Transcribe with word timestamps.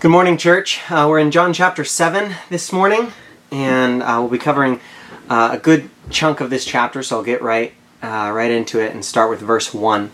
Good 0.00 0.10
morning, 0.10 0.38
church. 0.38 0.80
Uh, 0.90 1.04
we're 1.10 1.18
in 1.18 1.30
John 1.30 1.52
chapter 1.52 1.84
7 1.84 2.34
this 2.48 2.72
morning, 2.72 3.12
and 3.52 4.02
uh, 4.02 4.16
we'll 4.18 4.30
be 4.30 4.38
covering 4.38 4.80
uh, 5.28 5.50
a 5.52 5.58
good 5.58 5.90
chunk 6.08 6.40
of 6.40 6.48
this 6.48 6.64
chapter, 6.64 7.02
so 7.02 7.18
I'll 7.18 7.22
get 7.22 7.42
right, 7.42 7.74
uh, 8.02 8.32
right 8.34 8.50
into 8.50 8.80
it 8.80 8.94
and 8.94 9.04
start 9.04 9.28
with 9.28 9.40
verse 9.40 9.74
1 9.74 10.10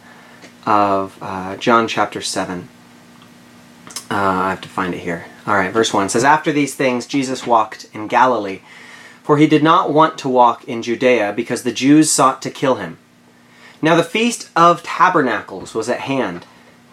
of 0.66 1.16
uh, 1.22 1.56
John 1.58 1.86
chapter 1.86 2.20
7. 2.20 2.68
Uh, 3.86 3.94
I 4.10 4.50
have 4.50 4.60
to 4.62 4.68
find 4.68 4.92
it 4.92 5.02
here. 5.02 5.26
All 5.46 5.54
right, 5.54 5.72
verse 5.72 5.94
1 5.94 6.08
says, 6.08 6.24
After 6.24 6.50
these 6.50 6.74
things, 6.74 7.06
Jesus 7.06 7.46
walked 7.46 7.88
in 7.92 8.08
Galilee, 8.08 8.62
for 9.22 9.38
he 9.38 9.46
did 9.46 9.62
not 9.62 9.92
want 9.92 10.18
to 10.18 10.28
walk 10.28 10.64
in 10.64 10.82
Judea 10.82 11.32
because 11.32 11.62
the 11.62 11.70
Jews 11.70 12.10
sought 12.10 12.42
to 12.42 12.50
kill 12.50 12.74
him. 12.74 12.98
Now 13.80 13.94
the 13.94 14.02
feast 14.02 14.50
of 14.56 14.82
tabernacles 14.82 15.74
was 15.74 15.88
at 15.88 16.00
hand 16.00 16.44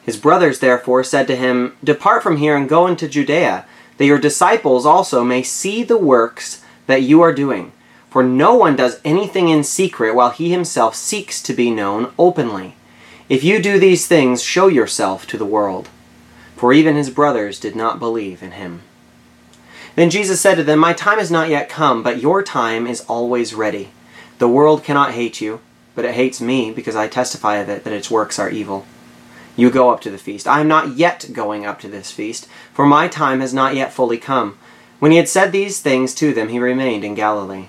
his 0.06 0.18
brothers 0.18 0.60
therefore 0.60 1.04
said 1.04 1.28
to 1.28 1.36
him, 1.36 1.76
Depart 1.84 2.24
from 2.24 2.38
here 2.38 2.58
and 2.58 2.68
go 2.68 2.88
into 2.88 3.08
Judea, 3.08 3.66
that 3.98 4.06
your 4.06 4.20
disciples 4.20 4.86
also 4.86 5.24
may 5.24 5.44
see 5.44 5.84
the 5.84 5.98
works 5.98 6.64
that 6.88 7.04
you 7.04 7.22
are 7.22 7.34
doing. 7.34 7.72
For 8.10 8.22
no 8.22 8.54
one 8.54 8.76
does 8.76 9.00
anything 9.04 9.50
in 9.50 9.64
secret 9.64 10.14
while 10.14 10.30
he 10.30 10.52
himself 10.52 10.96
seeks 10.96 11.42
to 11.44 11.54
be 11.54 11.72
known 11.72 12.12
openly. 12.20 12.76
If 13.30 13.44
you 13.44 13.62
do 13.62 13.80
these 13.80 14.06
things, 14.06 14.44
show 14.44 14.68
yourself 14.68 15.26
to 15.28 15.38
the 15.38 15.46
world. 15.46 15.90
For 16.56 16.74
even 16.74 16.96
his 16.96 17.10
brothers 17.10 17.60
did 17.60 17.76
not 17.76 18.00
believe 18.00 18.44
in 18.44 18.52
him. 18.52 18.82
Then 19.96 20.10
Jesus 20.10 20.42
said 20.42 20.56
to 20.56 20.64
them, 20.64 20.80
My 20.80 20.94
time 20.94 21.20
is 21.20 21.32
not 21.32 21.50
yet 21.50 21.70
come, 21.70 22.04
but 22.04 22.22
your 22.22 22.44
time 22.44 22.88
is 22.88 23.02
always 23.02 23.54
ready. 23.54 23.92
The 24.40 24.50
world 24.50 24.84
cannot 24.84 25.14
hate 25.14 25.40
you, 25.40 25.62
but 25.96 26.06
it 26.06 26.16
hates 26.16 26.42
me 26.42 26.72
because 26.72 26.96
I 26.96 27.08
testify 27.08 27.58
of 27.58 27.70
it 27.70 27.84
that 27.84 27.94
its 27.94 28.12
works 28.12 28.38
are 28.38 28.50
evil. 28.50 28.86
You 29.56 29.70
go 29.70 29.92
up 29.92 30.02
to 30.02 30.10
the 30.10 30.18
feast. 30.18 30.48
I 30.48 30.62
am 30.62 30.68
not 30.68 30.98
yet 30.98 31.30
going 31.32 31.66
up 31.66 31.80
to 31.82 31.88
this 31.88 32.12
feast, 32.12 32.48
for 32.74 32.86
my 32.86 33.08
time 33.08 33.40
has 33.40 33.54
not 33.54 33.76
yet 33.76 33.94
fully 33.94 34.18
come. 34.18 34.58
When 35.00 35.12
he 35.12 35.18
had 35.18 35.30
said 35.30 35.52
these 35.52 35.80
things 35.80 36.16
to 36.16 36.34
them, 36.34 36.50
he 36.50 36.60
remained 36.60 37.04
in 37.04 37.14
Galilee. 37.14 37.68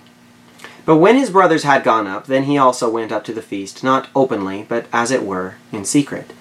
But 0.86 0.96
when 0.96 1.16
his 1.16 1.30
brothers 1.30 1.62
had 1.62 1.84
gone 1.84 2.06
up, 2.06 2.26
then 2.26 2.44
he 2.44 2.58
also 2.58 2.90
went 2.90 3.12
up 3.12 3.24
to 3.24 3.32
the 3.32 3.42
feast, 3.42 3.82
not 3.82 4.08
openly, 4.14 4.66
but 4.68 4.86
as 4.92 5.10
it 5.10 5.24
were, 5.24 5.54
in 5.72 5.84
secret. 5.84 6.32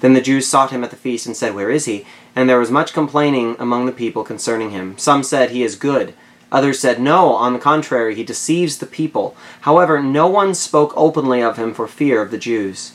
Then 0.00 0.12
the 0.14 0.20
Jews 0.20 0.46
sought 0.46 0.70
him 0.70 0.84
at 0.84 0.90
the 0.90 0.96
feast 0.96 1.26
and 1.26 1.36
said, 1.36 1.54
Where 1.54 1.70
is 1.70 1.86
he? 1.86 2.06
And 2.36 2.48
there 2.48 2.58
was 2.58 2.70
much 2.70 2.92
complaining 2.92 3.56
among 3.58 3.86
the 3.86 3.92
people 3.92 4.22
concerning 4.22 4.70
him. 4.70 4.98
Some 4.98 5.22
said, 5.22 5.50
He 5.50 5.62
is 5.62 5.76
good. 5.76 6.14
Others 6.52 6.78
said, 6.78 7.00
No, 7.00 7.30
on 7.30 7.52
the 7.52 7.58
contrary, 7.58 8.14
he 8.14 8.22
deceives 8.22 8.78
the 8.78 8.86
people. 8.86 9.36
However, 9.62 10.02
no 10.02 10.26
one 10.26 10.54
spoke 10.54 10.92
openly 10.96 11.42
of 11.42 11.56
him 11.56 11.74
for 11.74 11.88
fear 11.88 12.22
of 12.22 12.30
the 12.30 12.38
Jews. 12.38 12.92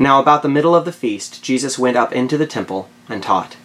Now 0.00 0.18
about 0.18 0.40
the 0.40 0.48
middle 0.48 0.74
of 0.74 0.86
the 0.86 0.92
feast, 0.92 1.42
Jesus 1.42 1.78
went 1.78 1.94
up 1.94 2.10
into 2.10 2.38
the 2.38 2.46
temple 2.46 2.88
and 3.06 3.22
taught. 3.22 3.58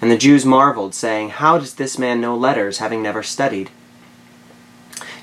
And 0.00 0.10
the 0.10 0.16
Jews 0.16 0.46
marveled, 0.46 0.94
saying, 0.94 1.28
How 1.28 1.58
does 1.58 1.74
this 1.74 1.98
man 1.98 2.22
know 2.22 2.34
letters, 2.34 2.78
having 2.78 3.02
never 3.02 3.22
studied? 3.22 3.68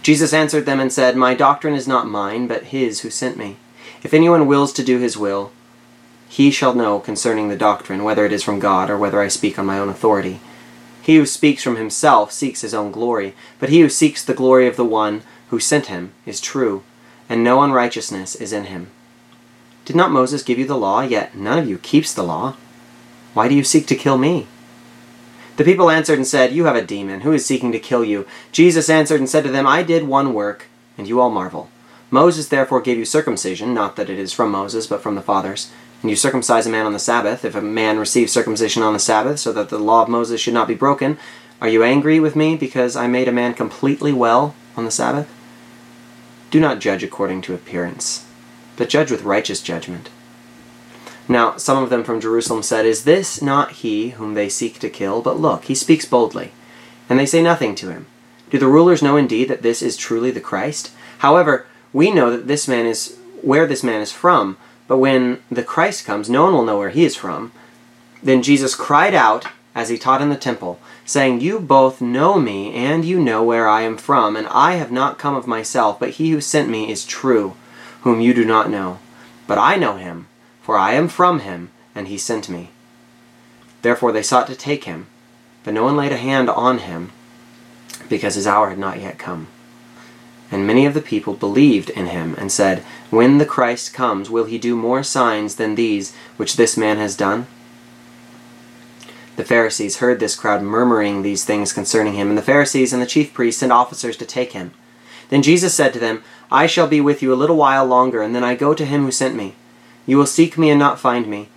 Jesus 0.04 0.32
answered 0.32 0.68
them 0.68 0.80
and 0.80 0.94
said, 0.94 1.18
My 1.18 1.34
doctrine 1.34 1.74
is 1.74 1.88
not 1.88 2.08
mine, 2.08 2.46
but 2.46 2.66
his 2.66 3.02
who 3.02 3.10
sent 3.10 3.38
me. 3.38 3.58
If 4.04 4.14
anyone 4.14 4.46
wills 4.46 4.72
to 4.74 4.84
do 4.84 5.00
his 5.00 5.18
will, 5.18 5.52
he 6.28 6.52
shall 6.52 6.76
know 6.76 7.00
concerning 7.00 7.50
the 7.50 7.58
doctrine, 7.58 8.04
whether 8.04 8.24
it 8.24 8.32
is 8.32 8.44
from 8.44 8.60
God, 8.60 8.92
or 8.92 9.00
whether 9.00 9.20
I 9.20 9.30
speak 9.30 9.58
on 9.58 9.66
my 9.66 9.80
own 9.80 9.90
authority. 9.90 10.40
He 11.02 11.16
who 11.16 11.26
speaks 11.26 11.64
from 11.64 11.76
himself 11.76 12.32
seeks 12.32 12.62
his 12.62 12.76
own 12.76 12.92
glory, 12.92 13.34
but 13.58 13.70
he 13.70 13.82
who 13.82 13.90
seeks 13.90 14.24
the 14.24 14.36
glory 14.36 14.68
of 14.68 14.76
the 14.76 14.86
one 14.86 15.24
who 15.50 15.60
sent 15.60 15.88
him 15.88 16.12
is 16.28 16.40
true, 16.40 16.84
and 17.28 17.44
no 17.44 17.64
unrighteousness 17.64 18.36
is 18.36 18.54
in 18.54 18.66
him. 18.66 18.92
Did 19.90 19.96
not 19.96 20.12
Moses 20.12 20.44
give 20.44 20.60
you 20.60 20.68
the 20.68 20.78
law, 20.78 21.02
yet 21.02 21.36
none 21.36 21.58
of 21.58 21.68
you 21.68 21.80
keeps 21.80 22.14
the 22.14 22.22
law? 22.22 22.56
Why 23.34 23.48
do 23.48 23.56
you 23.56 23.64
seek 23.64 23.88
to 23.88 23.96
kill 23.96 24.20
me? 24.20 24.46
The 25.58 25.64
people 25.64 25.90
answered 25.90 26.20
and 26.20 26.28
said, 26.28 26.54
You 26.54 26.66
have 26.66 26.76
a 26.76 26.86
demon. 26.86 27.22
Who 27.22 27.32
is 27.32 27.44
seeking 27.44 27.72
to 27.72 27.80
kill 27.80 28.06
you? 28.06 28.28
Jesus 28.52 28.88
answered 28.88 29.20
and 29.20 29.28
said 29.28 29.46
to 29.46 29.50
them, 29.50 29.66
I 29.66 29.82
did 29.82 30.08
one 30.08 30.36
work, 30.36 30.68
and 30.96 31.08
you 31.08 31.20
all 31.20 31.32
marvel. 31.32 31.72
Moses 32.12 32.50
therefore 32.50 32.82
gave 32.82 33.00
you 33.00 33.04
circumcision, 33.04 33.74
not 33.74 33.96
that 33.96 34.12
it 34.12 34.20
is 34.20 34.32
from 34.32 34.52
Moses, 34.52 34.86
but 34.86 35.02
from 35.02 35.16
the 35.16 35.24
fathers. 35.24 35.72
And 36.04 36.12
you 36.12 36.16
circumcise 36.16 36.68
a 36.68 36.70
man 36.70 36.86
on 36.86 36.94
the 36.94 37.00
Sabbath. 37.00 37.44
If 37.44 37.56
a 37.56 37.62
man 37.62 37.98
receives 37.98 38.32
circumcision 38.32 38.84
on 38.84 38.94
the 38.94 39.00
Sabbath, 39.00 39.40
so 39.40 39.52
that 39.54 39.70
the 39.70 39.80
law 39.80 40.04
of 40.04 40.08
Moses 40.08 40.40
should 40.40 40.54
not 40.54 40.68
be 40.68 40.76
broken, 40.76 41.18
are 41.60 41.68
you 41.68 41.82
angry 41.82 42.20
with 42.20 42.36
me 42.36 42.56
because 42.56 42.96
I 42.96 43.08
made 43.08 43.28
a 43.28 43.32
man 43.32 43.56
completely 43.56 44.14
well 44.14 44.54
on 44.78 44.86
the 44.86 44.92
Sabbath? 44.92 45.34
Do 46.52 46.60
not 46.60 46.78
judge 46.78 47.02
according 47.02 47.42
to 47.42 47.56
appearance 47.56 48.29
but 48.80 48.90
judge 48.90 49.12
with 49.12 49.24
righteous 49.24 49.62
judgment. 49.62 50.10
Now, 51.28 51.58
some 51.58 51.84
of 51.84 51.90
them 51.90 52.06
from 52.06 52.22
Jerusalem 52.22 52.64
said, 52.64 52.86
Is 52.86 53.04
this 53.04 53.42
not 53.42 53.74
he 53.74 54.12
whom 54.12 54.34
they 54.34 54.48
seek 54.48 54.80
to 54.80 54.90
kill? 54.90 55.22
But 55.22 55.38
look, 55.38 55.66
he 55.66 55.76
speaks 55.76 56.06
boldly, 56.06 56.54
and 57.10 57.20
they 57.20 57.26
say 57.26 57.44
nothing 57.44 57.76
to 57.76 57.92
him. 57.92 58.08
Do 58.50 58.58
the 58.58 58.68
rulers 58.68 59.04
know 59.04 59.18
indeed 59.18 59.50
that 59.50 59.62
this 59.62 59.82
is 59.82 59.98
truly 59.98 60.32
the 60.32 60.40
Christ? 60.40 60.92
However, 61.20 61.68
we 61.92 62.10
know 62.10 62.32
that 62.32 62.48
this 62.48 62.70
man 62.70 62.86
is 62.86 63.20
where 63.42 63.68
this 63.68 63.84
man 63.84 64.02
is 64.02 64.14
from, 64.14 64.58
but 64.88 64.98
when 64.98 65.44
the 65.52 65.62
Christ 65.62 66.06
comes, 66.06 66.30
no 66.30 66.46
one 66.46 66.54
will 66.54 66.66
know 66.66 66.78
where 66.80 66.90
he 66.90 67.04
is 67.04 67.18
from. 67.18 67.52
Then 68.24 68.42
Jesus 68.42 68.76
cried 68.76 69.14
out 69.14 69.46
as 69.76 69.90
he 69.90 69.98
taught 69.98 70.22
in 70.22 70.30
the 70.30 70.38
temple, 70.38 70.80
saying, 71.06 71.42
You 71.42 71.60
both 71.60 72.00
know 72.00 72.40
me, 72.40 72.74
and 72.74 73.04
you 73.04 73.20
know 73.20 73.44
where 73.44 73.68
I 73.68 73.82
am 73.82 73.98
from, 73.98 74.38
and 74.38 74.48
I 74.48 74.76
have 74.76 74.92
not 74.92 75.20
come 75.20 75.36
of 75.36 75.48
myself, 75.48 76.00
but 76.00 76.12
he 76.12 76.32
who 76.32 76.40
sent 76.40 76.70
me 76.70 76.90
is 76.90 77.06
true 77.06 77.56
whom 78.02 78.22
you 78.22 78.34
do 78.34 78.46
not 78.46 78.70
know. 78.70 79.00
But 79.48 79.58
I 79.58 79.76
know 79.76 79.98
him, 79.98 80.28
for 80.62 80.78
I 80.78 80.94
am 80.94 81.08
from 81.08 81.40
him, 81.40 81.72
and 81.96 82.08
he 82.08 82.18
sent 82.18 82.50
me. 82.50 82.70
Therefore 83.82 84.12
they 84.12 84.24
sought 84.24 84.48
to 84.48 84.56
take 84.56 84.84
him, 84.84 85.08
but 85.64 85.74
no 85.74 85.84
one 85.84 85.98
laid 85.98 86.12
a 86.12 86.18
hand 86.18 86.50
on 86.50 86.80
him, 86.80 87.12
because 88.08 88.36
his 88.36 88.48
hour 88.48 88.70
had 88.70 88.80
not 88.80 89.00
yet 89.00 89.18
come. 89.18 89.48
And 90.52 90.66
many 90.66 90.86
of 90.86 90.94
the 90.94 91.02
people 91.02 91.34
believed 91.34 91.90
in 91.92 92.08
him, 92.08 92.36
and 92.38 92.52
said, 92.52 92.80
When 93.10 93.38
the 93.38 93.46
Christ 93.46 93.94
comes, 93.94 94.30
will 94.30 94.46
he 94.46 94.58
do 94.58 94.76
more 94.76 95.04
signs 95.04 95.56
than 95.56 95.76
these 95.76 96.16
which 96.38 96.56
this 96.56 96.76
man 96.76 96.98
has 96.98 97.16
done? 97.16 97.48
The 99.36 99.46
Pharisees 99.46 99.98
heard 99.98 100.20
this 100.20 100.36
crowd 100.36 100.62
murmuring 100.62 101.22
these 101.22 101.46
things 101.46 101.72
concerning 101.72 102.14
him, 102.14 102.30
and 102.30 102.38
the 102.38 102.42
Pharisees 102.42 102.92
and 102.92 103.02
the 103.02 103.06
chief 103.06 103.34
priests 103.34 103.60
sent 103.60 103.72
officers 103.72 104.18
to 104.18 104.26
take 104.26 104.52
him. 104.52 104.72
Then 105.30 105.44
Jesus 105.44 105.74
said 105.74 105.94
to 105.94 106.00
them, 106.00 106.24
I 106.52 106.66
shall 106.66 106.88
be 106.88 107.00
with 107.00 107.22
you 107.22 107.32
a 107.32 107.36
little 107.36 107.56
while 107.56 107.86
longer, 107.86 108.22
and 108.22 108.36
then 108.36 108.44
I 108.44 108.56
go 108.56 108.74
to 108.74 108.86
him 108.86 109.04
who 109.04 109.12
sent 109.12 109.36
me. 109.36 109.56
You 110.08 110.18
will 110.18 110.26
seek 110.26 110.58
me 110.58 110.72
and 110.72 110.80
not 110.80 111.00
find 111.00 111.28
me, 111.28 111.50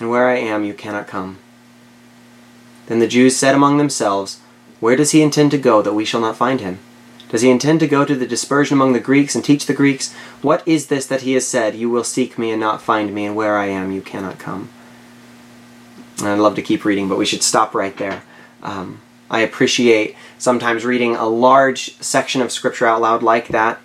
and 0.00 0.08
where 0.08 0.28
I 0.28 0.36
am 0.36 0.64
you 0.64 0.72
cannot 0.72 1.06
come. 1.06 1.38
Then 2.86 2.98
the 2.98 3.06
Jews 3.06 3.36
said 3.36 3.54
among 3.54 3.76
themselves, 3.76 4.40
Where 4.80 4.96
does 4.96 5.10
he 5.10 5.20
intend 5.20 5.50
to 5.50 5.58
go 5.58 5.82
that 5.82 5.92
we 5.92 6.06
shall 6.06 6.22
not 6.22 6.36
find 6.36 6.62
him? 6.62 6.78
Does 7.28 7.42
he 7.42 7.50
intend 7.50 7.80
to 7.80 7.86
go 7.86 8.06
to 8.06 8.14
the 8.14 8.26
dispersion 8.26 8.74
among 8.74 8.94
the 8.94 9.00
Greeks 9.00 9.34
and 9.34 9.44
teach 9.44 9.66
the 9.66 9.74
Greeks? 9.74 10.14
What 10.40 10.66
is 10.66 10.86
this 10.86 11.06
that 11.06 11.20
he 11.20 11.34
has 11.34 11.46
said, 11.46 11.74
You 11.74 11.90
will 11.90 12.04
seek 12.04 12.38
me 12.38 12.50
and 12.50 12.60
not 12.60 12.80
find 12.80 13.14
me, 13.14 13.26
and 13.26 13.36
where 13.36 13.58
I 13.58 13.66
am 13.66 13.92
you 13.92 14.00
cannot 14.00 14.38
come? 14.38 14.70
And 16.20 16.28
I'd 16.28 16.38
love 16.38 16.54
to 16.54 16.62
keep 16.62 16.86
reading, 16.86 17.06
but 17.06 17.18
we 17.18 17.26
should 17.26 17.42
stop 17.42 17.74
right 17.74 17.96
there. 17.98 18.22
Um, 18.62 19.02
I 19.30 19.40
appreciate 19.40 20.16
sometimes 20.38 20.86
reading 20.86 21.14
a 21.14 21.28
large 21.28 22.00
section 22.00 22.40
of 22.40 22.50
Scripture 22.50 22.86
out 22.86 23.02
loud 23.02 23.22
like 23.22 23.48
that 23.48 23.78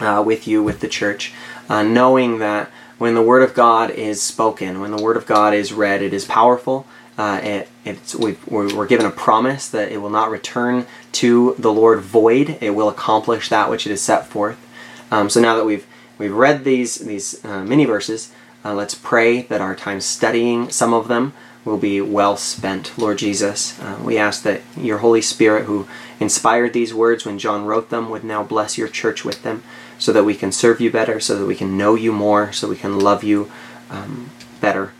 uh, 0.00 0.22
with 0.24 0.46
you, 0.46 0.62
with 0.62 0.80
the 0.80 0.88
church, 0.88 1.32
uh, 1.68 1.82
knowing 1.82 2.38
that 2.38 2.70
when 2.98 3.14
the 3.14 3.22
Word 3.22 3.42
of 3.42 3.54
God 3.54 3.90
is 3.90 4.20
spoken, 4.20 4.80
when 4.80 4.90
the 4.90 5.02
Word 5.02 5.16
of 5.16 5.26
God 5.26 5.54
is 5.54 5.72
read, 5.72 6.02
it 6.02 6.12
is 6.12 6.24
powerful. 6.24 6.86
Uh, 7.16 7.40
it, 7.42 7.68
it's, 7.84 8.14
we 8.14 8.36
are 8.52 8.86
given 8.86 9.06
a 9.06 9.10
promise 9.10 9.68
that 9.68 9.90
it 9.90 9.98
will 9.98 10.10
not 10.10 10.30
return 10.30 10.86
to 11.12 11.54
the 11.58 11.72
Lord 11.72 12.00
void. 12.00 12.58
It 12.60 12.70
will 12.70 12.88
accomplish 12.88 13.48
that 13.48 13.70
which 13.70 13.86
it 13.86 13.92
is 13.92 14.00
set 14.00 14.26
forth. 14.26 14.58
Um, 15.10 15.30
so 15.30 15.40
now 15.40 15.56
that 15.56 15.64
we've 15.64 15.86
we've 16.18 16.34
read 16.34 16.64
these 16.64 16.96
these 16.96 17.44
uh, 17.44 17.64
mini 17.64 17.86
verses, 17.86 18.32
uh, 18.64 18.74
let's 18.74 18.94
pray 18.94 19.42
that 19.42 19.60
our 19.60 19.74
time 19.74 20.00
studying 20.00 20.70
some 20.70 20.92
of 20.92 21.08
them 21.08 21.32
will 21.64 21.78
be 21.78 22.00
well 22.00 22.36
spent, 22.36 22.96
Lord 22.96 23.18
Jesus. 23.18 23.78
Uh, 23.80 23.98
we 24.02 24.16
ask 24.18 24.42
that 24.42 24.62
your 24.76 24.98
Holy 24.98 25.22
Spirit, 25.22 25.64
who 25.64 25.88
inspired 26.20 26.72
these 26.72 26.94
words 26.94 27.24
when 27.24 27.38
John 27.38 27.64
wrote 27.64 27.90
them, 27.90 28.10
would 28.10 28.24
now 28.24 28.42
bless 28.42 28.78
your 28.78 28.88
church 28.88 29.24
with 29.24 29.42
them 29.42 29.62
so 29.98 30.12
that 30.12 30.24
we 30.24 30.34
can 30.34 30.52
serve 30.52 30.80
you 30.80 30.90
better, 30.90 31.20
so 31.20 31.38
that 31.38 31.46
we 31.46 31.56
can 31.56 31.76
know 31.76 31.94
you 31.94 32.12
more, 32.12 32.52
so 32.52 32.68
we 32.68 32.76
can 32.76 32.98
love 32.98 33.24
you 33.24 33.50
um, 33.90 34.30
better. 34.60 34.92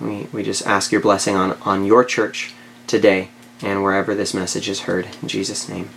We, 0.00 0.28
we 0.32 0.42
just 0.42 0.66
ask 0.66 0.92
your 0.92 1.00
blessing 1.00 1.36
on, 1.36 1.52
on 1.62 1.84
your 1.84 2.04
church 2.04 2.54
today 2.86 3.30
and 3.62 3.82
wherever 3.82 4.14
this 4.14 4.32
message 4.32 4.68
is 4.68 4.80
heard. 4.80 5.08
In 5.20 5.28
Jesus' 5.28 5.68
name, 5.68 5.90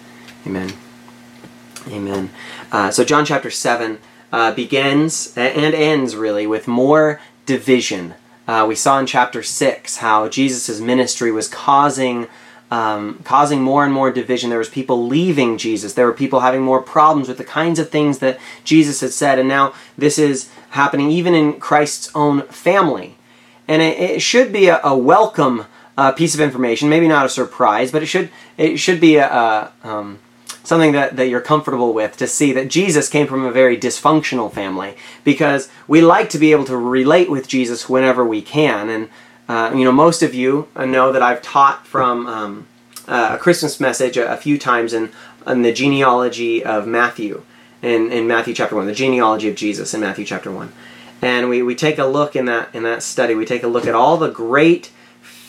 amen. 0.45 0.73
Amen. 1.87 2.29
Uh, 2.71 2.91
so, 2.91 3.03
John 3.03 3.25
chapter 3.25 3.51
7 3.51 3.99
uh, 4.31 4.53
begins 4.53 5.33
and 5.37 5.75
ends 5.75 6.15
really 6.15 6.47
with 6.47 6.67
more 6.67 7.19
division 7.45 8.15
uh, 8.47 8.65
we 8.67 8.75
saw 8.75 8.99
in 8.99 9.05
chapter 9.05 9.41
6 9.41 9.97
how 9.97 10.27
Jesus' 10.27 10.79
ministry 10.81 11.31
was 11.31 11.47
causing 11.47 12.27
um, 12.73 13.19
causing 13.23 13.61
more 13.61 13.85
and 13.85 13.93
more 13.93 14.11
division. 14.11 14.49
There 14.49 14.57
was 14.57 14.67
people 14.67 15.05
leaving 15.05 15.59
Jesus. 15.59 15.93
There 15.93 16.07
were 16.07 16.11
people 16.11 16.39
having 16.39 16.63
more 16.63 16.81
problems 16.81 17.27
with 17.27 17.37
the 17.37 17.43
kinds 17.43 17.77
of 17.77 17.91
things 17.91 18.17
that 18.17 18.39
Jesus 18.63 19.01
had 19.01 19.11
said. 19.11 19.37
And 19.37 19.47
now 19.47 19.75
this 19.95 20.17
is 20.17 20.49
happening 20.71 21.11
even 21.11 21.35
in 21.35 21.59
Christ's 21.59 22.09
own 22.15 22.41
family. 22.47 23.15
And 23.67 23.83
it, 23.83 23.99
it 23.99 24.21
should 24.23 24.51
be 24.51 24.69
a, 24.69 24.81
a 24.83 24.97
welcome 24.97 25.67
uh, 25.99 26.13
piece 26.13 26.33
of 26.33 26.41
information. 26.41 26.89
Maybe 26.89 27.07
not 27.07 27.27
a 27.27 27.29
surprise, 27.29 27.91
but 27.91 28.01
it 28.01 28.07
should 28.07 28.31
it 28.57 28.77
should 28.77 28.99
be 28.99 29.17
a, 29.17 29.27
a 29.27 29.71
um, 29.83 30.17
something 30.63 30.93
that, 30.93 31.15
that 31.15 31.27
you're 31.27 31.41
comfortable 31.41 31.93
with 31.93 32.17
to 32.17 32.25
see 32.25 32.53
that 32.53 32.69
Jesus 32.69 33.07
came 33.07 33.27
from 33.27 33.45
a 33.45 33.51
very 33.51 33.77
dysfunctional 33.77 34.51
family 34.51 34.95
because 35.23 35.69
we 35.87 36.01
like 36.01 36.29
to 36.31 36.39
be 36.39 36.51
able 36.51 36.65
to 36.65 36.77
relate 36.77 37.29
with 37.29 37.47
Jesus 37.47 37.87
whenever 37.87 38.25
we 38.25 38.41
can. 38.41 38.89
And, 38.89 39.09
uh, 39.53 39.71
you 39.75 39.85
know, 39.85 39.91
most 39.91 40.23
of 40.23 40.33
you 40.33 40.67
know 40.75 41.11
that 41.11 41.21
I've 41.21 41.43
taught 41.43 41.85
from 41.85 42.25
um, 42.25 42.67
a 43.07 43.37
Christmas 43.37 43.79
message 43.79 44.17
a, 44.17 44.33
a, 44.33 44.35
few 44.35 44.57
times 44.57 44.93
in, 44.93 45.11
in 45.45 45.61
the 45.61 45.71
genealogy 45.71 46.65
of 46.65 46.87
Matthew, 46.87 47.43
in, 47.83 48.11
in 48.11 48.27
Matthew 48.27 48.55
chapter 48.55 48.75
1, 48.75 48.87
the 48.87 48.95
genealogy 48.95 49.47
of 49.47 49.55
Jesus 49.55 49.93
in 49.93 50.01
Matthew 50.01 50.25
chapter 50.25 50.51
1. 50.51 50.73
And 51.21 51.49
we, 51.49 51.61
we 51.61 51.75
take 51.75 51.99
a 51.99 52.05
look 52.05 52.35
in 52.35 52.45
that, 52.45 52.73
in 52.73 52.81
that 52.81 53.03
study, 53.03 53.35
we 53.35 53.45
take 53.45 53.61
a 53.61 53.67
look 53.67 53.85
at 53.85 53.93
all 53.93 54.17
the 54.17 54.31
great 54.31 54.91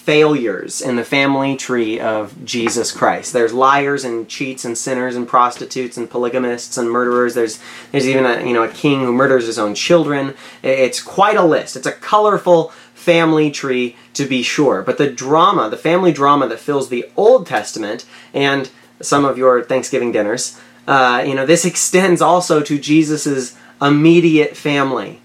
failures 0.04 0.82
in 0.82 0.96
the 0.96 1.04
family 1.04 1.56
tree 1.56 1.98
of 1.98 2.44
Jesus 2.44 2.92
Christ. 2.92 3.32
There's 3.32 3.54
liars 3.54 4.04
and 4.04 4.28
cheats 4.28 4.66
and 4.66 4.76
sinners 4.76 5.16
and 5.16 5.26
prostitutes 5.26 5.96
and 5.96 6.10
polygamists 6.10 6.76
and 6.76 6.90
murderers. 6.90 7.32
There's 7.32 7.58
there's 7.90 8.06
even 8.06 8.26
a 8.26 8.46
you 8.46 8.52
know 8.52 8.64
a 8.64 8.68
king 8.68 9.00
who 9.00 9.14
murders 9.14 9.46
his 9.46 9.58
own 9.58 9.74
children. 9.74 10.34
It's 10.62 11.02
quite 11.02 11.38
a 11.38 11.42
list. 11.42 11.74
It's 11.74 11.86
a 11.86 11.92
colorful 11.92 12.68
family 12.92 13.50
tree 13.50 13.96
to 14.12 14.26
be 14.26 14.42
sure. 14.42 14.82
But 14.82 14.98
the 14.98 15.10
drama, 15.10 15.70
the 15.70 15.78
family 15.78 16.12
drama 16.12 16.48
that 16.48 16.60
fills 16.60 16.90
the 16.90 17.08
Old 17.16 17.46
Testament 17.46 18.04
and 18.34 18.70
some 19.00 19.24
of 19.24 19.38
your 19.38 19.62
Thanksgiving 19.62 20.12
dinners, 20.12 20.60
uh, 20.86 21.24
you 21.26 21.34
know, 21.34 21.46
this 21.46 21.64
extends 21.64 22.20
also 22.20 22.60
to 22.60 22.78
Jesus's 22.78 23.56
immediate 23.80 24.54
family. 24.54 25.22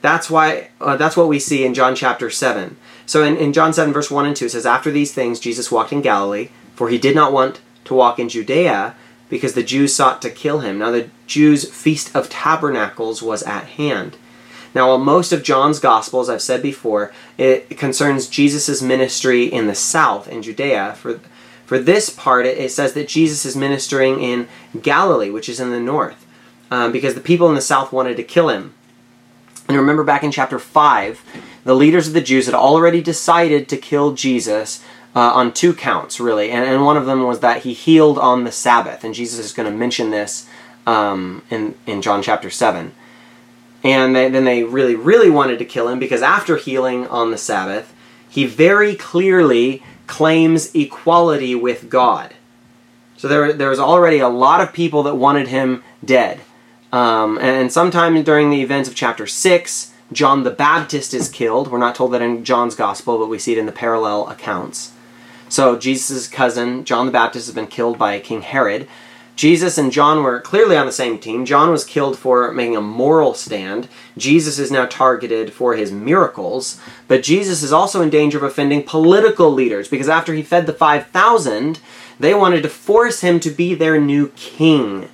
That's 0.00 0.30
why 0.30 0.70
uh, 0.80 0.96
that's 0.96 1.16
what 1.16 1.28
we 1.28 1.38
see 1.38 1.66
in 1.66 1.74
John 1.74 1.94
chapter 1.94 2.30
7. 2.30 2.78
So 3.08 3.24
in, 3.24 3.38
in 3.38 3.54
John 3.54 3.72
7, 3.72 3.90
verse 3.90 4.10
1 4.10 4.26
and 4.26 4.36
2, 4.36 4.44
it 4.44 4.50
says, 4.50 4.66
After 4.66 4.90
these 4.90 5.14
things, 5.14 5.40
Jesus 5.40 5.72
walked 5.72 5.92
in 5.92 6.02
Galilee, 6.02 6.50
for 6.74 6.90
he 6.90 6.98
did 6.98 7.14
not 7.14 7.32
want 7.32 7.58
to 7.86 7.94
walk 7.94 8.18
in 8.18 8.28
Judea, 8.28 8.94
because 9.30 9.54
the 9.54 9.62
Jews 9.62 9.94
sought 9.94 10.20
to 10.20 10.30
kill 10.30 10.60
him. 10.60 10.78
Now 10.78 10.90
the 10.90 11.08
Jews' 11.26 11.68
feast 11.70 12.14
of 12.14 12.28
tabernacles 12.28 13.22
was 13.22 13.42
at 13.44 13.64
hand. 13.64 14.18
Now, 14.74 14.88
while 14.88 14.98
most 14.98 15.32
of 15.32 15.42
John's 15.42 15.80
gospel, 15.80 16.20
as 16.20 16.28
I've 16.28 16.42
said 16.42 16.60
before, 16.60 17.10
it 17.38 17.78
concerns 17.78 18.28
Jesus' 18.28 18.82
ministry 18.82 19.44
in 19.44 19.68
the 19.68 19.74
south, 19.74 20.28
in 20.28 20.42
Judea, 20.42 20.94
for, 20.94 21.20
for 21.64 21.78
this 21.78 22.10
part, 22.10 22.44
it, 22.44 22.58
it 22.58 22.70
says 22.70 22.92
that 22.92 23.08
Jesus 23.08 23.46
is 23.46 23.56
ministering 23.56 24.20
in 24.20 24.48
Galilee, 24.82 25.30
which 25.30 25.48
is 25.48 25.60
in 25.60 25.70
the 25.70 25.80
north, 25.80 26.26
um, 26.70 26.92
because 26.92 27.14
the 27.14 27.22
people 27.22 27.48
in 27.48 27.54
the 27.54 27.62
south 27.62 27.90
wanted 27.90 28.18
to 28.18 28.22
kill 28.22 28.50
him. 28.50 28.74
And 29.68 29.76
remember 29.76 30.04
back 30.04 30.22
in 30.22 30.30
chapter 30.30 30.58
5, 30.58 31.22
the 31.64 31.74
leaders 31.74 32.08
of 32.08 32.14
the 32.14 32.20
Jews 32.20 32.46
had 32.46 32.54
already 32.54 33.02
decided 33.02 33.68
to 33.68 33.76
kill 33.76 34.14
Jesus 34.14 34.84
uh, 35.14 35.32
on 35.32 35.52
two 35.52 35.74
counts, 35.74 36.20
really. 36.20 36.50
And, 36.50 36.64
and, 36.64 36.84
one 36.84 36.96
of 36.96 37.06
them 37.06 37.24
was 37.24 37.40
that 37.40 37.62
he 37.62 37.72
healed 37.72 38.18
on 38.18 38.44
the 38.44 38.52
Sabbath. 38.52 39.04
And 39.04 39.14
Jesus 39.14 39.44
is 39.44 39.52
going 39.52 39.70
to 39.70 39.76
mention 39.76 40.10
this 40.10 40.48
um, 40.86 41.42
in, 41.50 41.74
in 41.86 42.02
John 42.02 42.22
chapter 42.22 42.50
7. 42.50 42.92
And 43.82 44.14
they, 44.14 44.28
then 44.28 44.44
they 44.44 44.64
really, 44.64 44.94
really 44.94 45.30
wanted 45.30 45.58
to 45.58 45.64
kill 45.64 45.88
him 45.88 45.98
because 45.98 46.22
after 46.22 46.56
healing 46.56 47.06
on 47.08 47.30
the 47.30 47.38
Sabbath, 47.38 47.94
he 48.28 48.46
very 48.46 48.94
clearly 48.94 49.82
claims 50.06 50.74
equality 50.74 51.54
with 51.54 51.88
God. 51.88 52.34
So 53.16 53.28
there, 53.28 53.52
there 53.52 53.70
was 53.70 53.80
already 53.80 54.18
a 54.18 54.28
lot 54.28 54.60
of 54.60 54.72
people 54.72 55.02
that 55.04 55.16
wanted 55.16 55.48
him 55.48 55.82
dead. 56.04 56.40
Um, 56.92 57.38
and 57.38 57.72
sometime 57.72 58.22
during 58.22 58.50
the 58.50 58.62
events 58.62 58.88
of 58.88 58.94
chapter 58.94 59.26
6, 59.26 59.92
John 60.12 60.42
the 60.42 60.50
Baptist 60.50 61.12
is 61.12 61.28
killed. 61.28 61.70
We're 61.70 61.78
not 61.78 61.94
told 61.94 62.12
that 62.12 62.22
in 62.22 62.44
John's 62.44 62.74
gospel, 62.74 63.18
but 63.18 63.28
we 63.28 63.38
see 63.38 63.52
it 63.52 63.58
in 63.58 63.66
the 63.66 63.72
parallel 63.72 64.28
accounts. 64.28 64.92
So 65.48 65.78
Jesus' 65.78 66.28
cousin, 66.28 66.84
John 66.84 67.06
the 67.06 67.12
Baptist, 67.12 67.46
has 67.46 67.54
been 67.54 67.66
killed 67.66 67.98
by 67.98 68.18
King 68.20 68.42
Herod. 68.42 68.88
Jesus 69.38 69.78
and 69.78 69.92
John 69.92 70.24
were 70.24 70.40
clearly 70.40 70.76
on 70.76 70.86
the 70.86 70.92
same 70.92 71.16
team. 71.16 71.44
John 71.44 71.70
was 71.70 71.84
killed 71.84 72.18
for 72.18 72.50
making 72.50 72.76
a 72.76 72.80
moral 72.80 73.34
stand. 73.34 73.86
Jesus 74.16 74.58
is 74.58 74.72
now 74.72 74.86
targeted 74.86 75.52
for 75.52 75.76
his 75.76 75.92
miracles. 75.92 76.80
But 77.06 77.22
Jesus 77.22 77.62
is 77.62 77.72
also 77.72 78.02
in 78.02 78.10
danger 78.10 78.36
of 78.36 78.42
offending 78.42 78.82
political 78.82 79.52
leaders 79.52 79.86
because 79.86 80.08
after 80.08 80.34
he 80.34 80.42
fed 80.42 80.66
the 80.66 80.72
5,000, 80.72 81.78
they 82.18 82.34
wanted 82.34 82.64
to 82.64 82.68
force 82.68 83.20
him 83.20 83.38
to 83.40 83.50
be 83.50 83.74
their 83.74 84.00
new 84.00 84.28
king. 84.30 85.08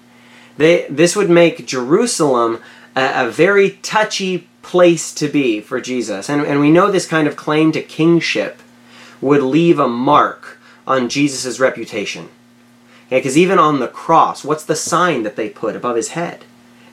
They, 0.56 0.86
this 0.88 1.14
would 1.14 1.28
make 1.28 1.66
Jerusalem 1.66 2.62
a, 2.96 3.26
a 3.26 3.30
very 3.30 3.72
touchy 3.82 4.48
place 4.64 5.14
to 5.14 5.28
be 5.28 5.60
for 5.60 5.80
Jesus. 5.80 6.28
And, 6.28 6.42
and 6.42 6.58
we 6.58 6.72
know 6.72 6.90
this 6.90 7.06
kind 7.06 7.28
of 7.28 7.36
claim 7.36 7.70
to 7.72 7.82
kingship 7.82 8.60
would 9.20 9.42
leave 9.42 9.78
a 9.78 9.88
mark 9.88 10.58
on 10.86 11.08
Jesus' 11.08 11.60
reputation. 11.60 12.28
Because 13.10 13.38
even 13.38 13.58
on 13.58 13.78
the 13.78 13.88
cross, 13.88 14.44
what's 14.44 14.64
the 14.64 14.74
sign 14.74 15.22
that 15.22 15.36
they 15.36 15.48
put 15.48 15.76
above 15.76 15.96
his 15.96 16.08
head? 16.08 16.44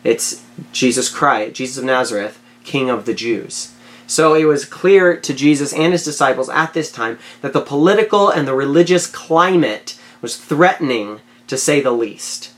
It's 0.03 0.43
Jesus 0.71 1.09
Christ, 1.09 1.55
Jesus 1.55 1.77
of 1.77 1.85
Nazareth, 1.85 2.41
King 2.63 2.89
of 2.89 3.05
the 3.05 3.13
Jews. 3.13 3.73
So 4.07 4.33
it 4.33 4.45
was 4.45 4.65
clear 4.65 5.15
to 5.15 5.33
Jesus 5.33 5.73
and 5.73 5.93
his 5.93 6.03
disciples 6.03 6.49
at 6.49 6.73
this 6.73 6.91
time 6.91 7.17
that 7.41 7.53
the 7.53 7.61
political 7.61 8.29
and 8.29 8.47
the 8.47 8.53
religious 8.53 9.07
climate 9.07 9.97
was 10.21 10.37
threatening, 10.37 11.21
to 11.47 11.57
say 11.57 11.81
the 11.81 11.91
least. 11.91 12.51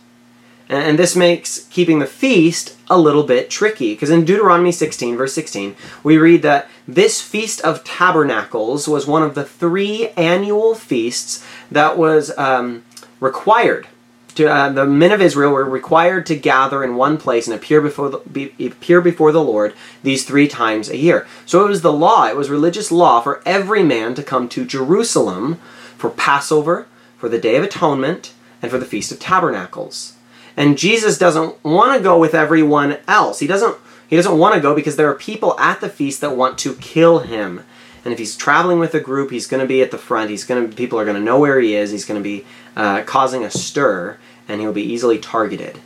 And 0.74 0.98
this 0.98 1.16
makes 1.16 1.66
keeping 1.66 2.00
the 2.00 2.08
feast 2.08 2.76
a 2.90 2.98
little 2.98 3.24
bit 3.24 3.50
tricky, 3.50 3.94
because 3.94 4.10
in 4.10 4.26
Deuteronomy 4.26 4.72
16, 4.72 5.16
verse 5.16 5.34
16, 5.34 5.76
we 6.04 6.18
read 6.18 6.42
that 6.42 6.68
this 6.88 7.22
Feast 7.22 7.62
of 7.62 7.84
Tabernacles 7.84 8.88
was 8.88 9.06
one 9.06 9.24
of 9.24 9.36
the 9.36 9.46
three 9.46 10.10
annual 10.10 10.74
feasts 10.74 11.46
that 11.72 11.98
was 11.98 12.36
um, 12.38 12.84
required. 13.20 13.88
To, 14.36 14.52
uh, 14.52 14.70
the 14.70 14.88
men 14.88 15.12
of 15.12 15.22
Israel 15.22 15.52
were 15.52 15.64
required 15.64 16.26
to 16.26 16.36
gather 16.36 16.84
in 16.84 16.96
one 16.96 17.18
place 17.18 17.46
and 17.46 17.56
appear 17.56 17.80
before 17.80 18.10
the, 18.10 18.18
be, 18.20 18.54
appear 18.66 19.00
before 19.00 19.32
the 19.32 19.44
Lord 19.44 19.76
these 20.02 20.26
three 20.26 20.48
times 20.48 20.90
a 20.90 20.98
year. 20.98 21.28
So 21.46 21.64
it 21.64 21.70
was 21.70 21.84
the 21.84 21.94
law, 21.94 22.26
it 22.26 22.36
was 22.36 22.50
religious 22.50 22.92
law 22.92 23.22
for 23.22 23.44
every 23.46 23.84
man 23.84 24.16
to 24.16 24.24
come 24.24 24.50
to 24.50 24.66
Jerusalem 24.66 25.60
for 25.98 26.10
Passover, 26.10 26.88
for 27.16 27.30
the 27.30 27.38
Day 27.38 27.58
of 27.58 27.64
Atonement, 27.64 28.34
and 28.60 28.72
for 28.72 28.80
the 28.80 28.86
Feast 28.86 29.12
of 29.12 29.20
Tabernacles. 29.20 30.14
And 30.56 30.78
Jesus 30.78 31.18
doesn't 31.18 31.64
want 31.64 31.98
to 31.98 32.04
go 32.04 32.20
with 32.20 32.34
everyone 32.34 32.98
else. 33.08 33.40
He 33.40 33.48
doesn't 33.48 33.78
he 34.08 34.16
doesn't 34.16 34.38
want 34.38 34.54
to 34.54 34.62
go 34.62 34.76
because 34.76 34.96
there 34.96 35.10
are 35.10 35.16
people 35.16 35.60
at 35.60 35.82
the 35.82 35.90
feast 35.90 36.22
that 36.22 36.38
want 36.38 36.60
to 36.60 36.76
kill 36.76 37.20
him. 37.20 37.64
And 38.06 38.12
if 38.12 38.20
he's 38.20 38.36
traveling 38.36 38.80
with 38.80 38.94
a 38.94 39.00
group, 39.00 39.32
he's 39.32 39.48
going 39.48 39.62
to 39.62 39.68
be 39.68 39.82
at 39.82 39.92
the 39.92 39.98
front. 39.98 40.30
He's 40.30 40.44
going 40.44 40.70
to 40.70 40.76
people 40.76 41.00
are 41.00 41.06
going 41.06 41.18
to 41.18 41.24
know 41.24 41.40
where 41.40 41.60
he 41.60 41.76
is. 41.76 41.92
He's 41.92 42.06
going 42.06 42.20
to 42.20 42.24
be 42.24 42.46
uh, 42.76 43.04
causing 43.04 43.44
a 43.44 43.50
stir, 43.50 44.18
and 44.48 44.60
he'll 44.60 44.74
be 44.74 44.84
easily 44.84 45.18
targeted. 45.18 45.80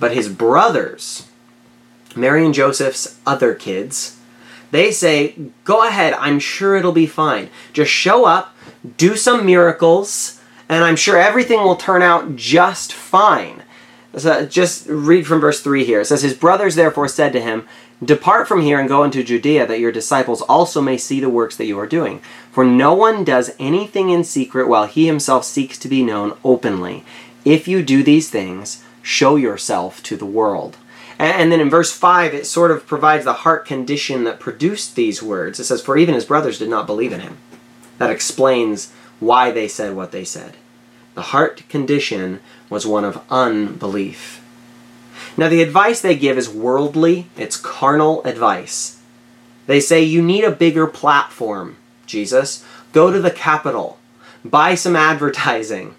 But 0.00 0.12
his 0.12 0.28
brothers, 0.28 1.28
Mary 2.16 2.44
and 2.44 2.54
Joseph's 2.54 3.18
other 3.26 3.54
kids, 3.54 4.18
they 4.70 4.90
say, 4.90 5.36
"Go 5.64 5.86
ahead. 5.86 6.14
I'm 6.14 6.38
sure 6.38 6.74
it'll 6.74 6.92
be 6.92 7.06
fine. 7.06 7.50
Just 7.72 7.90
show 7.90 8.24
up, 8.24 8.56
do 8.96 9.14
some 9.14 9.44
miracles, 9.44 10.40
and 10.68 10.82
I'm 10.82 10.96
sure 10.96 11.18
everything 11.18 11.60
will 11.60 11.76
turn 11.76 12.02
out 12.02 12.34
just 12.34 12.92
fine." 12.92 13.62
So 14.16 14.46
just 14.46 14.86
read 14.86 15.26
from 15.26 15.40
verse 15.40 15.60
3 15.60 15.84
here. 15.84 16.00
It 16.00 16.06
says, 16.06 16.22
His 16.22 16.34
brothers 16.34 16.74
therefore 16.74 17.08
said 17.08 17.32
to 17.34 17.40
him, 17.40 17.68
Depart 18.02 18.48
from 18.48 18.62
here 18.62 18.78
and 18.78 18.88
go 18.88 19.04
into 19.04 19.22
Judea, 19.22 19.66
that 19.66 19.80
your 19.80 19.92
disciples 19.92 20.42
also 20.42 20.80
may 20.80 20.96
see 20.96 21.20
the 21.20 21.28
works 21.28 21.56
that 21.56 21.66
you 21.66 21.78
are 21.78 21.86
doing. 21.86 22.20
For 22.50 22.64
no 22.64 22.94
one 22.94 23.24
does 23.24 23.54
anything 23.58 24.10
in 24.10 24.24
secret 24.24 24.68
while 24.68 24.86
he 24.86 25.06
himself 25.06 25.44
seeks 25.44 25.78
to 25.78 25.88
be 25.88 26.02
known 26.02 26.36
openly. 26.44 27.04
If 27.44 27.68
you 27.68 27.82
do 27.82 28.02
these 28.02 28.30
things, 28.30 28.82
show 29.02 29.36
yourself 29.36 30.02
to 30.04 30.16
the 30.16 30.26
world. 30.26 30.78
And 31.18 31.50
then 31.50 31.60
in 31.60 31.70
verse 31.70 31.92
5, 31.92 32.34
it 32.34 32.46
sort 32.46 32.70
of 32.70 32.86
provides 32.86 33.24
the 33.24 33.32
heart 33.32 33.64
condition 33.64 34.24
that 34.24 34.40
produced 34.40 34.96
these 34.96 35.22
words. 35.22 35.58
It 35.58 35.64
says, 35.64 35.80
For 35.80 35.96
even 35.96 36.14
his 36.14 36.26
brothers 36.26 36.58
did 36.58 36.68
not 36.68 36.86
believe 36.86 37.12
in 37.12 37.20
him. 37.20 37.38
That 37.98 38.10
explains 38.10 38.92
why 39.20 39.50
they 39.50 39.68
said 39.68 39.94
what 39.94 40.12
they 40.12 40.24
said. 40.24 40.56
The 41.16 41.32
heart 41.32 41.66
condition 41.70 42.40
was 42.68 42.86
one 42.86 43.02
of 43.02 43.22
unbelief. 43.30 44.44
Now, 45.38 45.48
the 45.48 45.62
advice 45.62 46.02
they 46.02 46.14
give 46.14 46.36
is 46.36 46.50
worldly, 46.50 47.26
it's 47.38 47.56
carnal 47.56 48.22
advice. 48.24 49.00
They 49.66 49.80
say, 49.80 50.02
You 50.02 50.20
need 50.20 50.44
a 50.44 50.50
bigger 50.50 50.86
platform, 50.86 51.78
Jesus. 52.04 52.62
Go 52.92 53.10
to 53.10 53.18
the 53.18 53.30
capital, 53.30 53.98
buy 54.44 54.74
some 54.74 54.94
advertising. 54.94 55.94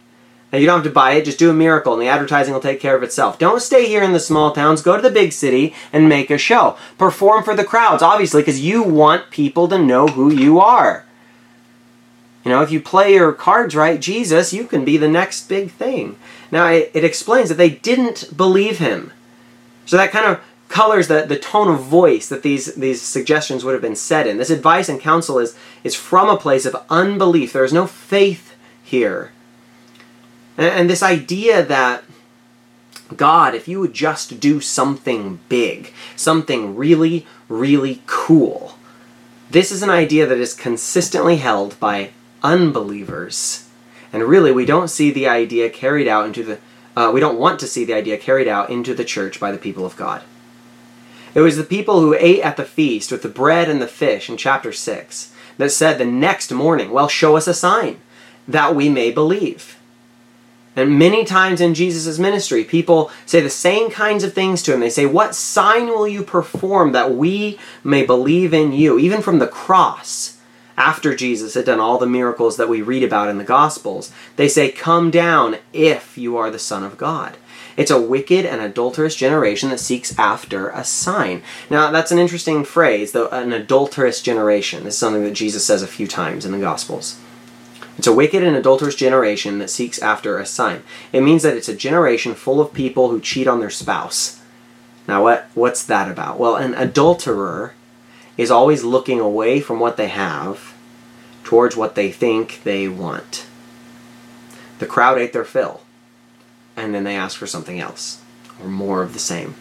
Now, 0.53 0.59
you 0.59 0.67
don't 0.67 0.83
have 0.83 0.83
to 0.83 0.91
buy 0.91 1.13
it, 1.13 1.25
just 1.25 1.39
do 1.39 1.50
a 1.50 1.53
miracle, 1.53 1.93
and 1.93 2.01
the 2.01 2.07
advertising 2.07 2.53
will 2.53 2.62
take 2.62 2.79
care 2.79 2.95
of 2.95 3.01
itself. 3.01 3.39
Don't 3.39 3.59
stay 3.59 3.88
here 3.88 4.03
in 4.03 4.13
the 4.13 4.19
small 4.19 4.51
towns, 4.51 4.83
go 4.83 4.95
to 4.95 5.01
the 5.01 5.09
big 5.09 5.33
city 5.33 5.74
and 5.91 6.07
make 6.07 6.29
a 6.29 6.38
show. 6.38 6.77
Perform 7.00 7.43
for 7.43 7.55
the 7.55 7.65
crowds, 7.65 8.03
obviously, 8.03 8.43
because 8.43 8.62
you 8.62 8.83
want 8.83 9.31
people 9.31 9.67
to 9.67 9.79
know 9.79 10.05
who 10.05 10.31
you 10.31 10.59
are. 10.59 11.07
You 12.48 12.54
know, 12.54 12.62
if 12.62 12.72
you 12.72 12.80
play 12.80 13.13
your 13.13 13.34
cards 13.34 13.75
right, 13.75 14.00
Jesus, 14.00 14.54
you 14.54 14.68
can 14.68 14.86
be 14.86 14.96
the 14.96 15.10
next 15.10 15.50
big 15.50 15.70
thing. 15.70 16.16
Now, 16.50 16.68
it, 16.68 16.92
it 16.94 17.04
explains 17.04 17.50
that 17.50 17.56
they 17.56 17.70
didn't 17.70 18.38
believe 18.38 18.77
him. 18.77 19.12
So 19.86 19.98
that 19.98 20.12
kind 20.12 20.25
of 20.25 20.39
colors 20.70 21.10
the, 21.10 21.25
the 21.25 21.38
tone 21.38 21.68
of 21.68 21.82
voice 21.82 22.30
that 22.30 22.44
these, 22.44 22.74
these 22.75 23.01
suggestions 23.01 23.66
would 23.66 23.74
have 23.74 23.82
been 23.82 23.98
said 23.98 24.27
in. 24.27 24.38
This 24.38 24.50
advice 24.50 24.88
and 24.88 24.98
counsel 24.98 25.39
is, 25.39 25.58
is 25.84 25.94
from 25.94 26.30
a 26.30 26.38
place 26.38 26.66
of 26.66 26.82
unbelief. 26.89 27.51
There 27.51 27.66
is 27.66 27.74
no 27.74 27.86
faith 27.86 28.56
here. 28.82 29.34
And, 30.56 30.68
and 30.68 30.89
this 30.89 31.04
idea 31.04 31.66
that 31.66 32.06
God, 33.18 33.56
if 33.56 33.68
you 33.68 33.82
would 33.82 33.94
just 33.94 34.39
do 34.39 34.62
something 34.62 35.39
big, 35.50 35.92
something 36.16 36.77
really, 36.77 37.27
really 37.50 38.04
cool, 38.06 38.77
this 39.51 39.70
is 39.70 39.84
an 39.84 39.89
idea 39.89 40.25
that 40.25 40.38
is 40.38 40.54
consistently 40.54 41.36
held 41.36 41.77
by 41.82 42.12
unbelievers. 42.44 43.67
And 44.13 44.24
really, 44.24 44.51
we 44.51 44.65
don't 44.65 44.89
see 44.89 45.12
the 45.12 45.27
idea 45.27 45.70
carried 45.70 46.08
out 46.08 46.25
into 46.25 46.44
the, 46.44 46.60
uh, 46.96 47.12
we 47.13 47.20
don't 47.20 47.39
want 47.39 47.60
to 47.60 47.67
see 47.67 47.86
the 47.86 47.94
idea 47.94 48.17
carried 48.17 48.48
out 48.48 48.70
into 48.70 48.94
the 48.94 49.06
church 49.06 49.39
by 49.39 49.51
the 49.51 49.58
people 49.58 49.86
of 49.86 49.96
God. 49.96 50.24
It 51.36 51.41
was 51.41 51.58
the 51.58 51.63
people 51.63 52.00
who 52.00 52.15
ate 52.15 52.41
at 52.41 52.58
the 52.58 52.65
feast 52.65 53.12
with 53.12 53.22
the 53.22 53.29
bread 53.29 53.70
and 53.70 53.82
the 53.82 53.88
fish 53.88 54.29
in 54.29 54.38
chapter 54.38 54.72
6 54.72 55.34
that 55.58 55.72
said 55.72 55.98
the 55.98 56.06
next 56.06 56.51
morning, 56.51 56.91
Well, 56.91 57.08
show 57.08 57.36
us 57.36 57.48
a 57.48 57.53
sign 57.53 58.00
that 58.48 58.75
we 58.75 58.89
may 58.89 59.12
believe. 59.12 59.77
And 60.75 61.00
many 61.00 61.25
times 61.25 61.60
in 61.60 61.74
Jesus' 61.74 62.20
ministry, 62.20 62.63
people 62.63 63.12
say 63.25 63.41
the 63.41 63.50
same 63.50 63.89
kinds 63.89 64.24
of 64.24 64.34
things 64.34 64.62
to 64.63 64.74
him. 64.74 64.79
They 64.79 64.91
say, 64.91 65.06
What 65.06 65.36
sign 65.36 65.88
will 65.88 66.08
you 66.08 66.24
perform 66.24 66.91
that 66.91 67.15
we 67.15 67.60
may 67.84 68.06
believe 68.06 68.53
in 68.53 68.72
you? 68.72 69.00
Even 69.00 69.22
from 69.22 69.39
the 69.39 69.48
cross, 69.48 70.37
after 70.77 71.15
Jesus 71.15 71.55
had 71.55 71.65
done 71.65 71.79
all 71.79 71.98
the 71.98 72.05
miracles 72.05 72.55
that 72.57 72.69
we 72.69 72.84
read 72.84 73.03
about 73.03 73.29
in 73.29 73.39
the 73.39 73.43
Gospels, 73.43 74.12
they 74.36 74.48
say, 74.48 74.72
Come 74.72 75.10
down 75.10 75.57
if 75.74 76.17
you 76.17 76.38
are 76.38 76.51
the 76.51 76.60
Son 76.60 76.84
of 76.84 76.98
God. 76.98 77.38
It's 77.75 77.91
a 77.91 78.01
wicked 78.01 78.46
and 78.46 78.62
adulterous 78.62 79.15
generation 79.15 79.69
that 79.69 79.79
seeks 79.79 80.17
after 80.17 80.69
a 80.69 80.84
sign. 80.84 81.41
Now, 81.69 81.91
that's 81.91 82.12
an 82.12 82.19
interesting 82.19 82.63
phrase, 82.63 83.12
though, 83.12 83.27
an 83.29 83.53
adulterous 83.53 84.22
generation. 84.22 84.84
This 84.84 84.96
is 84.96 85.00
something 85.00 85.24
that 85.24 85.34
Jesus 85.34 85.65
says 85.65 85.81
a 85.81 85.88
few 85.88 86.07
times 86.07 86.46
in 86.46 86.51
the 86.51 86.60
Gospels. 86.60 87.19
It's 87.98 88.07
a 88.07 88.13
wicked 88.13 88.43
and 88.43 88.55
adulterous 88.55 88.96
generation 88.96 89.57
that 89.57 89.72
seeks 89.72 90.00
after 90.00 90.38
a 90.38 90.46
sign. 90.46 90.84
It 91.12 91.22
means 91.22 91.41
that 91.41 91.57
it's 91.57 91.69
a 91.69 91.75
generation 91.75 92.36
full 92.36 92.62
of 92.62 92.74
people 92.74 93.10
who 93.10 93.19
cheat 93.19 93.48
on 93.48 93.60
their 93.60 93.72
spouse. 93.72 94.39
Now, 95.07 95.24
what, 95.24 95.48
what's 95.55 95.84
that 95.86 96.12
about? 96.12 96.39
Well, 96.39 96.55
an 96.55 96.75
adulterer 96.75 97.74
is 98.38 98.51
always 98.51 98.84
looking 98.84 99.19
away 99.19 99.60
from 99.60 99.79
what 99.79 99.98
they 99.98 100.10
have 100.10 100.66
towards 101.48 101.77
what 101.77 101.96
they 101.96 102.12
think 102.12 102.62
they 102.66 102.89
want. 102.89 103.46
The 104.80 104.86
crowd 104.86 105.18
ate 105.18 105.32
their 105.32 105.46
fill 105.46 105.80
and 106.75 106.94
then 106.94 107.06
they 107.06 107.16
ask 107.16 107.38
for 107.38 107.48
something 107.48 107.80
else 107.80 108.22
or 108.62 108.68
more 108.68 109.01
of 109.01 109.13
the 109.13 109.20
same. 109.20 109.56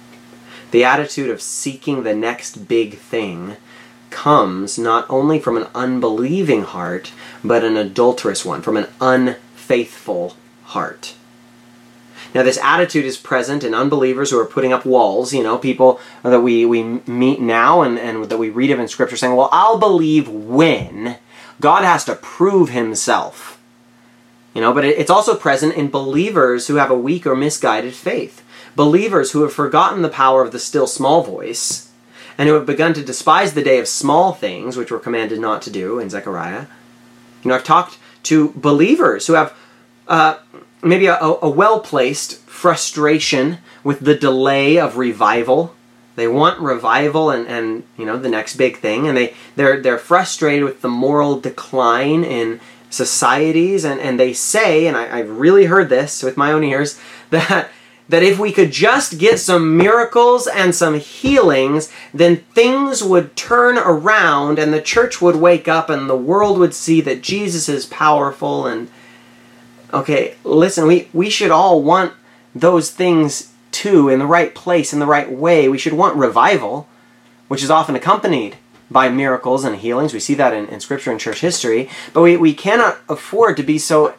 The 0.72 0.82
attitude 0.82 1.30
of 1.30 1.40
seeking 1.40 2.02
the 2.02 2.12
next 2.12 2.66
big 2.66 2.98
thing 2.98 3.56
comes 4.10 4.80
not 4.80 5.06
only 5.08 5.38
from 5.38 5.56
an 5.56 5.68
unbelieving 5.76 6.64
heart, 6.64 7.12
but 7.44 7.62
an 7.62 7.76
adulterous 7.76 8.44
one, 8.44 8.62
from 8.62 8.76
an 8.76 8.88
unfaithful 9.00 10.36
heart. 10.64 11.14
Now, 12.34 12.42
this 12.42 12.58
attitude 12.58 13.04
is 13.04 13.16
present 13.16 13.62
in 13.62 13.74
unbelievers 13.74 14.32
who 14.32 14.40
are 14.40 14.44
putting 14.44 14.72
up 14.72 14.84
walls, 14.84 15.32
you 15.32 15.44
know, 15.44 15.56
people 15.56 16.00
that 16.24 16.40
we, 16.40 16.66
we 16.66 16.82
meet 16.82 17.40
now 17.40 17.82
and, 17.82 17.96
and 17.96 18.24
that 18.24 18.38
we 18.38 18.50
read 18.50 18.72
of 18.72 18.80
in 18.80 18.88
Scripture 18.88 19.16
saying, 19.16 19.36
well, 19.36 19.50
I'll 19.52 19.78
believe 19.78 20.28
when 20.28 21.18
God 21.60 21.84
has 21.84 22.04
to 22.04 22.14
prove 22.14 22.70
himself. 22.70 23.60
You 24.54 24.62
know, 24.62 24.72
but 24.72 24.84
it's 24.86 25.10
also 25.10 25.36
present 25.36 25.74
in 25.74 25.90
believers 25.90 26.66
who 26.66 26.76
have 26.76 26.90
a 26.90 26.98
weak 26.98 27.26
or 27.26 27.36
misguided 27.36 27.94
faith. 27.94 28.42
Believers 28.74 29.32
who 29.32 29.42
have 29.42 29.52
forgotten 29.52 30.00
the 30.00 30.08
power 30.08 30.42
of 30.42 30.52
the 30.52 30.58
still 30.58 30.86
small 30.86 31.22
voice 31.22 31.90
and 32.38 32.48
who 32.48 32.54
have 32.54 32.64
begun 32.66 32.94
to 32.94 33.04
despise 33.04 33.52
the 33.52 33.62
day 33.62 33.78
of 33.78 33.86
small 33.86 34.32
things, 34.32 34.76
which 34.76 34.90
we're 34.90 34.98
commanded 34.98 35.40
not 35.40 35.62
to 35.62 35.70
do 35.70 35.98
in 35.98 36.10
Zechariah. 36.10 36.66
You 37.42 37.50
know, 37.50 37.54
I've 37.54 37.64
talked 37.64 37.98
to 38.24 38.50
believers 38.56 39.26
who 39.26 39.34
have 39.34 39.54
uh, 40.08 40.38
maybe 40.82 41.06
a, 41.06 41.18
a 41.18 41.48
well 41.48 41.80
placed 41.80 42.38
frustration 42.40 43.58
with 43.84 44.00
the 44.00 44.14
delay 44.14 44.78
of 44.78 44.96
revival. 44.96 45.75
They 46.16 46.26
want 46.26 46.60
revival 46.60 47.30
and, 47.30 47.46
and 47.46 47.84
you 47.96 48.04
know 48.04 48.16
the 48.16 48.28
next 48.28 48.56
big 48.56 48.78
thing, 48.78 49.06
and 49.06 49.16
they 49.16 49.34
they're 49.54 49.80
they're 49.80 49.98
frustrated 49.98 50.64
with 50.64 50.80
the 50.80 50.88
moral 50.88 51.40
decline 51.40 52.24
in 52.24 52.60
societies, 52.90 53.84
and, 53.84 54.00
and 54.00 54.18
they 54.18 54.32
say, 54.32 54.86
and 54.86 54.96
I, 54.96 55.18
I've 55.18 55.30
really 55.30 55.66
heard 55.66 55.88
this 55.88 56.22
with 56.22 56.36
my 56.36 56.52
own 56.52 56.64
ears, 56.64 56.98
that 57.30 57.70
that 58.08 58.22
if 58.22 58.38
we 58.38 58.52
could 58.52 58.70
just 58.70 59.18
get 59.18 59.40
some 59.40 59.76
miracles 59.76 60.46
and 60.46 60.74
some 60.74 60.98
healings, 60.98 61.92
then 62.14 62.36
things 62.36 63.02
would 63.02 63.34
turn 63.34 63.78
around 63.78 64.58
and 64.58 64.72
the 64.72 64.80
church 64.80 65.20
would 65.20 65.36
wake 65.36 65.66
up 65.66 65.90
and 65.90 66.08
the 66.08 66.16
world 66.16 66.56
would 66.58 66.72
see 66.72 67.00
that 67.00 67.20
Jesus 67.20 67.68
is 67.68 67.84
powerful 67.86 68.66
and 68.66 68.88
okay, 69.92 70.36
listen, 70.44 70.86
we, 70.86 71.08
we 71.12 71.28
should 71.28 71.50
all 71.50 71.82
want 71.82 72.12
those 72.54 72.90
things 72.90 73.52
in 73.84 74.18
the 74.18 74.26
right 74.26 74.54
place, 74.54 74.92
in 74.92 74.98
the 74.98 75.06
right 75.06 75.30
way. 75.30 75.68
We 75.68 75.78
should 75.78 75.92
want 75.92 76.16
revival, 76.16 76.88
which 77.48 77.62
is 77.62 77.70
often 77.70 77.94
accompanied 77.94 78.56
by 78.90 79.08
miracles 79.08 79.64
and 79.64 79.76
healings. 79.76 80.12
We 80.12 80.20
see 80.20 80.34
that 80.34 80.52
in, 80.52 80.66
in 80.68 80.80
Scripture 80.80 81.10
and 81.10 81.20
church 81.20 81.40
history. 81.40 81.88
But 82.12 82.22
we, 82.22 82.36
we 82.36 82.54
cannot 82.54 82.98
afford 83.08 83.56
to 83.56 83.62
be 83.62 83.78
so 83.78 84.14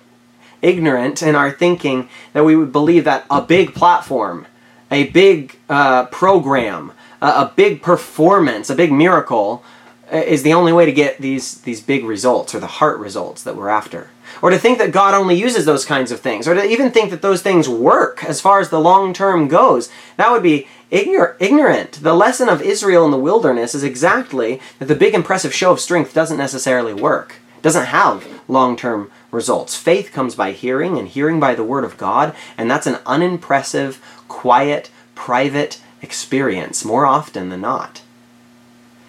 ignorant 0.61 1.21
in 1.21 1.35
our 1.35 1.51
thinking 1.51 2.09
that 2.33 2.43
we 2.43 2.55
would 2.55 2.71
believe 2.71 3.03
that 3.05 3.25
a 3.29 3.41
big 3.41 3.73
platform, 3.73 4.47
a 4.91 5.09
big 5.09 5.57
uh, 5.69 6.05
program, 6.07 6.91
a, 7.21 7.27
a 7.27 7.53
big 7.55 7.81
performance, 7.81 8.69
a 8.69 8.75
big 8.75 8.91
miracle 8.91 9.63
uh, 10.11 10.17
is 10.17 10.43
the 10.43 10.53
only 10.53 10.73
way 10.73 10.85
to 10.85 10.91
get 10.91 11.17
these, 11.19 11.61
these 11.61 11.81
big 11.81 12.03
results 12.03 12.55
or 12.55 12.59
the 12.59 12.67
heart 12.67 12.99
results 12.99 13.43
that 13.43 13.55
we're 13.55 13.69
after. 13.69 14.09
Or 14.41 14.49
to 14.49 14.57
think 14.57 14.77
that 14.77 14.91
God 14.91 15.13
only 15.13 15.35
uses 15.35 15.65
those 15.65 15.85
kinds 15.85 16.11
of 16.11 16.19
things, 16.19 16.47
or 16.47 16.53
to 16.53 16.63
even 16.63 16.91
think 16.91 17.11
that 17.11 17.21
those 17.21 17.41
things 17.41 17.67
work 17.67 18.23
as 18.23 18.41
far 18.41 18.59
as 18.59 18.69
the 18.69 18.79
long 18.79 19.13
term 19.13 19.47
goes. 19.47 19.89
That 20.17 20.31
would 20.31 20.43
be 20.43 20.67
ignor- 20.91 21.35
ignorant. 21.39 22.03
The 22.03 22.13
lesson 22.13 22.49
of 22.49 22.61
Israel 22.61 23.05
in 23.05 23.11
the 23.11 23.17
wilderness 23.17 23.75
is 23.75 23.83
exactly 23.83 24.61
that 24.79 24.85
the 24.85 24.95
big 24.95 25.13
impressive 25.13 25.53
show 25.53 25.71
of 25.71 25.79
strength 25.79 26.13
doesn't 26.13 26.37
necessarily 26.37 26.93
work, 26.93 27.35
doesn't 27.61 27.85
have 27.85 28.27
long 28.47 28.75
term 28.75 29.11
results. 29.31 29.75
Faith 29.75 30.11
comes 30.11 30.35
by 30.35 30.51
hearing, 30.51 30.97
and 30.97 31.07
hearing 31.07 31.39
by 31.39 31.55
the 31.55 31.63
Word 31.63 31.83
of 31.83 31.97
God, 31.97 32.35
and 32.57 32.69
that's 32.69 32.87
an 32.87 32.99
unimpressive, 33.05 34.01
quiet, 34.27 34.89
private 35.15 35.81
experience 36.01 36.85
more 36.85 37.05
often 37.05 37.49
than 37.49 37.61
not. 37.61 38.01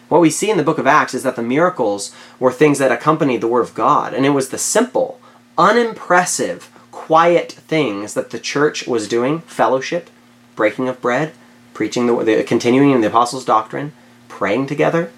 What 0.09 0.21
we 0.21 0.31
see 0.31 0.51
in 0.51 0.57
the 0.57 0.63
book 0.63 0.79
of 0.79 0.87
Acts 0.87 1.15
is 1.15 1.23
that 1.23 1.37
the 1.37 1.43
miracles 1.43 2.15
were 2.39 2.53
things 2.53 2.79
that 2.79 2.93
accompanied 2.93 3.41
the 3.41 3.49
Word 3.49 3.63
of 3.63 3.75
God, 3.75 4.15
and 4.15 4.25
it 4.25 4.31
was 4.31 4.49
the 4.49 4.59
simple, 4.59 5.21
unimpressive, 5.57 6.71
quiet 6.91 7.53
things 7.53 8.15
that 8.15 8.31
the 8.31 8.39
church 8.39 8.87
was 8.87 9.09
doing 9.09 9.41
fellowship, 9.41 10.09
breaking 10.57 10.89
of 10.89 11.01
bread, 11.01 11.33
preaching 11.75 12.07
the, 12.07 12.25
the 12.25 12.43
continuing 12.43 12.91
in 12.91 13.03
the 13.03 13.07
apostles' 13.09 13.45
doctrine, 13.45 13.93
praying 14.29 14.67
together. 14.67 15.13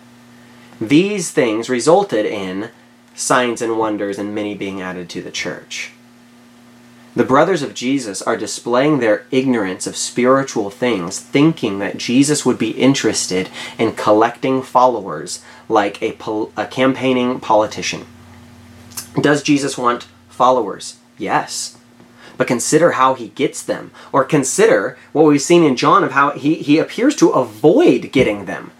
These 0.81 1.31
things 1.31 1.71
resulted 1.71 2.27
in 2.27 2.71
signs 3.15 3.63
and 3.63 3.79
wonders 3.79 4.19
and 4.19 4.35
many 4.35 4.55
being 4.55 4.81
added 4.81 5.09
to 5.11 5.23
the 5.23 5.31
church. 5.31 5.93
The 7.17 7.25
brothers 7.25 7.63
of 7.63 7.75
Jesus 7.75 8.23
are 8.23 8.37
displaying 8.37 8.99
their 8.99 9.27
ignorance 9.31 9.87
of 9.87 9.97
spiritual 9.97 10.71
things, 10.71 11.19
thinking 11.19 11.79
that 11.81 11.99
Jesus 11.99 12.47
would 12.47 12.59
be 12.59 12.71
interested 12.71 13.51
in 13.79 13.93
collecting 13.93 14.63
followers 14.63 15.43
like 15.69 16.01
a, 16.03 16.13
pol- 16.13 16.53
a 16.57 16.67
campaigning 16.67 17.41
politician. 17.41 18.07
Does 19.21 19.43
Jesus 19.43 19.77
want 19.77 20.07
followers? 20.29 20.99
Yes 21.19 21.77
but 22.41 22.47
consider 22.47 22.93
how 22.93 23.13
he 23.13 23.29
gets 23.29 23.63
them. 23.63 23.91
Or 24.13 24.25
consider 24.25 24.97
what 25.13 25.27
we've 25.27 25.43
seen 25.43 25.63
in 25.63 25.77
John 25.77 26.03
of 26.03 26.13
how 26.13 26.31
he, 26.31 26.55
he 26.55 26.79
appears 26.79 27.15
to 27.17 27.29
avoid 27.29 28.13
getting 28.13 28.47
them. 28.47 28.71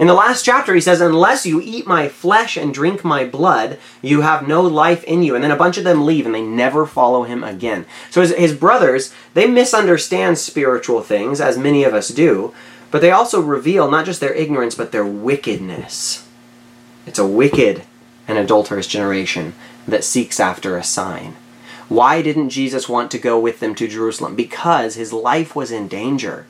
In 0.00 0.06
the 0.06 0.14
last 0.14 0.46
chapter, 0.46 0.74
he 0.74 0.80
says, 0.80 1.02
Unless 1.02 1.44
you 1.44 1.60
eat 1.60 1.86
my 1.86 2.08
flesh 2.08 2.56
and 2.56 2.72
drink 2.72 3.04
my 3.04 3.26
blood, 3.26 3.78
you 4.00 4.22
have 4.22 4.48
no 4.48 4.62
life 4.62 5.04
in 5.04 5.22
you. 5.22 5.34
And 5.34 5.44
then 5.44 5.50
a 5.50 5.56
bunch 5.56 5.76
of 5.76 5.84
them 5.84 6.06
leave 6.06 6.24
and 6.24 6.34
they 6.34 6.40
never 6.40 6.86
follow 6.86 7.24
him 7.24 7.44
again. 7.44 7.84
So 8.10 8.22
his, 8.22 8.34
his 8.34 8.54
brothers, 8.54 9.12
they 9.34 9.46
misunderstand 9.46 10.38
spiritual 10.38 11.02
things, 11.02 11.38
as 11.38 11.58
many 11.58 11.84
of 11.84 11.92
us 11.92 12.08
do, 12.08 12.54
but 12.90 13.02
they 13.02 13.10
also 13.10 13.42
reveal 13.42 13.90
not 13.90 14.06
just 14.06 14.20
their 14.20 14.32
ignorance, 14.32 14.74
but 14.74 14.90
their 14.90 15.04
wickedness. 15.04 16.26
It's 17.04 17.18
a 17.18 17.26
wicked 17.26 17.82
and 18.26 18.38
adulterous 18.38 18.86
generation 18.86 19.52
that 19.86 20.02
seeks 20.02 20.40
after 20.40 20.78
a 20.78 20.82
sign. 20.82 21.36
Why 21.90 22.22
didn't 22.22 22.48
Jesus 22.48 22.88
want 22.88 23.10
to 23.10 23.18
go 23.18 23.38
with 23.38 23.60
them 23.60 23.74
to 23.74 23.86
Jerusalem? 23.86 24.34
Because 24.34 24.94
his 24.94 25.12
life 25.12 25.54
was 25.54 25.70
in 25.70 25.88
danger. 25.88 26.46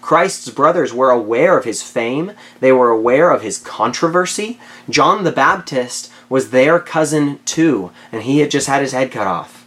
Christ's 0.00 0.48
brothers 0.50 0.92
were 0.92 1.10
aware 1.10 1.58
of 1.58 1.64
his 1.64 1.82
fame, 1.82 2.32
they 2.60 2.72
were 2.72 2.90
aware 2.90 3.30
of 3.30 3.42
his 3.42 3.58
controversy. 3.58 4.58
John 4.88 5.24
the 5.24 5.32
Baptist 5.32 6.10
was 6.28 6.50
their 6.50 6.78
cousin 6.78 7.38
too, 7.44 7.90
and 8.10 8.22
he 8.22 8.38
had 8.40 8.50
just 8.50 8.66
had 8.66 8.82
his 8.82 8.92
head 8.92 9.12
cut 9.12 9.26
off. 9.26 9.66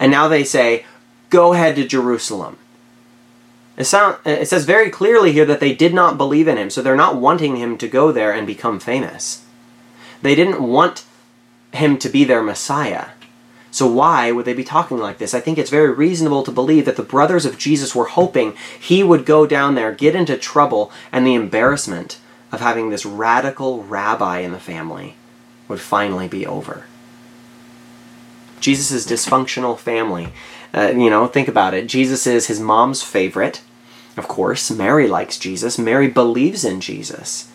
And 0.00 0.10
now 0.10 0.28
they 0.28 0.44
say, 0.44 0.84
Go 1.30 1.52
ahead 1.52 1.76
to 1.76 1.86
Jerusalem. 1.86 2.56
It, 3.76 3.84
sound, 3.84 4.16
it 4.24 4.48
says 4.48 4.64
very 4.64 4.90
clearly 4.90 5.32
here 5.32 5.44
that 5.44 5.60
they 5.60 5.74
did 5.74 5.94
not 5.94 6.16
believe 6.16 6.48
in 6.48 6.56
him, 6.56 6.70
so 6.70 6.82
they're 6.82 6.96
not 6.96 7.16
wanting 7.16 7.56
him 7.56 7.78
to 7.78 7.86
go 7.86 8.10
there 8.10 8.32
and 8.32 8.46
become 8.46 8.80
famous. 8.80 9.44
They 10.22 10.34
didn't 10.34 10.60
want 10.60 11.04
him 11.72 11.98
to 11.98 12.08
be 12.08 12.24
their 12.24 12.42
Messiah. 12.42 13.08
So 13.78 13.86
why 13.86 14.32
would 14.32 14.44
they 14.44 14.54
be 14.54 14.64
talking 14.64 14.98
like 14.98 15.18
this? 15.18 15.34
I 15.34 15.38
think 15.38 15.56
it's 15.56 15.70
very 15.70 15.92
reasonable 15.92 16.42
to 16.42 16.50
believe 16.50 16.84
that 16.86 16.96
the 16.96 17.02
brothers 17.04 17.46
of 17.46 17.58
Jesus 17.58 17.94
were 17.94 18.06
hoping 18.06 18.56
he 18.80 19.04
would 19.04 19.24
go 19.24 19.46
down 19.46 19.76
there, 19.76 19.92
get 19.92 20.16
into 20.16 20.36
trouble, 20.36 20.90
and 21.12 21.24
the 21.24 21.36
embarrassment 21.36 22.18
of 22.50 22.58
having 22.58 22.90
this 22.90 23.06
radical 23.06 23.84
rabbi 23.84 24.40
in 24.40 24.50
the 24.50 24.58
family 24.58 25.14
would 25.68 25.78
finally 25.78 26.26
be 26.26 26.44
over. 26.44 26.86
Jesus' 28.58 29.06
dysfunctional 29.06 29.78
family. 29.78 30.32
Uh, 30.74 30.90
you 30.96 31.08
know, 31.08 31.28
think 31.28 31.46
about 31.46 31.72
it. 31.72 31.86
Jesus 31.86 32.26
is 32.26 32.48
his 32.48 32.58
mom's 32.58 33.04
favorite. 33.04 33.62
Of 34.16 34.26
course, 34.26 34.72
Mary 34.72 35.06
likes 35.06 35.38
Jesus. 35.38 35.78
Mary 35.78 36.08
believes 36.08 36.64
in 36.64 36.80
Jesus. 36.80 37.48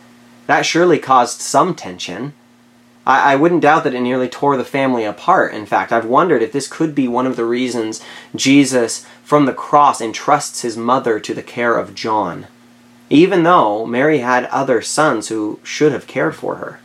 That 0.48 0.66
surely 0.66 1.00
caused 1.00 1.42
some 1.42 1.76
tension. 1.76 2.34
I, 3.06 3.34
I 3.34 3.36
wouldn't 3.36 3.62
doubt 3.62 3.84
that 3.84 3.94
it 3.94 4.02
nearly 4.02 4.30
tore 4.30 4.58
the 4.58 4.64
family 4.64 5.04
apart. 5.04 5.54
In 5.54 5.66
fact, 5.66 5.92
I've 5.92 6.06
wondered 6.06 6.42
if 6.42 6.52
this 6.52 6.68
could 6.68 6.96
be 6.96 7.08
one 7.08 7.28
of 7.28 7.36
the 7.36 7.46
reasons 7.46 8.02
Jesus, 8.36 9.06
from 9.24 9.46
the 9.46 9.54
cross, 9.54 10.02
entrusts 10.02 10.62
his 10.62 10.78
mother 10.78 11.20
to 11.20 11.34
the 11.34 11.44
care 11.44 11.78
of 11.78 11.96
John, 11.96 12.48
even 13.10 13.44
though 13.44 13.86
Mary 13.86 14.20
had 14.20 14.46
other 14.46 14.82
sons 14.82 15.30
who 15.30 15.60
should 15.64 15.92
have 15.92 16.08
cared 16.08 16.36
for 16.36 16.56
her, 16.56 16.80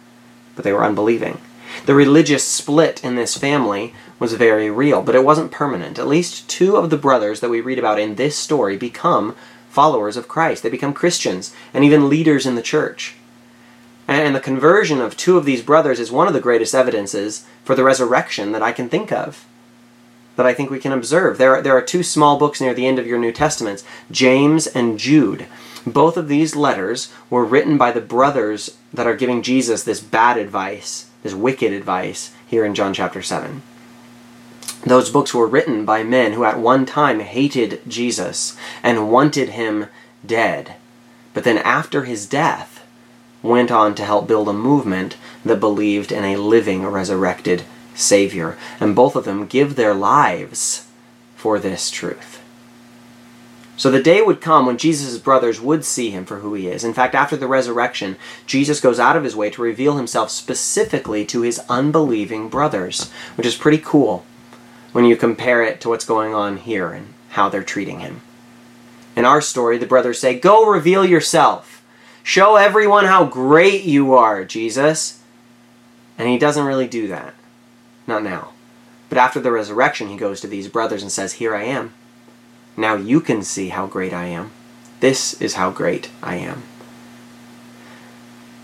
but 0.56 0.64
they 0.64 0.72
were 0.72 0.84
unbelieving. 0.84 1.40
The 1.86 1.94
religious 1.94 2.44
split 2.44 3.04
in 3.04 3.14
this 3.14 3.36
family 3.36 3.94
was 4.18 4.32
very 4.32 4.70
real, 4.70 5.02
but 5.02 5.14
it 5.14 5.24
wasn't 5.24 5.52
permanent. 5.52 5.98
At 5.98 6.08
least 6.08 6.48
two 6.48 6.76
of 6.76 6.90
the 6.90 6.96
brothers 6.96 7.40
that 7.40 7.50
we 7.50 7.60
read 7.60 7.78
about 7.78 8.00
in 8.00 8.16
this 8.16 8.36
story 8.36 8.76
become 8.76 9.36
followers 9.68 10.16
of 10.16 10.28
Christ. 10.28 10.62
They 10.62 10.70
become 10.70 10.92
Christians 10.92 11.54
and 11.72 11.84
even 11.84 12.08
leaders 12.08 12.46
in 12.46 12.56
the 12.56 12.62
church. 12.62 13.14
And 14.08 14.34
the 14.34 14.40
conversion 14.40 15.02
of 15.02 15.18
two 15.18 15.36
of 15.36 15.44
these 15.44 15.62
brothers 15.62 16.00
is 16.00 16.10
one 16.10 16.26
of 16.26 16.32
the 16.32 16.40
greatest 16.40 16.74
evidences 16.74 17.44
for 17.62 17.74
the 17.74 17.84
resurrection 17.84 18.52
that 18.52 18.62
I 18.62 18.72
can 18.72 18.88
think 18.88 19.12
of, 19.12 19.44
that 20.36 20.46
I 20.46 20.54
think 20.54 20.70
we 20.70 20.78
can 20.78 20.92
observe. 20.92 21.36
There 21.36 21.56
are, 21.56 21.62
there 21.62 21.76
are 21.76 21.82
two 21.82 22.02
small 22.02 22.38
books 22.38 22.58
near 22.58 22.72
the 22.72 22.86
end 22.86 22.98
of 22.98 23.06
your 23.06 23.18
New 23.18 23.32
Testaments, 23.32 23.84
James 24.10 24.66
and 24.66 24.98
Jude. 24.98 25.46
Both 25.86 26.16
of 26.16 26.28
these 26.28 26.56
letters 26.56 27.12
were 27.28 27.44
written 27.44 27.76
by 27.76 27.92
the 27.92 28.00
brothers 28.00 28.78
that 28.94 29.06
are 29.06 29.14
giving 29.14 29.42
Jesus 29.42 29.84
this 29.84 30.00
bad 30.00 30.38
advice, 30.38 31.10
this 31.22 31.34
wicked 31.34 31.72
advice, 31.72 32.32
here 32.46 32.64
in 32.64 32.74
John 32.74 32.94
chapter 32.94 33.20
7. 33.20 33.60
Those 34.86 35.10
books 35.10 35.34
were 35.34 35.46
written 35.46 35.84
by 35.84 36.02
men 36.02 36.32
who 36.32 36.44
at 36.44 36.58
one 36.58 36.86
time 36.86 37.20
hated 37.20 37.82
Jesus 37.86 38.56
and 38.82 39.12
wanted 39.12 39.50
him 39.50 39.88
dead. 40.24 40.76
But 41.34 41.44
then 41.44 41.58
after 41.58 42.04
his 42.04 42.26
death, 42.26 42.77
went 43.48 43.70
on 43.70 43.94
to 43.96 44.04
help 44.04 44.28
build 44.28 44.48
a 44.48 44.52
movement 44.52 45.16
that 45.44 45.60
believed 45.60 46.12
in 46.12 46.24
a 46.24 46.36
living, 46.36 46.86
resurrected 46.86 47.64
Savior. 47.94 48.56
And 48.78 48.94
both 48.94 49.16
of 49.16 49.24
them 49.24 49.46
give 49.46 49.74
their 49.74 49.94
lives 49.94 50.86
for 51.34 51.58
this 51.58 51.90
truth. 51.90 52.40
So 53.78 53.92
the 53.92 54.02
day 54.02 54.20
would 54.20 54.40
come 54.40 54.66
when 54.66 54.76
Jesus' 54.76 55.18
brothers 55.18 55.60
would 55.60 55.84
see 55.84 56.10
him 56.10 56.24
for 56.24 56.40
who 56.40 56.54
he 56.54 56.66
is. 56.66 56.82
In 56.82 56.92
fact, 56.92 57.14
after 57.14 57.36
the 57.36 57.46
resurrection, 57.46 58.16
Jesus 58.44 58.80
goes 58.80 58.98
out 58.98 59.16
of 59.16 59.22
his 59.22 59.36
way 59.36 59.50
to 59.50 59.62
reveal 59.62 59.96
himself 59.96 60.30
specifically 60.30 61.24
to 61.26 61.42
his 61.42 61.60
unbelieving 61.68 62.48
brothers, 62.48 63.08
which 63.36 63.46
is 63.46 63.54
pretty 63.54 63.78
cool 63.78 64.26
when 64.90 65.04
you 65.04 65.14
compare 65.14 65.62
it 65.62 65.80
to 65.80 65.88
what's 65.88 66.04
going 66.04 66.34
on 66.34 66.56
here 66.56 66.90
and 66.90 67.14
how 67.30 67.48
they're 67.48 67.62
treating 67.62 68.00
him. 68.00 68.20
In 69.14 69.24
our 69.24 69.40
story, 69.40 69.78
the 69.78 69.86
brothers 69.86 70.18
say, 70.18 70.36
Go 70.36 70.66
reveal 70.66 71.04
yourself. 71.04 71.77
Show 72.22 72.56
everyone 72.56 73.06
how 73.06 73.24
great 73.24 73.84
you 73.84 74.14
are, 74.14 74.44
Jesus. 74.44 75.22
And 76.18 76.28
he 76.28 76.38
doesn't 76.38 76.66
really 76.66 76.88
do 76.88 77.08
that. 77.08 77.34
Not 78.06 78.22
now. 78.22 78.52
But 79.08 79.18
after 79.18 79.40
the 79.40 79.52
resurrection, 79.52 80.08
he 80.08 80.16
goes 80.16 80.40
to 80.40 80.46
these 80.46 80.68
brothers 80.68 81.02
and 81.02 81.10
says, 81.10 81.34
Here 81.34 81.54
I 81.54 81.64
am. 81.64 81.94
Now 82.76 82.94
you 82.94 83.20
can 83.20 83.42
see 83.42 83.70
how 83.70 83.86
great 83.86 84.12
I 84.12 84.26
am. 84.26 84.50
This 85.00 85.40
is 85.40 85.54
how 85.54 85.70
great 85.70 86.10
I 86.22 86.36
am. 86.36 86.62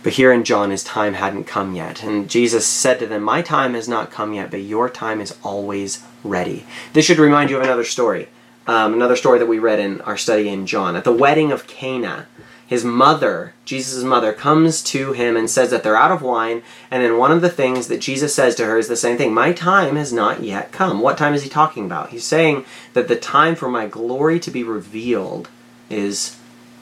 But 0.05 0.15
here 0.15 0.33
in 0.33 0.45
John, 0.45 0.71
his 0.71 0.85
time 0.85 1.15
hadn't 1.15 1.45
come 1.45 1.75
yet. 1.75 2.03
And 2.03 2.29
Jesus 2.29 2.67
said 2.67 2.99
to 2.99 3.07
them, 3.07 3.23
My 3.23 3.41
time 3.41 3.73
has 3.73 3.89
not 3.89 4.11
come 4.11 4.35
yet, 4.35 4.51
but 4.51 4.61
your 4.61 4.91
time 4.91 5.21
is 5.21 5.35
always 5.43 6.05
ready. 6.23 6.67
This 6.93 7.07
should 7.07 7.19
remind 7.19 7.49
you 7.49 7.57
of 7.57 7.63
another 7.63 7.85
story. 7.85 8.29
Um, 8.67 8.93
another 8.93 9.17
story 9.17 9.39
that 9.39 9.47
we 9.47 9.59
read 9.59 9.79
in 9.79 10.03
our 10.03 10.19
study 10.19 10.49
in 10.49 10.67
John. 10.67 10.95
At 10.95 11.05
the 11.05 11.13
wedding 11.13 11.53
of 11.53 11.67
Cana, 11.67 12.27
his 12.67 12.85
mother, 12.85 13.53
Jesus' 13.65 14.05
mother, 14.05 14.33
comes 14.33 14.83
to 14.85 15.13
him 15.13 15.37
and 15.37 15.51
says 15.51 15.71
that 15.71 15.83
they're 15.83 15.97
out 15.97 16.11
of 16.11 16.23
wine. 16.23 16.63
And 16.91 17.03
then 17.03 17.19
one 17.19 17.31
of 17.31 17.43
the 17.43 17.51
things 17.51 17.89
that 17.89 18.01
Jesus 18.01 18.35
says 18.35 18.55
to 18.57 18.65
her 18.65 18.79
is 18.79 18.89
the 18.89 18.97
same 18.97 19.19
thing 19.19 19.35
My 19.35 19.53
time 19.53 19.97
has 19.97 20.13
not 20.13 20.43
yet 20.43 20.73
come. 20.73 21.01
What 21.01 21.19
time 21.19 21.35
is 21.35 21.43
he 21.43 21.51
talking 21.51 21.85
about? 21.85 22.11
He's 22.11 22.25
saying 22.25 22.65
that 22.95 23.09
the 23.09 23.17
time 23.17 23.55
for 23.55 23.69
my 23.69 23.87
glory 23.87 24.41
to 24.41 24.51
be 24.51 24.65
revealed 24.65 25.49
is 25.91 26.39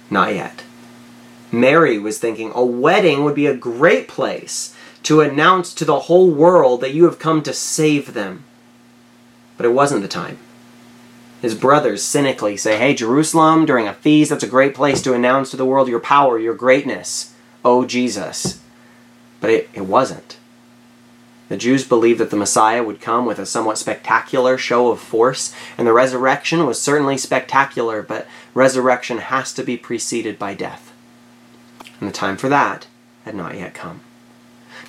not 0.09 0.35
yet. 0.35 0.63
Mary 1.51 1.99
was 1.99 2.19
thinking 2.19 2.53
a 2.55 2.65
wedding 2.65 3.25
would 3.25 3.35
be 3.35 3.47
a 3.47 3.55
great 3.55 4.09
place 4.09 4.75
to 5.03 5.21
announce 5.21 5.75
to 5.75 5.85
the 5.85 6.01
whole 6.01 6.31
world 6.31 6.81
that 6.81 6.95
you 6.95 7.05
have 7.05 7.19
come 7.19 7.43
to 7.43 7.53
save 7.53 8.15
them. 8.15 8.45
But 9.57 9.67
it 9.67 9.71
wasn't 9.71 10.03
the 10.03 10.09
time 10.09 10.39
his 11.43 11.57
brothers 11.57 12.05
cynically 12.05 12.57
say, 12.57 12.79
Hey, 12.79 12.95
Jerusalem, 12.95 13.67
during 13.67 13.89
a 13.89 13.93
feast, 13.93 14.31
that's 14.31 14.45
a 14.45 14.49
great 14.49 14.77
place 14.77 15.03
to 15.03 15.13
announce 15.13 15.51
to 15.51 15.57
the 15.57 15.67
world 15.67 15.89
your 15.89 15.99
power, 15.99 16.39
your 16.39 16.55
greatness. 16.55 17.35
Oh, 17.65 17.85
Jesus. 17.85 18.63
But 19.41 19.51
it, 19.51 19.71
it 19.75 19.81
wasn't. 19.83 20.39
The 21.49 21.57
Jews 21.57 21.85
believed 21.85 22.21
that 22.21 22.31
the 22.31 22.37
Messiah 22.37 22.85
would 22.85 23.01
come 23.01 23.27
with 23.27 23.41
a 23.41 23.45
somewhat 23.45 23.77
spectacular 23.77 24.57
show 24.57 24.93
of 24.93 25.01
force, 25.01 25.53
and 25.77 25.87
the 25.87 25.93
resurrection 25.93 26.65
was 26.65 26.81
certainly 26.81 27.19
spectacular, 27.19 28.03
but 28.03 28.29
resurrection 28.55 29.19
has 29.19 29.53
to 29.55 29.65
be 29.65 29.77
preceded 29.77 30.39
by 30.39 30.55
death. 30.55 30.93
And 31.99 32.09
the 32.09 32.13
time 32.13 32.37
for 32.37 32.49
that 32.49 32.87
had 33.25 33.35
not 33.35 33.57
yet 33.57 33.75
come. 33.75 34.01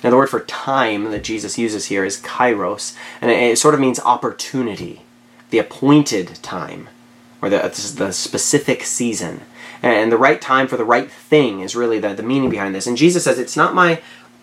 Now, 0.04 0.10
the 0.10 0.16
word 0.16 0.30
for 0.30 0.40
time 0.40 1.10
that 1.10 1.24
Jesus 1.24 1.58
uses 1.58 1.86
here 1.86 2.04
is 2.04 2.20
kairos, 2.20 2.96
and 3.20 3.30
it, 3.30 3.42
it 3.42 3.58
sort 3.58 3.74
of 3.74 3.80
means 3.80 3.98
opportunity 4.00 5.03
the 5.54 5.60
appointed 5.60 6.26
time, 6.42 6.88
or 7.40 7.48
the, 7.48 7.58
the 7.96 8.10
specific 8.10 8.82
season. 8.82 9.40
And 9.84 10.10
the 10.10 10.16
right 10.16 10.40
time 10.40 10.66
for 10.66 10.76
the 10.76 10.84
right 10.84 11.08
thing 11.08 11.60
is 11.60 11.76
really 11.76 12.00
the, 12.00 12.12
the 12.12 12.24
meaning 12.24 12.50
behind 12.50 12.74
this. 12.74 12.88
And 12.88 12.96
Jesus 12.96 13.22
says, 13.22 13.38
It's 13.38 13.56
not 13.56 13.72
my 13.72 14.02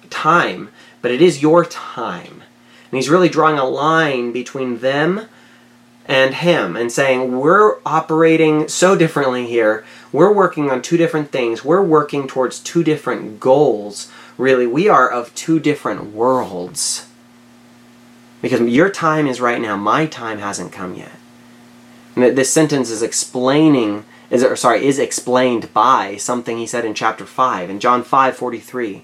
time, 0.10 0.70
but 1.02 1.12
it 1.12 1.22
is 1.22 1.42
your 1.42 1.66
time. 1.66 2.44
And 2.92 2.98
he's 2.98 3.10
really 3.10 3.28
drawing 3.28 3.60
a 3.60 3.66
line 3.66 4.32
between 4.32 4.78
them 4.78 5.28
and 6.06 6.36
him 6.36 6.78
and 6.78 6.90
saying, 6.90 7.38
We're 7.38 7.80
operating 7.86 8.70
so 8.70 8.96
differently 8.96 9.48
here. 9.48 9.84
We're 10.14 10.32
working 10.32 10.72
on 10.72 10.82
two 10.82 10.96
different 10.96 11.30
things. 11.30 11.66
We're 11.66 11.84
working 11.84 12.26
towards 12.26 12.58
two 12.58 12.86
different 12.86 13.42
goals. 13.42 14.10
Really, 14.38 14.66
we 14.66 14.88
are 14.88 15.10
of 15.10 15.36
two 15.36 15.60
different 15.60 16.14
worlds. 16.14 17.11
Because 18.42 18.62
your 18.62 18.90
time 18.90 19.28
is 19.28 19.42
right 19.42 19.62
now, 19.62 19.78
my 19.78 20.06
time 20.06 20.40
hasn't 20.40 20.72
come 20.72 20.96
yet. 20.96 21.12
And 22.16 22.38
this 22.38 22.52
sentence 22.52 22.90
is 22.90 23.02
explaining, 23.02 24.06
is 24.30 24.44
or 24.44 24.56
sorry, 24.56 24.86
is 24.86 25.00
explained 25.00 25.74
by 25.74 26.18
something 26.18 26.58
he 26.58 26.68
said 26.68 26.84
in 26.84 26.94
chapter 26.94 27.26
5, 27.26 27.70
in 27.70 27.80
John 27.80 28.04
5 28.04 28.36
43. 28.36 29.04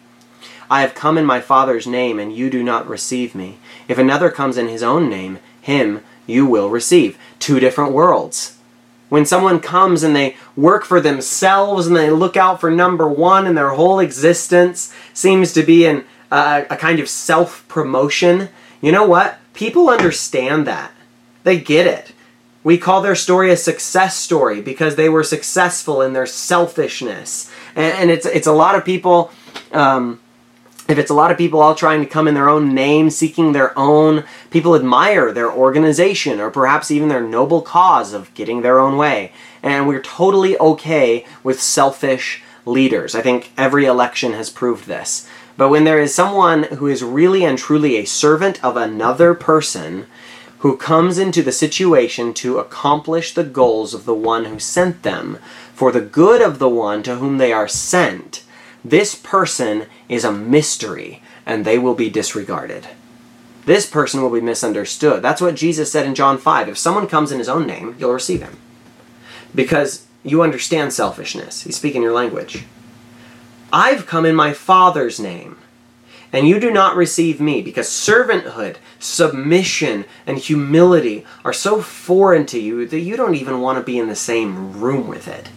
I 0.70 0.82
have 0.82 0.94
come 0.94 1.18
in 1.18 1.26
my 1.26 1.40
Father's 1.40 1.88
name, 1.88 2.20
and 2.20 2.36
you 2.36 2.50
do 2.50 2.62
not 2.62 2.90
receive 2.90 3.34
me. 3.34 3.58
If 3.88 3.98
another 3.98 4.30
comes 4.30 4.58
in 4.58 4.68
his 4.68 4.84
own 4.84 5.10
name, 5.10 5.40
him 5.62 6.04
you 6.26 6.46
will 6.46 6.70
receive. 6.70 7.18
Two 7.40 7.60
different 7.60 7.94
worlds. 7.94 8.58
When 9.10 9.26
someone 9.26 9.62
comes 9.62 10.04
and 10.04 10.14
they 10.14 10.36
work 10.58 10.84
for 10.84 11.00
themselves 11.00 11.88
and 11.88 11.96
they 11.96 12.10
look 12.10 12.36
out 12.36 12.60
for 12.60 12.70
number 12.70 13.08
one 13.08 13.48
and 13.48 13.58
their 13.58 13.70
whole 13.70 14.00
existence 14.00 14.94
seems 15.14 15.54
to 15.54 15.64
be 15.64 15.86
in 15.86 16.04
a, 16.30 16.66
a 16.70 16.76
kind 16.76 17.00
of 17.00 17.08
self 17.08 17.66
promotion, 17.70 18.50
you 18.82 18.92
know 18.92 19.06
what? 19.06 19.40
People 19.54 19.90
understand 19.90 20.68
that. 20.68 20.92
They 21.44 21.60
get 21.60 21.88
it. 21.88 22.14
We 22.64 22.78
call 22.78 23.02
their 23.02 23.16
story 23.16 23.50
a 23.50 23.58
success 23.58 24.18
story 24.18 24.62
because 24.62 24.96
they 24.96 25.10
were 25.10 25.24
successful 25.24 26.02
in 26.02 26.14
their 26.14 26.26
selfishness. 26.26 27.52
And, 27.76 27.94
and 27.98 28.12
it's, 28.12 28.26
it's 28.26 28.48
a 28.48 28.52
lot 28.52 28.76
of 28.76 28.84
people, 28.84 29.32
um, 29.72 30.20
if 30.90 30.98
it's 30.98 31.10
a 31.10 31.14
lot 31.14 31.32
of 31.32 31.38
people 31.38 31.62
all 31.62 31.76
trying 31.76 32.02
to 32.02 32.10
come 32.10 32.28
in 32.28 32.34
their 32.34 32.50
own 32.50 32.76
name, 32.76 33.10
seeking 33.10 33.54
their 33.54 33.78
own, 33.80 34.26
people 34.52 34.76
admire 34.76 35.32
their 35.32 35.52
organization 35.52 36.40
or 36.40 36.52
perhaps 36.52 36.92
even 36.92 37.08
their 37.08 37.22
noble 37.22 37.62
cause 37.62 38.14
of 38.14 38.34
getting 38.34 38.62
their 38.62 38.80
own 38.80 38.98
way. 38.98 39.32
And 39.64 39.88
we're 39.88 40.02
totally 40.02 40.58
okay 40.60 41.26
with 41.44 41.62
selfish 41.62 42.44
leaders. 42.66 43.16
I 43.16 43.22
think 43.22 43.52
every 43.58 43.86
election 43.86 44.34
has 44.34 44.50
proved 44.50 44.88
this. 44.88 45.28
But 45.58 45.70
when 45.70 45.84
there 45.84 46.00
is 46.00 46.14
someone 46.14 46.64
who 46.64 46.88
is 46.88 47.04
really 47.04 47.44
and 47.44 47.58
truly 47.58 47.98
a 47.98 48.06
servant 48.06 48.64
of 48.64 48.78
another 48.78 49.34
person, 49.34 50.06
who 50.60 50.76
comes 50.76 51.18
into 51.18 51.44
the 51.44 51.52
situation 51.52 52.34
to 52.34 52.58
accomplish 52.58 53.34
the 53.34 53.44
goals 53.44 53.94
of 53.94 54.06
the 54.06 54.14
one 54.14 54.46
who 54.46 54.60
sent 54.60 55.04
them 55.04 55.38
for 55.74 55.92
the 55.92 56.02
good 56.02 56.42
of 56.42 56.60
the 56.60 56.70
one 56.70 57.04
to 57.04 57.16
whom 57.16 57.38
they 57.38 57.54
are 57.54 57.68
sent, 57.68 58.44
this 58.84 59.14
person 59.16 59.86
is 60.10 60.24
a 60.24 60.32
mystery 60.32 61.22
and 61.46 61.64
they 61.64 61.78
will 61.78 61.94
be 61.94 62.10
disregarded. 62.10 62.88
This 63.66 63.86
person 63.86 64.22
will 64.22 64.30
be 64.30 64.42
misunderstood. 64.42 65.22
That's 65.22 65.42
what 65.42 65.56
Jesus 65.56 65.92
said 65.92 66.06
in 66.06 66.16
John 66.16 66.38
5. 66.38 66.70
If 66.70 66.78
someone 66.78 67.08
comes 67.08 67.32
in 67.32 67.40
his 67.40 67.50
own 67.50 67.68
name, 67.68 67.96
you'll 68.00 68.14
receive 68.14 68.42
him. 68.42 68.58
Because 69.54 70.08
you 70.24 70.42
understand 70.42 70.94
selfishness. 70.94 71.64
He's 71.64 71.76
speaking 71.76 72.02
your 72.02 72.14
language. 72.14 72.66
I've 73.72 74.06
come 74.06 74.26
in 74.26 74.36
my 74.36 74.54
Father's 74.54 75.20
name 75.20 75.58
and 76.34 76.48
you 76.48 76.60
do 76.60 76.72
not 76.72 76.96
receive 76.96 77.40
me 77.40 77.62
because 77.62 77.88
servanthood, 77.88 78.78
submission, 79.00 80.06
and 80.26 80.38
humility 80.38 81.26
are 81.46 81.54
so 81.54 81.82
foreign 81.82 82.46
to 82.48 82.60
you 82.60 82.86
that 82.86 83.00
you 83.00 83.16
don't 83.16 83.36
even 83.36 83.62
want 83.62 83.78
to 83.78 83.84
be 83.84 83.98
in 83.98 84.08
the 84.08 84.16
same 84.16 84.80
room 84.80 85.08
with 85.08 85.28
it. 85.28 85.50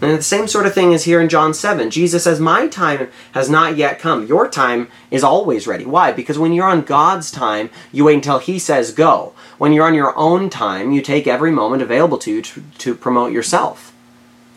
And 0.00 0.16
the 0.16 0.22
same 0.22 0.46
sort 0.46 0.66
of 0.66 0.74
thing 0.74 0.92
is 0.92 1.04
here 1.04 1.20
in 1.20 1.28
John 1.28 1.52
7. 1.52 1.90
Jesus 1.90 2.22
says, 2.22 2.38
My 2.38 2.68
time 2.68 3.08
has 3.32 3.50
not 3.50 3.76
yet 3.76 3.98
come. 3.98 4.26
Your 4.26 4.48
time 4.48 4.88
is 5.10 5.24
always 5.24 5.66
ready. 5.66 5.84
Why? 5.84 6.12
Because 6.12 6.38
when 6.38 6.52
you're 6.52 6.68
on 6.68 6.82
God's 6.82 7.32
time, 7.32 7.68
you 7.90 8.04
wait 8.04 8.14
until 8.14 8.38
He 8.38 8.60
says 8.60 8.92
go. 8.92 9.32
When 9.56 9.72
you're 9.72 9.86
on 9.86 9.94
your 9.94 10.16
own 10.16 10.50
time, 10.50 10.92
you 10.92 11.02
take 11.02 11.26
every 11.26 11.50
moment 11.50 11.82
available 11.82 12.18
to 12.18 12.30
you 12.30 12.42
to, 12.42 12.62
to 12.78 12.94
promote 12.94 13.32
yourself. 13.32 13.92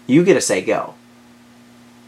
You 0.06 0.24
get 0.24 0.36
to 0.36 0.42
say 0.42 0.62
go. 0.62 0.94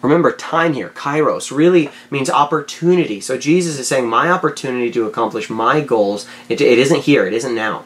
Remember, 0.03 0.33
time 0.33 0.73
here, 0.73 0.89
kairos, 0.89 1.55
really 1.55 1.89
means 2.11 2.29
opportunity. 2.29 3.21
So 3.21 3.37
Jesus 3.37 3.79
is 3.79 3.87
saying, 3.87 4.07
My 4.07 4.29
opportunity 4.29 4.91
to 4.91 5.07
accomplish 5.07 5.49
my 5.49 5.79
goals, 5.79 6.27
it, 6.49 6.59
it 6.59 6.77
isn't 6.77 7.03
here, 7.03 7.25
it 7.25 7.33
isn't 7.33 7.55
now. 7.55 7.85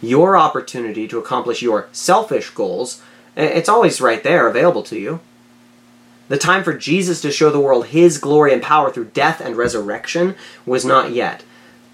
Your 0.00 0.36
opportunity 0.36 1.06
to 1.06 1.18
accomplish 1.18 1.62
your 1.62 1.88
selfish 1.92 2.50
goals, 2.50 3.02
it's 3.36 3.68
always 3.68 4.00
right 4.00 4.22
there, 4.24 4.48
available 4.48 4.82
to 4.84 4.98
you. 4.98 5.20
The 6.28 6.38
time 6.38 6.64
for 6.64 6.72
Jesus 6.72 7.20
to 7.20 7.30
show 7.30 7.50
the 7.50 7.60
world 7.60 7.88
his 7.88 8.16
glory 8.16 8.54
and 8.54 8.62
power 8.62 8.90
through 8.90 9.10
death 9.12 9.40
and 9.40 9.54
resurrection 9.54 10.34
was 10.64 10.84
not 10.84 11.12
yet. 11.12 11.44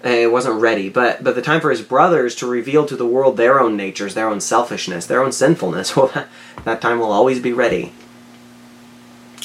Uh, 0.03 0.09
it 0.09 0.31
wasn't 0.31 0.61
ready, 0.61 0.87
but 0.87 1.21
but 1.21 1.35
the 1.35 1.41
time 1.41 1.59
for 1.59 1.69
his 1.69 1.81
brothers 1.81 2.33
to 2.35 2.47
reveal 2.47 2.85
to 2.85 2.95
the 2.95 3.05
world 3.05 3.35
their 3.35 3.59
own 3.59 3.75
natures, 3.75 4.13
their 4.13 4.29
own 4.29 4.39
selfishness, 4.39 5.05
their 5.05 5.21
own 5.21 5.33
sinfulness, 5.33 5.93
well, 5.97 6.25
that 6.63 6.79
time 6.79 6.99
will 6.99 7.11
always 7.11 7.41
be 7.41 7.51
ready. 7.51 7.91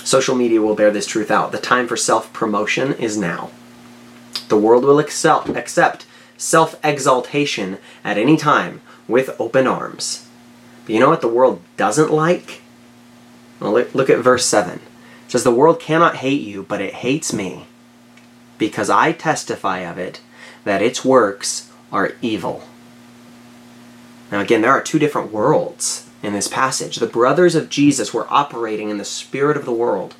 Social 0.04 0.34
media 0.34 0.60
will 0.60 0.74
bear 0.74 0.90
this 0.90 1.06
truth 1.06 1.30
out. 1.30 1.50
The 1.50 1.58
time 1.58 1.88
for 1.88 1.96
self 1.96 2.30
promotion 2.34 2.92
is 2.92 3.16
now. 3.16 3.50
The 4.48 4.56
world 4.56 4.84
will 4.84 4.98
accept, 4.98 5.48
accept 5.48 6.04
self 6.36 6.78
exaltation 6.84 7.78
at 8.04 8.18
any 8.18 8.36
time 8.36 8.82
with 9.08 9.34
open 9.40 9.66
arms. 9.66 10.28
But 10.84 10.92
you 10.92 11.00
know 11.00 11.08
what 11.08 11.22
the 11.22 11.28
world 11.28 11.62
doesn't 11.78 12.12
like? 12.12 12.60
Well, 13.58 13.72
look, 13.72 13.94
look 13.94 14.10
at 14.10 14.18
verse 14.18 14.44
7. 14.44 14.74
It 14.74 14.80
says, 15.28 15.42
The 15.42 15.50
world 15.50 15.80
cannot 15.80 16.16
hate 16.16 16.42
you, 16.42 16.64
but 16.64 16.82
it 16.82 16.94
hates 16.94 17.32
me, 17.32 17.66
because 18.58 18.90
I 18.90 19.12
testify 19.12 19.78
of 19.78 19.96
it 19.96 20.20
that 20.64 20.82
its 20.82 21.02
works 21.02 21.72
are 21.90 22.12
evil. 22.20 22.64
Now, 24.30 24.40
again, 24.40 24.60
there 24.60 24.72
are 24.72 24.82
two 24.82 24.98
different 24.98 25.32
worlds 25.32 26.03
in 26.24 26.32
this 26.32 26.48
passage. 26.48 26.96
The 26.96 27.06
brothers 27.06 27.54
of 27.54 27.68
Jesus 27.68 28.14
were 28.14 28.26
operating 28.30 28.90
in 28.90 28.98
the 28.98 29.04
spirit 29.04 29.56
of 29.56 29.64
the 29.64 29.72
world. 29.72 30.14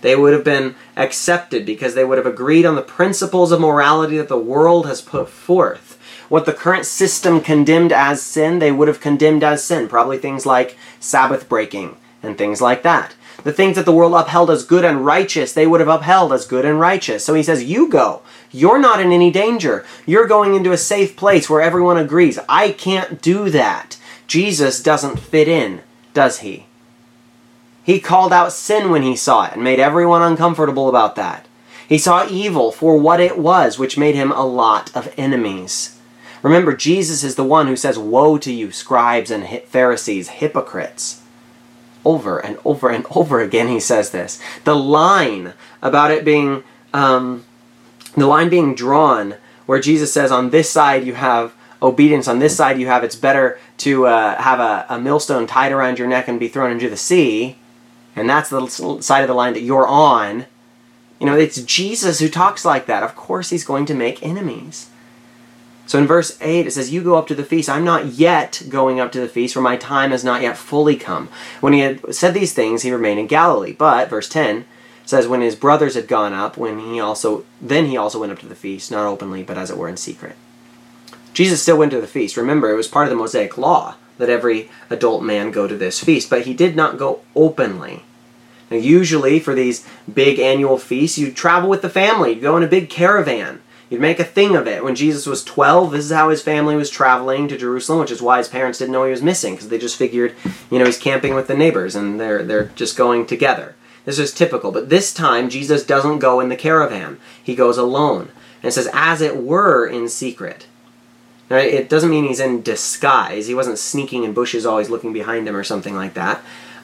They 0.00 0.16
would 0.16 0.32
have 0.32 0.44
been 0.44 0.76
accepted 0.96 1.66
because 1.66 1.94
they 1.94 2.04
would 2.04 2.16
have 2.16 2.26
agreed 2.26 2.64
on 2.64 2.76
the 2.76 2.82
principles 2.82 3.52
of 3.52 3.60
morality 3.60 4.16
that 4.16 4.28
the 4.28 4.38
world 4.38 4.86
has 4.86 5.02
put 5.02 5.28
forth. 5.28 5.98
What 6.28 6.46
the 6.46 6.52
current 6.52 6.86
system 6.86 7.40
condemned 7.40 7.92
as 7.92 8.22
sin, 8.22 8.60
they 8.60 8.72
would 8.72 8.88
have 8.88 9.00
condemned 9.00 9.42
as 9.42 9.64
sin. 9.64 9.88
Probably 9.88 10.16
things 10.16 10.46
like 10.46 10.78
Sabbath 11.00 11.48
breaking 11.48 11.96
and 12.22 12.38
things 12.38 12.62
like 12.62 12.82
that. 12.84 13.14
The 13.42 13.52
things 13.52 13.76
that 13.76 13.84
the 13.84 13.92
world 13.92 14.14
upheld 14.14 14.50
as 14.50 14.64
good 14.64 14.84
and 14.84 15.04
righteous, 15.04 15.52
they 15.52 15.66
would 15.66 15.80
have 15.80 15.88
upheld 15.88 16.32
as 16.32 16.46
good 16.46 16.64
and 16.64 16.78
righteous. 16.78 17.24
So 17.24 17.34
he 17.34 17.42
says, 17.42 17.64
You 17.64 17.88
go. 17.88 18.22
You're 18.52 18.78
not 18.78 19.00
in 19.00 19.12
any 19.12 19.30
danger. 19.30 19.84
You're 20.06 20.26
going 20.26 20.54
into 20.54 20.72
a 20.72 20.76
safe 20.76 21.16
place 21.16 21.48
where 21.48 21.60
everyone 21.60 21.96
agrees. 21.96 22.38
I 22.48 22.72
can't 22.72 23.22
do 23.22 23.48
that. 23.50 23.96
Jesus 24.30 24.80
doesn't 24.80 25.18
fit 25.18 25.48
in, 25.48 25.80
does 26.14 26.38
he? 26.38 26.66
He 27.82 27.98
called 27.98 28.32
out 28.32 28.52
sin 28.52 28.88
when 28.88 29.02
he 29.02 29.16
saw 29.16 29.46
it 29.46 29.54
and 29.54 29.64
made 29.64 29.80
everyone 29.80 30.22
uncomfortable 30.22 30.88
about 30.88 31.16
that. 31.16 31.48
He 31.88 31.98
saw 31.98 32.28
evil 32.28 32.70
for 32.70 32.96
what 32.96 33.18
it 33.18 33.36
was, 33.36 33.76
which 33.76 33.98
made 33.98 34.14
him 34.14 34.30
a 34.30 34.46
lot 34.46 34.94
of 34.96 35.12
enemies. 35.16 35.98
Remember, 36.44 36.76
Jesus 36.76 37.24
is 37.24 37.34
the 37.34 37.42
one 37.42 37.66
who 37.66 37.74
says, 37.74 37.98
Woe 37.98 38.38
to 38.38 38.52
you, 38.52 38.70
scribes 38.70 39.32
and 39.32 39.48
Pharisees, 39.64 40.28
hypocrites. 40.28 41.22
Over 42.04 42.38
and 42.38 42.56
over 42.64 42.88
and 42.88 43.04
over 43.16 43.40
again, 43.40 43.66
he 43.66 43.80
says 43.80 44.10
this. 44.10 44.40
The 44.62 44.76
line 44.76 45.54
about 45.82 46.12
it 46.12 46.24
being, 46.24 46.62
um, 46.94 47.44
the 48.16 48.28
line 48.28 48.48
being 48.48 48.76
drawn, 48.76 49.34
where 49.66 49.80
Jesus 49.80 50.12
says, 50.12 50.30
On 50.30 50.50
this 50.50 50.70
side 50.70 51.04
you 51.04 51.14
have 51.14 51.52
obedience, 51.82 52.28
on 52.28 52.38
this 52.38 52.56
side 52.56 52.78
you 52.78 52.86
have 52.86 53.04
it's 53.04 53.16
better 53.16 53.58
to 53.78 54.06
uh, 54.06 54.40
have 54.40 54.60
a, 54.60 54.86
a 54.88 55.00
millstone 55.00 55.46
tied 55.46 55.72
around 55.72 55.98
your 55.98 56.08
neck 56.08 56.28
and 56.28 56.40
be 56.40 56.48
thrown 56.48 56.70
into 56.70 56.88
the 56.88 56.96
sea, 56.96 57.56
and 58.16 58.28
that's 58.28 58.50
the 58.50 58.66
side 59.00 59.22
of 59.22 59.28
the 59.28 59.34
line 59.34 59.54
that 59.54 59.62
you're 59.62 59.86
on. 59.86 60.46
You 61.18 61.26
know, 61.26 61.36
it's 61.36 61.60
Jesus 61.62 62.18
who 62.18 62.28
talks 62.28 62.64
like 62.64 62.86
that. 62.86 63.02
Of 63.02 63.14
course, 63.14 63.50
he's 63.50 63.64
going 63.64 63.86
to 63.86 63.94
make 63.94 64.22
enemies. 64.22 64.88
So 65.90 65.98
in 65.98 66.06
verse 66.06 66.38
8, 66.40 66.68
it 66.68 66.70
says, 66.70 66.92
You 66.92 67.02
go 67.02 67.16
up 67.16 67.26
to 67.26 67.34
the 67.34 67.44
feast. 67.44 67.68
I'm 67.68 67.84
not 67.84 68.06
yet 68.06 68.62
going 68.68 69.00
up 69.00 69.10
to 69.12 69.20
the 69.20 69.28
feast, 69.28 69.54
for 69.54 69.60
my 69.60 69.76
time 69.76 70.12
has 70.12 70.22
not 70.22 70.40
yet 70.40 70.56
fully 70.56 70.94
come. 70.96 71.28
When 71.60 71.72
he 71.72 71.80
had 71.80 72.14
said 72.14 72.32
these 72.32 72.52
things, 72.52 72.82
he 72.82 72.92
remained 72.92 73.18
in 73.18 73.26
Galilee. 73.26 73.72
But, 73.72 74.08
verse 74.08 74.28
10 74.28 74.66
says, 75.04 75.26
When 75.26 75.40
his 75.40 75.56
brothers 75.56 75.96
had 75.96 76.06
gone 76.06 76.32
up, 76.32 76.56
when 76.56 76.78
he 76.78 77.00
also 77.00 77.44
then 77.60 77.86
he 77.86 77.96
also 77.96 78.20
went 78.20 78.30
up 78.30 78.38
to 78.38 78.46
the 78.46 78.54
feast, 78.54 78.92
not 78.92 79.06
openly, 79.06 79.42
but 79.42 79.58
as 79.58 79.68
it 79.68 79.76
were 79.76 79.88
in 79.88 79.96
secret. 79.96 80.36
Jesus 81.32 81.62
still 81.62 81.78
went 81.78 81.92
to 81.92 82.00
the 82.00 82.06
feast. 82.06 82.36
Remember, 82.36 82.70
it 82.70 82.76
was 82.76 82.88
part 82.88 83.06
of 83.06 83.10
the 83.10 83.16
Mosaic 83.16 83.56
law 83.56 83.94
that 84.18 84.28
every 84.28 84.70
adult 84.90 85.22
man 85.22 85.50
go 85.50 85.66
to 85.66 85.76
this 85.76 86.02
feast, 86.02 86.30
but 86.30 86.42
he 86.42 86.54
did 86.54 86.76
not 86.76 86.98
go 86.98 87.20
openly. 87.34 88.04
Now, 88.70 88.76
usually, 88.76 89.40
for 89.40 89.54
these 89.54 89.86
big 90.12 90.38
annual 90.38 90.78
feasts, 90.78 91.18
you'd 91.18 91.36
travel 91.36 91.68
with 91.68 91.82
the 91.82 91.90
family. 91.90 92.32
You'd 92.32 92.42
go 92.42 92.56
in 92.56 92.62
a 92.62 92.68
big 92.68 92.88
caravan. 92.88 93.60
You'd 93.88 94.00
make 94.00 94.20
a 94.20 94.24
thing 94.24 94.54
of 94.54 94.68
it. 94.68 94.84
When 94.84 94.94
Jesus 94.94 95.26
was 95.26 95.42
12, 95.42 95.90
this 95.90 96.04
is 96.04 96.12
how 96.12 96.28
his 96.28 96.42
family 96.42 96.76
was 96.76 96.88
traveling 96.88 97.48
to 97.48 97.58
Jerusalem, 97.58 97.98
which 97.98 98.12
is 98.12 98.22
why 98.22 98.38
his 98.38 98.46
parents 98.46 98.78
didn't 98.78 98.92
know 98.92 99.04
he 99.04 99.10
was 99.10 99.22
missing, 99.22 99.54
because 99.54 99.68
they 99.68 99.78
just 99.78 99.96
figured, 99.96 100.36
you 100.70 100.78
know, 100.78 100.84
he's 100.84 100.98
camping 100.98 101.34
with 101.34 101.48
the 101.48 101.56
neighbors 101.56 101.96
and 101.96 102.20
they're, 102.20 102.44
they're 102.44 102.70
just 102.76 102.96
going 102.96 103.26
together. 103.26 103.74
This 104.04 104.20
is 104.20 104.32
typical. 104.32 104.70
But 104.70 104.90
this 104.90 105.12
time, 105.12 105.50
Jesus 105.50 105.84
doesn't 105.84 106.20
go 106.20 106.38
in 106.38 106.48
the 106.48 106.56
caravan, 106.56 107.18
he 107.42 107.56
goes 107.56 107.76
alone. 107.76 108.30
And 108.62 108.72
says, 108.72 108.90
as 108.92 109.22
it 109.22 109.42
were 109.42 109.86
in 109.86 110.08
secret. 110.08 110.66
Now, 111.50 111.56
it 111.56 111.88
doesn't 111.88 112.10
mean 112.10 112.26
he's 112.26 112.40
in 112.40 112.62
disguise. 112.62 113.48
He 113.48 113.54
wasn't 113.54 113.78
sneaking 113.78 114.22
in 114.22 114.32
bushes, 114.32 114.64
always 114.64 114.88
looking 114.88 115.12
behind 115.12 115.48
him 115.48 115.56
or 115.56 115.64
something 115.64 115.96
like 115.96 116.14
that. 116.14 116.42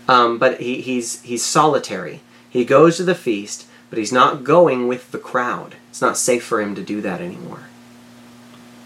Um, 0.09 0.39
but 0.39 0.61
he, 0.61 0.81
he's 0.81 1.23
he's 1.23 1.45
solitary. 1.45 2.21
He 2.51 2.65
goes 2.65 2.97
to 2.97 3.05
the 3.05 3.15
feast, 3.15 3.67
but 3.91 3.99
he's 3.99 4.13
not 4.13 4.45
going 4.45 4.89
with 4.89 5.13
the 5.13 5.19
crowd. 5.19 5.77
It's 5.91 6.03
not 6.03 6.17
safe 6.17 6.45
for 6.45 6.61
him 6.61 6.75
to 6.75 6.83
do 6.83 7.01
that 7.01 7.21
anymore. 7.21 7.69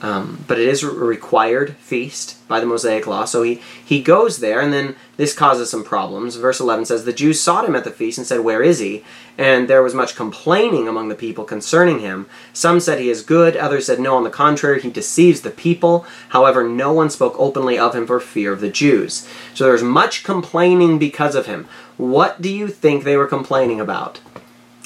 Um, 0.02 0.44
but 0.48 0.58
it 0.58 0.66
is 0.66 0.82
a 0.82 0.90
required 0.90 1.76
feast 1.76 2.36
by 2.48 2.58
the 2.58 2.66
Mosaic 2.66 3.06
law. 3.06 3.26
So 3.26 3.42
he, 3.42 3.60
he 3.84 4.02
goes 4.02 4.38
there, 4.38 4.60
and 4.60 4.72
then 4.72 4.96
this 5.18 5.34
causes 5.34 5.68
some 5.68 5.84
problems. 5.84 6.36
Verse 6.36 6.58
11 6.58 6.86
says, 6.86 7.04
The 7.04 7.12
Jews 7.12 7.38
sought 7.38 7.66
him 7.66 7.76
at 7.76 7.84
the 7.84 7.90
feast 7.90 8.16
and 8.16 8.26
said, 8.26 8.40
Where 8.40 8.62
is 8.62 8.78
he? 8.78 9.04
And 9.36 9.68
there 9.68 9.82
was 9.82 9.94
much 9.94 10.16
complaining 10.16 10.88
among 10.88 11.08
the 11.08 11.14
people 11.14 11.44
concerning 11.44 11.98
him. 11.98 12.26
Some 12.54 12.80
said 12.80 12.98
he 12.98 13.10
is 13.10 13.22
good, 13.22 13.56
others 13.56 13.86
said, 13.86 14.00
No, 14.00 14.16
on 14.16 14.24
the 14.24 14.30
contrary, 14.30 14.80
he 14.80 14.90
deceives 14.90 15.42
the 15.42 15.50
people. 15.50 16.06
However, 16.30 16.66
no 16.66 16.92
one 16.92 17.10
spoke 17.10 17.34
openly 17.38 17.78
of 17.78 17.94
him 17.94 18.06
for 18.06 18.20
fear 18.20 18.54
of 18.54 18.62
the 18.62 18.70
Jews. 18.70 19.28
So 19.54 19.64
there's 19.64 19.82
much 19.82 20.24
complaining 20.24 20.98
because 20.98 21.34
of 21.34 21.44
him. 21.44 21.68
What 21.98 22.40
do 22.40 22.48
you 22.50 22.68
think 22.68 23.04
they 23.04 23.18
were 23.18 23.26
complaining 23.26 23.80
about? 23.80 24.20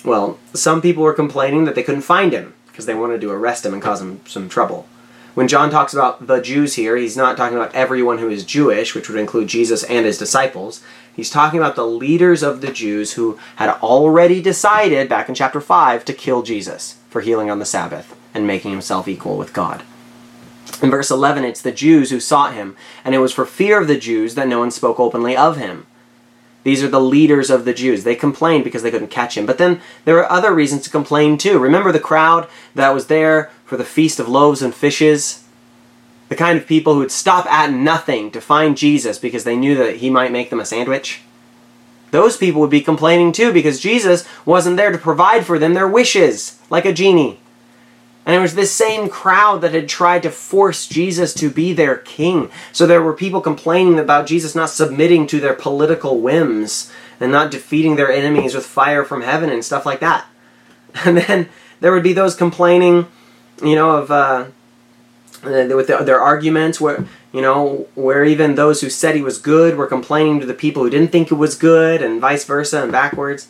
Well, 0.05 0.41
some 0.53 0.83
people 0.83 1.05
were 1.05 1.15
complaining 1.15 1.65
that 1.67 1.77
they 1.77 1.85
couldn't 1.85 2.03
find 2.03 2.33
him 2.33 2.55
because 2.67 2.87
they 2.87 2.95
wanted 2.95 3.21
to 3.21 3.31
arrest 3.31 3.65
him 3.65 3.73
and 3.73 3.83
cause 3.83 4.01
him 4.01 4.21
some 4.27 4.49
trouble. 4.49 4.89
When 5.35 5.49
John 5.49 5.69
talks 5.69 5.93
about 5.93 6.29
the 6.29 6.41
Jews 6.41 6.75
here, 6.75 6.97
he's 6.97 7.17
not 7.17 7.37
talking 7.37 7.57
about 7.57 7.75
everyone 7.75 8.19
who 8.19 8.31
is 8.31 8.45
Jewish, 8.45 8.95
which 8.95 9.09
would 9.09 9.19
include 9.19 9.49
Jesus 9.49 9.83
and 9.83 10.07
his 10.07 10.17
disciples. 10.17 10.81
He's 11.13 11.29
talking 11.29 11.59
about 11.59 11.75
the 11.75 11.87
leaders 11.87 12.45
of 12.45 12.61
the 12.61 12.73
Jews 12.73 13.15
who 13.15 13.39
had 13.57 13.71
already 13.71 14.41
decided, 14.41 15.09
back 15.09 15.29
in 15.29 15.35
chapter 15.35 15.61
5, 15.61 16.05
to 16.05 16.13
kill 16.13 16.43
Jesus 16.43 16.99
for 17.11 17.21
healing 17.21 17.51
on 17.51 17.59
the 17.59 17.65
Sabbath 17.65 18.17
and 18.33 18.47
making 18.47 18.71
himself 18.71 19.09
equal 19.09 19.37
with 19.37 19.53
God. 19.53 19.83
In 20.81 20.91
verse 20.91 21.11
11, 21.11 21.45
it's 21.45 21.63
the 21.63 21.73
Jews 21.73 22.11
who 22.11 22.21
sought 22.21 22.55
him, 22.55 22.77
and 23.05 23.13
it 23.13 23.19
was 23.19 23.33
for 23.33 23.45
fear 23.45 23.81
of 23.81 23.89
the 23.89 23.99
Jews 23.99 24.37
that 24.37 24.47
no 24.49 24.61
one 24.61 24.71
spoke 24.71 25.01
openly 25.01 25.37
of 25.37 25.57
him. 25.57 25.87
These 26.63 26.83
are 26.83 26.89
the 26.89 27.01
leaders 27.01 27.51
of 27.51 27.65
the 27.65 27.75
Jews. 27.75 28.05
They 28.05 28.15
complained 28.15 28.65
because 28.65 28.83
they 28.83 28.91
couldn't 28.91 29.09
catch 29.09 29.37
him. 29.37 29.45
But 29.47 29.59
then 29.59 29.83
there 30.07 30.19
are 30.19 30.33
other 30.33 30.55
reasons 30.55 30.83
to 30.83 30.91
complain 30.91 31.37
too. 31.37 31.59
Remember 31.59 31.93
the 31.93 32.01
crowd 32.01 32.49
that 32.75 32.95
was 32.95 33.09
there 33.09 33.51
for 33.75 33.79
the 33.79 33.85
feast 33.85 34.21
of 34.21 34.29
loaves 34.29 34.63
and 34.63 34.73
fishes? 34.73 35.45
the 36.29 36.37
kind 36.37 36.59
of 36.59 36.67
people 36.67 36.95
who 36.95 37.01
would 37.01 37.11
stop 37.11 37.47
at 37.47 37.71
nothing 37.73 38.31
to 38.31 38.41
find 38.41 38.77
Jesus 38.77 39.19
because 39.19 39.45
they 39.45 39.57
knew 39.57 39.77
that 39.77 39.97
he 39.97 40.11
might 40.11 40.33
make 40.33 40.51
them 40.51 40.61
a 40.61 40.65
sandwich, 40.65 41.21
those 42.11 42.37
people 42.37 42.61
would 42.61 42.71
be 42.71 42.81
complaining 42.81 43.33
too 43.33 43.53
because 43.53 43.81
Jesus 43.81 44.27
wasn't 44.45 44.77
there 44.77 44.93
to 44.93 44.99
provide 44.99 45.45
for 45.45 45.59
them 45.59 45.75
their 45.75 45.89
wishes, 45.89 46.61
like 46.71 46.85
a 46.85 46.93
genie. 46.93 47.41
And 48.27 48.35
it 48.35 48.41
was 48.41 48.55
this 48.55 48.73
same 48.73 49.11
crowd 49.11 49.61
that 49.61 49.75
had 49.75 49.89
tried 49.89 50.23
to 50.23 50.31
force 50.31 50.87
Jesus 50.87 51.35
to 51.35 51.51
be 51.51 51.73
their 51.73 51.97
king. 51.97 52.51
So 52.73 52.87
there 52.87 53.03
were 53.03 53.13
people 53.13 53.43
complaining 53.43 53.99
about 53.99 54.27
Jesus 54.27 54.55
not 54.55 54.71
submitting 54.71 55.27
to 55.27 55.41
their 55.41 55.53
political 55.53 56.21
whims 56.21 56.91
and 57.21 57.31
not 57.31 57.51
defeating 57.51 57.97
their 57.97 58.11
enemies 58.11 58.55
with 58.55 58.65
fire 58.65 59.05
from 59.05 59.21
heaven 59.21 59.51
and 59.51 59.65
stuff 59.65 59.85
like 59.85 60.01
that. 60.01 60.27
And 61.05 61.19
then 61.19 61.49
there 61.81 61.93
would 61.93 62.05
be 62.05 62.13
those 62.13 62.37
complaining, 62.37 63.09
you 63.63 63.75
know, 63.75 63.97
of 63.97 64.11
uh, 64.11 64.47
with 65.43 65.87
their 65.87 66.21
arguments 66.21 66.81
where 66.81 67.05
you 67.33 67.41
know 67.41 67.87
where 67.95 68.25
even 68.25 68.55
those 68.55 68.81
who 68.81 68.91
said 68.91 69.15
he 69.15 69.23
was 69.23 69.39
good 69.39 69.77
were 69.77 69.87
complaining 69.87 70.41
to 70.41 70.47
the 70.47 70.55
people 70.55 70.83
who 70.83 70.91
didn't 70.91 71.13
think 71.13 71.31
it 71.31 71.35
was 71.35 71.57
good, 71.57 72.03
and 72.03 72.21
vice 72.21 72.45
versa, 72.45 72.83
and 72.83 72.93
backwards. 72.93 73.49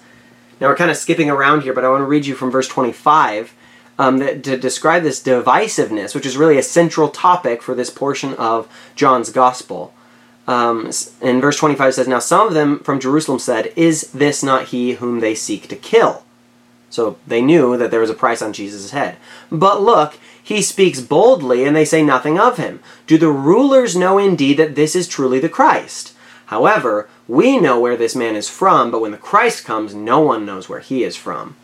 Now 0.61 0.69
we're 0.69 0.77
kind 0.77 0.91
of 0.91 0.97
skipping 0.97 1.31
around 1.31 1.63
here, 1.63 1.73
but 1.73 1.85
I 1.85 1.91
want 1.91 2.03
to 2.03 2.07
read 2.07 2.27
you 2.27 2.35
from 2.35 2.51
verse 2.51 2.69
25 2.69 3.55
um, 3.99 4.19
that, 4.19 4.45
to 4.45 4.57
describe 4.57 5.03
this 5.03 5.23
divisiveness, 5.23 6.15
which 6.15 6.27
is 6.27 6.37
really 6.37 6.59
a 6.59 6.63
central 6.63 7.09
topic 7.09 7.63
for 7.63 7.75
this 7.75 7.91
portion 7.91 8.35
of 8.35 8.69
John's 8.95 9.31
Gospel. 9.31 9.93
Um, 10.47 10.91
in 11.23 11.41
verse 11.41 11.57
25 11.57 11.89
it 11.89 11.93
says, 11.93 12.09
Now 12.09 12.19
some 12.19 12.47
of 12.47 12.55
them 12.55 12.81
from 12.81 13.01
Jerusalem 13.01 13.39
said, 13.39 13.73
Is 13.77 14.11
this 14.13 14.43
not 14.43 14.67
he 14.67 14.93
whom 14.95 15.21
they 15.21 15.35
seek 15.35 15.69
to 15.69 15.77
kill? 15.77 16.24
So 16.95 17.17
they 17.27 17.43
knew 17.43 17.77
that 17.77 17.91
there 17.91 17.99
was 17.99 18.09
a 18.09 18.15
price 18.15 18.41
on 18.41 18.53
Jesus' 18.53 18.93
head. 18.93 19.17
But 19.51 19.83
look, 19.83 20.17
he 20.41 20.63
speaks 20.63 21.01
boldly, 21.01 21.65
and 21.65 21.75
they 21.75 21.85
say 21.85 22.05
nothing 22.05 22.39
of 22.39 22.57
him. 22.57 22.79
Do 23.09 23.19
the 23.19 23.33
rulers 23.33 23.97
know 23.97 24.17
indeed 24.17 24.59
that 24.59 24.77
this 24.77 24.95
is 24.95 25.09
truly 25.09 25.41
the 25.41 25.49
Christ? 25.49 26.15
However, 26.47 27.09
we 27.27 27.59
know 27.59 27.81
where 27.81 27.97
this 27.97 28.15
man 28.15 28.37
is 28.37 28.49
from, 28.49 28.93
but 28.93 29.01
when 29.01 29.11
the 29.11 29.19
Christ 29.19 29.65
comes, 29.65 29.93
no 29.93 30.21
one 30.21 30.47
knows 30.47 30.69
where 30.69 30.79
he 30.79 31.03
is 31.03 31.17
from. 31.17 31.57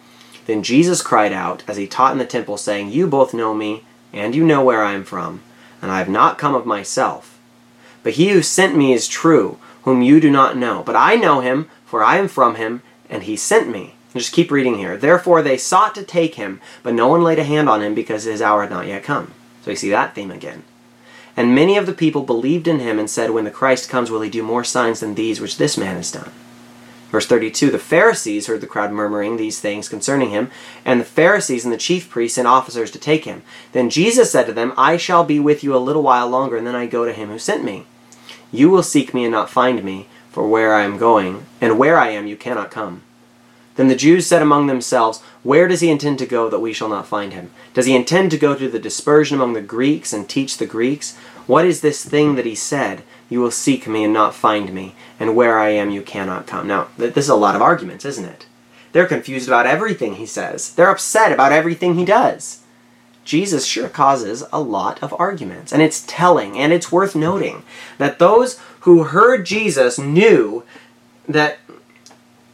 Then 0.46 0.64
Jesus 0.64 1.00
cried 1.00 1.32
out, 1.32 1.62
as 1.68 1.76
he 1.76 1.86
taught 1.86 2.10
in 2.10 2.18
the 2.18 2.26
temple, 2.26 2.56
saying, 2.56 2.90
You 2.90 3.06
both 3.06 3.32
know 3.32 3.54
me, 3.54 3.84
and 4.12 4.34
you 4.34 4.44
know 4.44 4.64
where 4.64 4.82
I 4.82 4.94
am 4.94 5.04
from, 5.04 5.42
and 5.80 5.92
I 5.92 5.98
have 5.98 6.08
not 6.08 6.38
come 6.38 6.56
of 6.56 6.66
myself. 6.66 7.38
But 8.02 8.14
he 8.14 8.30
who 8.30 8.42
sent 8.42 8.76
me 8.76 8.92
is 8.92 9.06
true, 9.06 9.58
whom 9.82 10.02
you 10.02 10.18
do 10.18 10.28
not 10.28 10.56
know. 10.56 10.82
But 10.84 10.96
I 10.96 11.14
know 11.14 11.38
him, 11.38 11.70
for 11.86 12.02
I 12.02 12.16
am 12.16 12.26
from 12.26 12.56
him, 12.56 12.82
and 13.08 13.22
he 13.22 13.36
sent 13.36 13.70
me. 13.70 13.94
Just 14.14 14.32
keep 14.32 14.50
reading 14.50 14.78
here. 14.78 14.96
Therefore 14.96 15.40
they 15.40 15.56
sought 15.56 15.94
to 15.94 16.02
take 16.02 16.34
him, 16.34 16.60
but 16.82 16.94
no 16.94 17.08
one 17.08 17.22
laid 17.22 17.38
a 17.38 17.44
hand 17.44 17.68
on 17.68 17.82
him 17.82 17.94
because 17.94 18.24
his 18.24 18.42
hour 18.42 18.62
had 18.62 18.70
not 18.70 18.86
yet 18.86 19.04
come. 19.04 19.32
So 19.62 19.70
you 19.70 19.76
see 19.76 19.90
that 19.90 20.14
theme 20.14 20.30
again. 20.30 20.64
And 21.36 21.54
many 21.54 21.76
of 21.76 21.86
the 21.86 21.92
people 21.92 22.22
believed 22.22 22.66
in 22.66 22.80
him 22.80 22.98
and 22.98 23.08
said, 23.08 23.30
When 23.30 23.44
the 23.44 23.50
Christ 23.50 23.88
comes, 23.88 24.10
will 24.10 24.20
he 24.20 24.30
do 24.30 24.42
more 24.42 24.64
signs 24.64 25.00
than 25.00 25.14
these 25.14 25.40
which 25.40 25.58
this 25.58 25.78
man 25.78 25.96
has 25.96 26.10
done? 26.10 26.30
Verse 27.10 27.26
32 27.26 27.70
The 27.70 27.78
Pharisees 27.78 28.46
heard 28.46 28.60
the 28.60 28.66
crowd 28.66 28.92
murmuring 28.92 29.36
these 29.36 29.60
things 29.60 29.88
concerning 29.88 30.30
him, 30.30 30.50
and 30.84 31.00
the 31.00 31.04
Pharisees 31.04 31.64
and 31.64 31.72
the 31.72 31.78
chief 31.78 32.10
priests 32.10 32.36
sent 32.36 32.48
officers 32.48 32.90
to 32.90 32.98
take 32.98 33.24
him. 33.24 33.42
Then 33.72 33.90
Jesus 33.90 34.30
said 34.30 34.46
to 34.46 34.52
them, 34.52 34.72
I 34.76 34.96
shall 34.96 35.24
be 35.24 35.38
with 35.38 35.62
you 35.62 35.74
a 35.74 35.78
little 35.78 36.02
while 36.02 36.28
longer, 36.28 36.56
and 36.56 36.66
then 36.66 36.76
I 36.76 36.86
go 36.86 37.04
to 37.04 37.12
him 37.12 37.28
who 37.28 37.38
sent 37.38 37.64
me. 37.64 37.86
You 38.52 38.70
will 38.70 38.82
seek 38.82 39.14
me 39.14 39.24
and 39.24 39.32
not 39.32 39.50
find 39.50 39.84
me, 39.84 40.08
for 40.30 40.48
where 40.48 40.74
I 40.74 40.82
am 40.82 40.98
going, 40.98 41.46
and 41.60 41.78
where 41.78 41.98
I 41.98 42.08
am 42.08 42.26
you 42.26 42.36
cannot 42.36 42.70
come. 42.70 43.02
Then 43.80 43.88
the 43.88 43.96
Jews 43.96 44.26
said 44.26 44.42
among 44.42 44.66
themselves, 44.66 45.22
Where 45.42 45.66
does 45.66 45.80
he 45.80 45.90
intend 45.90 46.18
to 46.18 46.26
go 46.26 46.50
that 46.50 46.60
we 46.60 46.74
shall 46.74 46.90
not 46.90 47.06
find 47.06 47.32
him? 47.32 47.50
Does 47.72 47.86
he 47.86 47.96
intend 47.96 48.30
to 48.30 48.36
go 48.36 48.54
to 48.54 48.68
the 48.68 48.78
dispersion 48.78 49.38
among 49.38 49.54
the 49.54 49.62
Greeks 49.62 50.12
and 50.12 50.28
teach 50.28 50.58
the 50.58 50.66
Greeks? 50.66 51.16
What 51.46 51.64
is 51.64 51.80
this 51.80 52.04
thing 52.04 52.34
that 52.34 52.44
he 52.44 52.54
said? 52.54 53.04
You 53.30 53.40
will 53.40 53.50
seek 53.50 53.88
me 53.88 54.04
and 54.04 54.12
not 54.12 54.34
find 54.34 54.74
me, 54.74 54.94
and 55.18 55.34
where 55.34 55.58
I 55.58 55.70
am 55.70 55.90
you 55.90 56.02
cannot 56.02 56.46
come. 56.46 56.66
Now, 56.66 56.88
this 56.98 57.24
is 57.24 57.30
a 57.30 57.34
lot 57.34 57.56
of 57.56 57.62
arguments, 57.62 58.04
isn't 58.04 58.26
it? 58.26 58.44
They're 58.92 59.06
confused 59.06 59.48
about 59.48 59.64
everything 59.64 60.16
he 60.16 60.26
says. 60.26 60.74
They're 60.74 60.90
upset 60.90 61.32
about 61.32 61.52
everything 61.52 61.94
he 61.94 62.04
does. 62.04 62.60
Jesus 63.24 63.64
sure 63.64 63.88
causes 63.88 64.44
a 64.52 64.60
lot 64.60 65.02
of 65.02 65.18
arguments. 65.18 65.72
And 65.72 65.80
it's 65.80 66.04
telling, 66.06 66.58
and 66.58 66.74
it's 66.74 66.92
worth 66.92 67.16
noting, 67.16 67.62
that 67.96 68.18
those 68.18 68.60
who 68.80 69.04
heard 69.04 69.46
Jesus 69.46 69.98
knew 69.98 70.64
that 71.26 71.60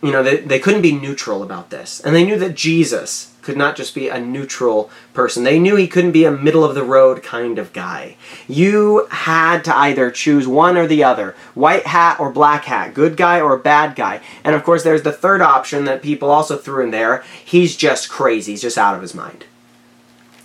you 0.07 0.13
know, 0.13 0.23
they, 0.23 0.37
they 0.39 0.59
couldn't 0.59 0.83
be 0.83 0.93
neutral 0.93 1.43
about 1.43 1.71
this. 1.71 2.01
And 2.01 2.15
they 2.15 2.25
knew 2.25 2.39
that 2.39 2.55
Jesus 2.55 3.33
could 3.47 3.57
not 3.57 3.77
just 3.77 3.95
be 3.95 4.09
a 4.09 4.21
neutral 4.21 4.91
person. 5.15 5.45
They 5.45 5.61
knew 5.61 5.77
he 5.77 5.87
couldn't 5.87 6.11
be 6.11 6.25
a 6.25 6.33
middle 6.33 6.65
of 6.65 6.75
the 6.75 6.83
road 6.83 7.23
kind 7.23 7.61
of 7.61 7.73
guy. 7.73 8.17
You 8.49 9.07
had 9.11 9.65
to 9.67 9.77
either 9.77 10.11
choose 10.11 10.49
one 10.49 10.77
or 10.77 10.89
the 10.89 11.05
other 11.05 11.37
white 11.55 11.87
hat 11.87 12.19
or 12.19 12.33
black 12.33 12.65
hat, 12.65 12.93
good 12.93 13.17
guy 13.17 13.41
or 13.41 13.57
bad 13.57 13.95
guy. 13.95 14.21
And 14.43 14.57
of 14.57 14.65
course, 14.65 14.83
there's 14.83 15.03
the 15.03 15.13
third 15.13 15.41
option 15.41 15.85
that 15.85 16.03
people 16.03 16.29
also 16.29 16.57
threw 16.57 16.83
in 16.83 16.91
there 16.91 17.23
he's 17.45 17.77
just 17.77 18.09
crazy, 18.09 18.53
he's 18.53 18.63
just 18.63 18.77
out 18.77 18.97
of 18.97 19.03
his 19.03 19.15
mind. 19.15 19.45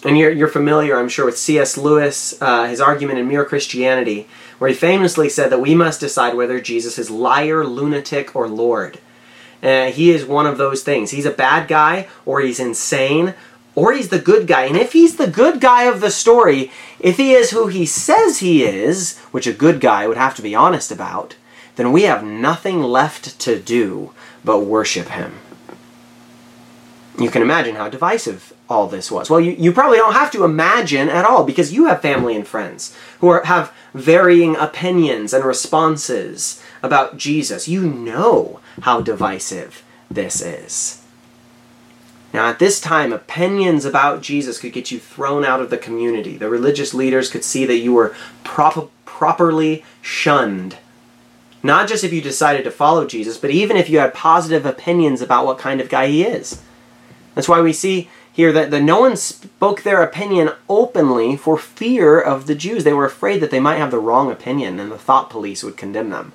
And 0.04 0.18
you're, 0.18 0.32
you're 0.32 0.48
familiar, 0.48 0.98
I'm 0.98 1.10
sure, 1.10 1.26
with 1.26 1.38
C.S. 1.38 1.78
Lewis, 1.78 2.40
uh, 2.42 2.68
his 2.68 2.82
argument 2.82 3.20
in 3.20 3.28
Mere 3.28 3.46
Christianity, 3.46 4.28
where 4.58 4.70
he 4.70 4.76
famously 4.76 5.30
said 5.30 5.52
that 5.52 5.60
we 5.60 5.74
must 5.74 6.00
decide 6.00 6.36
whether 6.36 6.60
Jesus 6.60 7.00
is 7.00 7.10
liar, 7.10 7.66
lunatic, 7.66 8.36
or 8.36 8.48
Lord. 8.48 9.00
Uh, 9.62 9.92
he 9.92 10.12
is 10.12 10.26
one 10.26 10.48
of 10.48 10.58
those 10.58 10.84
things. 10.84 11.12
He's 11.12 11.26
a 11.26 11.32
bad 11.32 11.68
guy, 11.68 12.08
or 12.26 12.42
he's 12.42 12.60
insane, 12.60 13.36
or 13.76 13.94
he's 13.94 14.10
the 14.10 14.20
good 14.20 14.48
guy. 14.48 14.66
And 14.66 14.76
if 14.76 14.94
he's 14.94 15.18
the 15.18 15.28
good 15.28 15.62
guy 15.62 15.84
of 15.84 16.02
the 16.02 16.12
story, 16.12 16.72
if 17.00 17.18
he 17.18 17.34
is 17.34 17.52
who 17.52 17.68
he 17.68 17.86
says 17.86 18.40
he 18.40 18.64
is, 18.64 19.18
which 19.32 19.48
a 19.48 19.54
good 19.54 19.80
guy 19.80 20.08
would 20.08 20.18
have 20.18 20.36
to 20.36 20.42
be 20.42 20.56
honest 20.56 20.92
about, 20.92 21.36
then 21.76 21.92
we 21.92 22.04
have 22.04 22.24
nothing 22.24 22.82
left 22.82 23.40
to 23.40 23.60
do 23.60 24.14
but 24.44 24.60
worship 24.60 25.08
him. 25.10 25.40
You 27.20 27.30
can 27.30 27.42
imagine 27.42 27.76
how 27.76 27.90
divisive 27.90 28.54
all 28.70 28.88
this 28.88 29.12
was. 29.12 29.30
Well, 29.30 29.40
you, 29.40 29.52
you 29.52 29.72
probably 29.72 29.98
don't 29.98 30.14
have 30.14 30.32
to 30.32 30.44
imagine 30.44 31.10
at 31.10 31.26
all 31.26 31.44
because 31.44 31.74
you 31.74 31.86
have 31.86 32.02
family 32.02 32.36
and 32.36 32.48
friends 32.48 32.96
who 33.20 33.28
are, 33.28 33.44
have 33.44 33.74
varying 33.94 34.56
opinions 34.56 35.34
and 35.34 35.44
responses 35.44 36.64
about 36.84 37.18
Jesus. 37.18 37.68
You 37.68 37.84
know 37.84 38.60
how 38.82 39.02
divisive 39.02 39.84
this 40.10 40.42
is. 40.42 41.02
Now, 42.34 42.48
at 42.48 42.60
this 42.60 42.80
time, 42.80 43.12
opinions 43.12 43.84
about 43.84 44.22
Jesus 44.22 44.58
could 44.58 44.72
get 44.72 44.92
you 44.92 45.00
thrown 45.00 45.44
out 45.44 45.60
of 45.60 45.70
the 45.70 45.78
community. 45.78 46.38
The 46.38 46.50
religious 46.50 46.94
leaders 46.94 47.30
could 47.30 47.44
see 47.44 47.66
that 47.66 47.80
you 47.80 47.94
were 47.94 48.16
prop- 48.44 48.92
properly 49.06 49.84
shunned. 50.02 50.78
Not 51.62 51.88
just 51.88 52.04
if 52.04 52.14
you 52.14 52.22
decided 52.22 52.64
to 52.64 52.72
follow 52.72 53.06
Jesus, 53.06 53.38
but 53.38 53.52
even 53.52 53.78
if 53.78 53.90
you 53.90 54.00
had 54.00 54.14
positive 54.14 54.66
opinions 54.66 55.22
about 55.22 55.46
what 55.46 55.60
kind 55.60 55.82
of 55.82 55.90
guy 55.90 56.08
he 56.08 56.24
is. 56.24 56.62
That's 57.36 57.50
why 57.50 57.62
we 57.62 57.74
see 57.74 58.10
here 58.34 58.52
that, 58.54 58.72
that 58.72 58.82
no 58.82 59.02
one 59.02 59.18
spoke 59.18 59.84
their 59.84 60.02
opinion 60.02 60.52
openly 60.70 61.36
for 61.36 61.58
fear 61.58 62.20
of 62.20 62.48
the 62.48 62.56
Jews. 62.56 62.84
They 62.84 62.94
were 62.94 63.06
afraid 63.06 63.42
that 63.42 63.52
they 63.52 63.60
might 63.60 63.78
have 63.78 63.92
the 63.92 64.00
wrong 64.00 64.32
opinion 64.32 64.80
and 64.80 64.92
the 64.92 64.98
thought 64.98 65.30
police 65.30 65.64
would 65.64 65.78
condemn 65.78 66.10
them. 66.10 66.32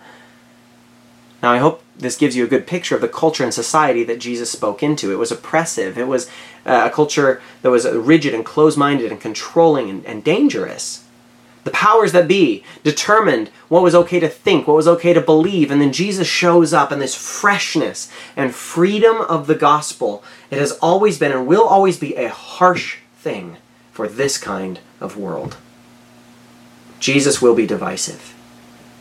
Now, 1.43 1.53
I 1.53 1.59
hope 1.59 1.83
this 1.97 2.17
gives 2.17 2.37
you 2.37 2.45
a 2.45 2.49
good 2.49 2.67
picture 2.67 2.95
of 2.95 3.01
the 3.01 3.09
culture 3.09 3.45
and 3.45 3.53
society 3.53 4.05
that 4.05 4.21
Jesus 4.21 4.51
spoke 4.51 4.83
into. 4.83 5.13
It 5.13 5.19
was 5.19 5.33
oppressive, 5.33 5.99
it 5.99 6.09
was 6.09 6.29
uh, 6.65 6.89
a 6.91 6.95
culture 6.95 7.41
that 7.63 7.71
was 7.71 7.87
rigid 7.87 8.35
and 8.35 8.45
closed 8.45 8.79
minded 8.79 9.11
and 9.11 9.21
controlling 9.21 9.91
and, 9.91 10.07
and 10.07 10.25
dangerous. 10.25 11.05
The 11.65 11.73
powers 11.73 12.13
that 12.13 12.29
be 12.29 12.63
determined 12.85 13.49
what 13.69 13.83
was 13.83 13.95
okay 13.95 14.21
to 14.21 14.29
think, 14.29 14.69
what 14.69 14.77
was 14.77 14.87
okay 14.87 15.13
to 15.13 15.21
believe, 15.21 15.71
and 15.71 15.81
then 15.81 15.93
Jesus 15.93 16.29
shows 16.29 16.73
up 16.73 16.93
in 16.93 17.01
this 17.01 17.17
freshness 17.17 18.09
and 18.37 18.55
freedom 18.55 19.21
of 19.23 19.49
the 19.49 19.57
gospel. 19.57 20.23
It 20.49 20.59
has 20.59 20.73
always 20.79 21.19
been 21.19 21.33
and 21.33 21.47
will 21.47 21.65
always 21.65 21.99
be 21.99 22.15
a 22.15 22.29
harsh 22.29 22.99
thing 23.17 23.57
for 23.91 24.07
this 24.07 24.39
kind 24.39 24.79
of 25.01 25.17
world. 25.17 25.57
Jesus 27.01 27.43
will 27.43 27.57
be 27.57 27.67
divisive. 27.67 28.35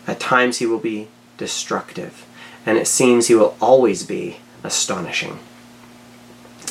At 0.08 0.20
times 0.20 0.58
he 0.58 0.66
will 0.66 0.80
be 0.80 1.08
destructive, 1.38 2.25
and 2.66 2.78
it 2.78 2.88
seems 2.88 3.28
he 3.28 3.36
will 3.36 3.56
always 3.62 4.04
be 4.04 4.38
astonishing. 4.64 5.40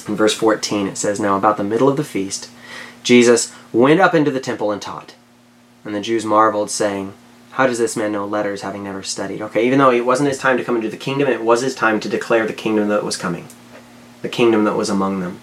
In 0.09 0.17
verse 0.17 0.35
14, 0.35 0.87
it 0.87 0.99
says, 0.99 1.21
Now 1.21 1.37
about 1.37 1.57
the 1.57 1.65
middle 1.65 1.89
of 1.89 1.97
the 1.97 2.05
feast, 2.05 2.51
Jesus 3.03 3.55
went 3.73 4.01
up 4.01 4.15
into 4.15 4.31
the 4.31 4.41
temple 4.41 4.73
and 4.73 4.83
taught. 4.83 5.15
And 5.85 5.95
the 5.95 6.01
Jews 6.01 6.25
marveled, 6.25 6.71
saying, 6.71 7.15
How 7.53 7.67
does 7.67 7.79
this 7.79 7.97
man 7.97 8.13
know 8.13 8.27
letters, 8.27 8.63
having 8.63 8.85
never 8.85 9.03
studied? 9.03 9.41
Okay, 9.43 9.67
even 9.67 9.79
though 9.79 9.91
it 9.91 10.05
wasn't 10.05 10.29
his 10.29 10.39
time 10.39 10.57
to 10.57 10.65
come 10.65 10.77
into 10.77 10.91
the 10.91 10.97
kingdom, 10.97 11.29
it 11.29 11.45
was 11.45 11.63
his 11.63 11.75
time 11.75 12.01
to 12.01 12.09
declare 12.09 12.47
the 12.47 12.53
kingdom 12.53 12.89
that 12.89 13.05
was 13.05 13.17
coming, 13.17 13.47
the 14.23 14.29
kingdom 14.29 14.65
that 14.65 14.77
was 14.77 14.91
among 14.91 15.21
them. 15.21 15.41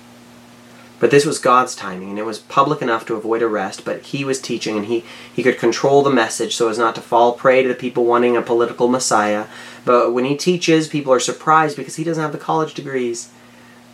But 1.01 1.09
this 1.09 1.25
was 1.25 1.39
God's 1.39 1.75
timing, 1.75 2.11
and 2.11 2.19
it 2.19 2.27
was 2.27 2.37
public 2.37 2.79
enough 2.79 3.07
to 3.07 3.15
avoid 3.15 3.41
arrest, 3.41 3.83
but 3.83 4.03
he 4.03 4.23
was 4.23 4.39
teaching, 4.39 4.77
and 4.77 4.85
he, 4.85 5.03
he 5.33 5.41
could 5.41 5.57
control 5.57 6.03
the 6.03 6.11
message 6.11 6.55
so 6.55 6.69
as 6.69 6.77
not 6.77 6.93
to 6.93 7.01
fall 7.01 7.33
prey 7.33 7.63
to 7.63 7.67
the 7.67 7.73
people 7.73 8.05
wanting 8.05 8.37
a 8.37 8.41
political 8.43 8.87
messiah. 8.87 9.47
But 9.83 10.13
when 10.13 10.25
he 10.25 10.37
teaches, 10.37 10.87
people 10.87 11.11
are 11.11 11.19
surprised 11.19 11.75
because 11.75 11.95
he 11.95 12.03
doesn't 12.03 12.21
have 12.21 12.31
the 12.31 12.37
college 12.37 12.75
degrees. 12.75 13.31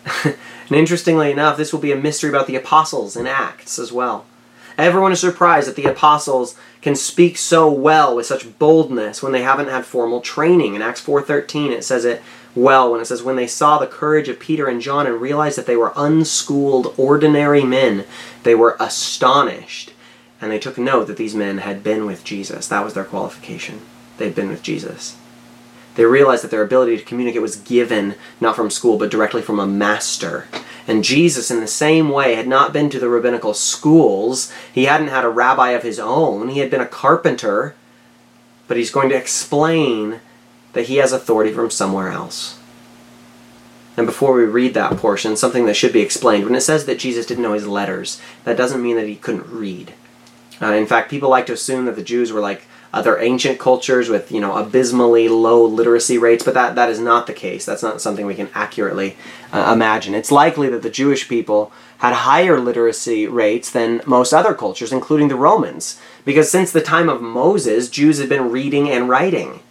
and 0.26 0.36
interestingly 0.70 1.32
enough, 1.32 1.56
this 1.56 1.72
will 1.72 1.80
be 1.80 1.94
a 1.94 1.96
mystery 1.96 2.30
about 2.30 2.46
the 2.46 2.58
apostles 2.58 3.16
in 3.16 3.26
Acts 3.26 3.80
as 3.80 3.94
well. 3.94 4.26
Everyone 4.78 5.14
is 5.14 5.22
surprised 5.22 5.70
that 5.70 5.78
the 5.78 5.90
apostles 5.90 6.56
can 6.82 6.96
speak 6.96 7.38
so 7.38 7.72
well 7.72 8.18
with 8.18 8.26
such 8.26 8.60
boldness 8.60 9.24
when 9.24 9.32
they 9.32 9.44
haven't 9.44 9.70
had 9.70 9.86
formal 9.86 10.20
training. 10.20 10.76
In 10.76 10.82
Acts 10.82 11.02
4:13 11.02 11.72
it 11.72 11.84
says 11.84 12.06
it 12.06 12.22
well 12.58 12.92
when 12.92 13.00
it 13.00 13.06
says 13.06 13.24
when 13.24 13.36
they 13.36 13.48
saw 13.48 13.78
the 13.78 13.88
courage 13.88 14.28
of 14.28 14.40
Peter 14.40 14.68
and 14.68 14.82
John 14.82 15.08
and 15.08 15.22
realized 15.22 15.58
that 15.58 15.66
they 15.66 15.78
were 15.78 15.94
unschooled 15.96 16.94
ordinary 16.98 17.64
men, 17.64 18.06
they 18.44 18.56
were 18.56 18.76
astonished. 18.80 19.94
And 20.42 20.52
they 20.52 20.60
took 20.60 20.78
note 20.78 21.08
that 21.08 21.18
these 21.18 21.36
men 21.36 21.60
had 21.60 21.84
been 21.84 22.06
with 22.06 22.24
Jesus. 22.24 22.68
That 22.68 22.84
was 22.84 22.94
their 22.94 23.04
qualification. 23.04 23.82
They'd 24.18 24.36
been 24.36 24.50
with 24.50 24.64
Jesus. 24.64 25.18
They 25.96 26.06
realized 26.06 26.44
that 26.44 26.52
their 26.52 26.62
ability 26.62 26.98
to 26.98 27.04
communicate 27.04 27.42
was 27.42 27.56
given 27.56 28.16
not 28.40 28.56
from 28.56 28.70
school 28.70 28.98
but 28.98 29.10
directly 29.10 29.42
from 29.42 29.60
a 29.60 29.66
master. 29.66 30.48
And 30.88 31.04
Jesus, 31.04 31.50
in 31.50 31.60
the 31.60 31.68
same 31.68 32.10
way, 32.10 32.36
had 32.36 32.48
not 32.48 32.72
been 32.72 32.90
to 32.92 33.00
the 33.00 33.10
rabbinical 33.10 33.54
schools. 33.54 34.54
He 34.72 34.86
hadn't 34.86 35.08
had 35.08 35.26
a 35.26 35.30
rabbi 35.30 35.72
of 35.72 35.84
his 35.84 36.00
own. 36.00 36.50
He 36.50 36.60
had 36.60 36.70
been 36.70 36.82
a 36.82 36.88
carpenter. 36.88 37.76
But 38.68 38.78
he's 38.78 38.92
going 38.92 39.10
to 39.10 39.18
explain 39.18 40.20
that 40.78 40.86
he 40.86 40.98
has 40.98 41.12
authority 41.12 41.52
from 41.52 41.72
somewhere 41.72 42.12
else. 42.12 42.60
And 43.98 44.06
before 44.06 44.34
we 44.34 44.44
read 44.44 44.76
that 44.76 44.96
portion, 44.98 45.36
something 45.36 45.66
that 45.66 45.74
should 45.74 45.92
be 45.92 46.02
explained. 46.02 46.46
When 46.46 46.54
it 46.54 46.62
says 46.62 46.86
that 46.86 47.00
Jesus 47.00 47.26
didn't 47.26 47.42
know 47.42 47.54
his 47.54 47.68
letters, 47.68 48.22
that 48.44 48.58
doesn't 48.58 48.84
mean 48.84 48.96
that 48.96 49.08
he 49.08 49.16
couldn't 49.16 49.48
read. 49.48 49.96
Uh, 50.62 50.74
in 50.74 50.86
fact, 50.86 51.10
people 51.10 51.32
like 51.32 51.48
to 51.48 51.54
assume 51.54 51.86
that 51.86 51.96
the 51.96 52.04
Jews 52.04 52.32
were 52.32 52.42
like 52.42 52.68
other 52.94 53.18
ancient 53.18 53.58
cultures 53.58 54.08
with 54.08 54.32
you 54.32 54.40
know 54.40 54.56
abysmally 54.56 55.28
low 55.28 55.66
literacy 55.66 56.20
rates, 56.20 56.44
but 56.44 56.54
that, 56.54 56.76
that 56.76 56.92
is 56.92 57.00
not 57.00 57.26
the 57.26 57.34
case. 57.34 57.66
That's 57.66 57.82
not 57.82 58.00
something 58.00 58.28
we 58.28 58.36
can 58.36 58.50
accurately 58.54 59.18
uh, 59.52 59.72
imagine. 59.74 60.14
It's 60.14 60.32
likely 60.32 60.70
that 60.70 60.84
the 60.84 60.92
Jewish 60.92 61.28
people 61.28 61.72
had 61.98 62.14
higher 62.14 62.60
literacy 62.60 63.26
rates 63.26 63.72
than 63.72 64.04
most 64.06 64.32
other 64.32 64.54
cultures, 64.54 64.94
including 64.94 65.30
the 65.30 65.36
Romans, 65.36 66.00
because 66.24 66.52
since 66.52 66.72
the 66.72 66.82
time 66.82 67.10
of 67.10 67.20
Moses, 67.20 67.90
Jews 67.90 68.20
had 68.20 68.30
been 68.30 68.52
reading 68.52 68.92
and 68.92 69.10
writing. 69.10 69.62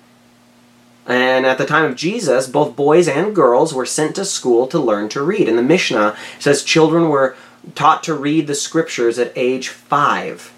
And 1.06 1.46
at 1.46 1.58
the 1.58 1.66
time 1.66 1.84
of 1.84 1.96
Jesus, 1.96 2.48
both 2.48 2.74
boys 2.74 3.06
and 3.06 3.34
girls 3.34 3.72
were 3.72 3.86
sent 3.86 4.16
to 4.16 4.24
school 4.24 4.66
to 4.68 4.78
learn 4.78 5.08
to 5.10 5.22
read. 5.22 5.48
And 5.48 5.56
the 5.56 5.62
Mishnah 5.62 6.16
says 6.38 6.64
children 6.64 7.08
were 7.08 7.36
taught 7.74 8.02
to 8.04 8.14
read 8.14 8.46
the 8.46 8.54
scriptures 8.54 9.18
at 9.18 9.32
age 9.36 9.68
five. 9.68 10.52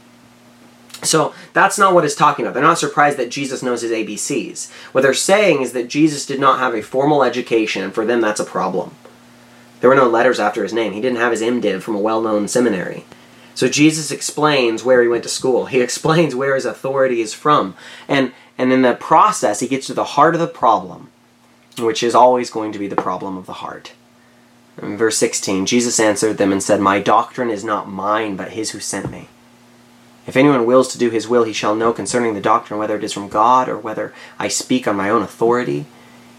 So 1.03 1.33
that's 1.53 1.79
not 1.79 1.95
what 1.95 2.05
it's 2.05 2.15
talking 2.15 2.45
about. 2.45 2.55
They're 2.55 2.63
not 2.63 2.79
surprised 2.79 3.19
that 3.19 3.31
Jesus 3.31 3.63
knows 3.63 3.83
his 3.83 3.93
ABCs. 3.93 4.71
What 4.93 5.03
they're 5.03 5.15
saying 5.15 5.63
is 5.63 5.73
that 5.73 5.89
Jesus 5.89 6.27
did 6.27 6.41
not 6.41 6.59
have 6.59 6.75
a 6.75 6.83
formal 6.83 7.23
education, 7.23 7.85
and 7.85 7.95
for 7.95 8.05
them 8.05 8.21
that's 8.21 8.41
a 8.41 8.45
problem. 8.45 8.95
There 9.81 9.91
were 9.91 9.97
no 9.97 10.09
letters 10.09 10.41
after 10.41 10.65
his 10.65 10.73
name. 10.73 10.93
He 10.93 11.01
didn't 11.01 11.19
have 11.19 11.31
his 11.31 11.43
MDiv 11.43 11.83
from 11.83 11.95
a 11.95 12.01
well 12.01 12.21
known 12.21 12.49
seminary. 12.49 13.05
So 13.55 13.69
Jesus 13.69 14.11
explains 14.11 14.85
where 14.85 15.03
he 15.03 15.09
went 15.09 15.23
to 15.23 15.29
school. 15.29 15.67
He 15.67 15.81
explains 15.83 16.35
where 16.35 16.55
his 16.55 16.65
authority 16.65 17.21
is 17.21 17.35
from. 17.35 17.75
And, 18.09 18.33
and 18.59 18.73
in 18.73 18.83
the 18.83 18.95
process, 18.95 19.61
he 19.61 19.69
gets 19.69 19.87
to 19.87 19.95
the 19.95 20.05
heart 20.05 20.35
of 20.35 20.41
the 20.41 20.49
problem, 20.49 21.11
which 21.79 22.03
is 22.03 22.15
always 22.15 22.51
going 22.51 22.73
to 22.73 22.79
be 22.79 22.89
the 22.89 22.97
problem 22.97 23.37
of 23.37 23.47
the 23.47 23.55
heart. 23.55 23.93
In 24.83 24.97
verse 24.97 25.17
16, 25.17 25.65
Jesus 25.67 26.01
answered 26.01 26.39
them 26.39 26.53
and 26.53 26.63
said, 26.63 26.81
My 26.81 27.01
doctrine 27.01 27.51
is 27.51 27.65
not 27.65 27.89
mine, 27.89 28.37
but 28.37 28.51
his 28.51 28.71
who 28.71 28.81
sent 28.81 29.11
me. 29.11 29.29
If 30.27 30.37
anyone 30.37 30.67
wills 30.67 30.89
to 30.89 30.99
do 30.99 31.09
his 31.09 31.27
will, 31.27 31.45
he 31.45 31.53
shall 31.53 31.75
know 31.75 31.93
concerning 31.93 32.35
the 32.35 32.41
doctrine 32.41 32.79
whether 32.79 32.97
it 32.97 33.05
is 33.05 33.13
from 33.13 33.29
God 33.29 33.69
or 33.69 33.79
whether 33.79 34.13
I 34.39 34.49
speak 34.49 34.87
on 34.87 34.97
my 34.97 35.09
own 35.09 35.23
authority. 35.23 35.87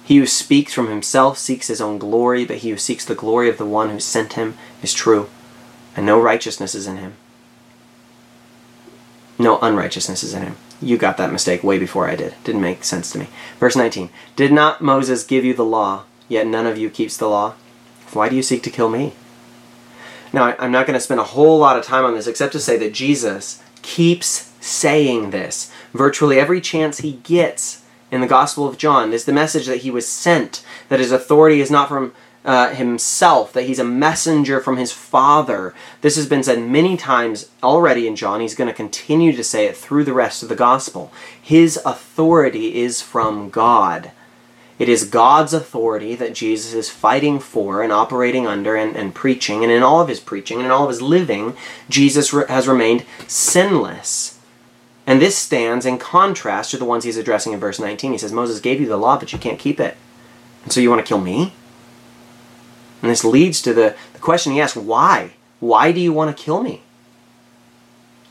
He 0.04 0.18
who 0.18 0.28
speaks 0.28 0.74
from 0.74 0.90
himself 0.90 1.38
seeks 1.38 1.68
his 1.68 1.82
own 1.82 1.98
glory, 1.98 2.46
but 2.46 2.58
he 2.58 2.70
who 2.70 2.78
seeks 2.78 3.06
the 3.06 3.16
glory 3.16 3.50
of 3.50 3.58
the 3.58 3.66
one 3.66 3.90
who 3.90 4.00
sent 4.00 4.34
him 4.34 4.58
is 4.84 4.94
true, 4.94 5.30
and 5.96 6.06
no 6.06 6.20
righteousness 6.20 6.76
is 6.76 6.86
in 6.86 6.98
him. 6.98 7.16
No 9.40 9.58
unrighteousness 9.60 10.22
is 10.22 10.34
in 10.34 10.44
him. 10.44 10.58
You 10.82 10.98
got 10.98 11.18
that 11.18 11.32
mistake 11.32 11.64
way 11.64 11.80
before 11.80 12.10
I 12.10 12.16
did. 12.16 12.36
Didn't 12.44 12.62
make 12.62 12.84
sense 12.84 13.12
to 13.12 13.20
me. 13.20 13.28
Verse 13.58 13.76
19 13.76 14.10
Did 14.36 14.52
not 14.52 14.82
Moses 14.82 15.24
give 15.24 15.46
you 15.46 15.54
the 15.54 15.66
law, 15.66 16.04
yet 16.28 16.46
none 16.46 16.68
of 16.68 16.78
you 16.78 16.90
keeps 16.90 17.18
the 17.18 17.30
law? 17.30 17.56
Why 18.12 18.28
do 18.28 18.36
you 18.36 18.44
seek 18.44 18.64
to 18.64 18.70
kill 18.70 18.90
me? 18.90 19.14
Now, 20.34 20.56
I'm 20.60 20.72
not 20.72 20.86
going 20.86 20.96
to 20.96 21.00
spend 21.00 21.20
a 21.20 21.26
whole 21.26 21.58
lot 21.58 21.78
of 21.78 21.86
time 21.86 22.06
on 22.06 22.14
this 22.14 22.28
except 22.28 22.52
to 22.54 22.60
say 22.60 22.78
that 22.78 22.94
Jesus 22.94 23.64
keeps 23.82 24.52
saying 24.60 25.32
this. 25.32 25.72
Virtually 25.94 26.40
every 26.40 26.62
chance 26.62 27.00
he 27.00 27.14
gets 27.24 27.84
in 28.12 28.22
the 28.22 28.28
Gospel 28.28 28.68
of 28.68 28.78
John 28.78 29.14
is 29.14 29.26
the 29.26 29.34
message 29.34 29.68
that 29.68 29.78
he 29.78 29.92
was 29.92 30.08
sent, 30.08 30.64
that 30.90 31.00
his 31.00 31.12
authority 31.12 31.62
is 31.62 31.72
not 31.72 31.88
from 31.88 32.14
uh, 32.46 32.70
himself, 32.70 33.52
that 33.54 33.64
he's 33.64 33.80
a 33.80 33.84
messenger 33.84 34.60
from 34.60 34.78
his 34.78 34.92
Father. 34.92 35.74
This 36.02 36.16
has 36.16 36.28
been 36.28 36.44
said 36.44 36.62
many 36.62 36.96
times 36.96 37.50
already 37.62 38.08
in 38.08 38.16
John. 38.16 38.42
He's 38.42 38.56
going 38.56 38.70
to 38.70 38.74
continue 38.74 39.34
to 39.34 39.44
say 39.44 39.66
it 39.66 39.76
through 39.76 40.06
the 40.06 40.14
rest 40.14 40.42
of 40.42 40.50
the 40.50 40.56
Gospel. 40.56 41.12
His 41.42 41.80
authority 41.86 42.82
is 42.82 43.02
from 43.02 43.50
God. 43.50 44.12
It 44.80 44.88
is 44.88 45.04
God's 45.04 45.54
authority 45.54 46.16
that 46.16 46.34
Jesus 46.34 46.74
is 46.74 46.90
fighting 46.90 47.40
for 47.40 47.84
and 47.84 47.92
operating 47.92 48.48
under 48.48 48.78
and, 48.78 48.96
and 48.96 49.14
preaching. 49.14 49.62
And 49.62 49.72
in 49.72 49.84
all 49.84 50.00
of 50.00 50.08
his 50.08 50.22
preaching 50.22 50.60
and 50.60 50.66
in 50.66 50.72
all 50.72 50.84
of 50.84 50.90
his 50.90 51.02
living, 51.02 51.58
Jesus 51.90 52.32
re- 52.32 52.46
has 52.48 52.66
remained 52.66 53.06
sinless. 53.28 54.40
And 55.06 55.22
this 55.22 55.38
stands 55.38 55.86
in 55.86 55.98
contrast 55.98 56.72
to 56.72 56.78
the 56.78 56.86
ones 56.86 57.04
he's 57.04 57.18
addressing 57.18 57.52
in 57.52 57.60
verse 57.60 57.80
19. 57.80 58.14
He 58.14 58.18
says, 58.18 58.32
Moses 58.32 58.62
gave 58.62 58.80
you 58.80 58.88
the 58.88 58.96
law, 58.96 59.20
but 59.20 59.34
you 59.34 59.40
can't 59.40 59.60
keep 59.60 59.82
it. 59.82 59.98
And 60.64 60.72
so 60.72 60.80
you 60.80 60.90
want 60.90 61.06
to 61.06 61.08
kill 61.08 61.20
me? 61.20 61.54
And 63.02 63.12
this 63.12 63.24
leads 63.24 63.62
to 63.62 63.74
the, 63.74 63.96
the 64.14 64.20
question 64.20 64.54
he 64.54 64.62
asks 64.62 64.78
why? 64.78 65.34
Why 65.60 65.92
do 65.92 66.00
you 66.00 66.14
want 66.14 66.36
to 66.36 66.44
kill 66.44 66.62
me? 66.62 66.82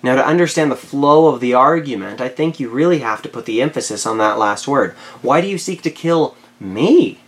Now, 0.03 0.15
to 0.15 0.25
understand 0.25 0.71
the 0.71 0.77
flow 0.77 1.27
of 1.27 1.41
the 1.41 1.55
argument, 1.55 2.21
I 2.21 2.29
think 2.29 2.61
you 2.61 2.69
really 2.69 3.01
have 3.01 3.21
to 3.23 3.29
put 3.29 3.47
the 3.47 3.61
emphasis 3.61 4.07
on 4.07 4.19
that 4.19 4.39
last 4.39 4.69
word. 4.69 4.93
Why 5.23 5.41
do 5.41 5.49
you 5.49 5.59
seek 5.59 5.83
to 5.83 5.91
kill 5.91 6.37
me? 6.61 7.19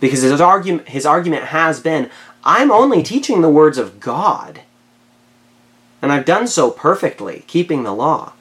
Because 0.00 0.22
his 0.22 0.40
his 0.86 1.06
argument 1.06 1.44
has 1.44 1.80
been 1.80 2.10
I'm 2.44 2.70
only 2.70 3.02
teaching 3.02 3.40
the 3.40 3.50
words 3.50 3.78
of 3.78 4.00
God. 4.00 4.60
And 6.00 6.12
I've 6.12 6.24
done 6.24 6.46
so 6.46 6.70
perfectly, 6.70 7.44
keeping 7.46 7.82
the 7.82 7.94
law. 7.94 8.32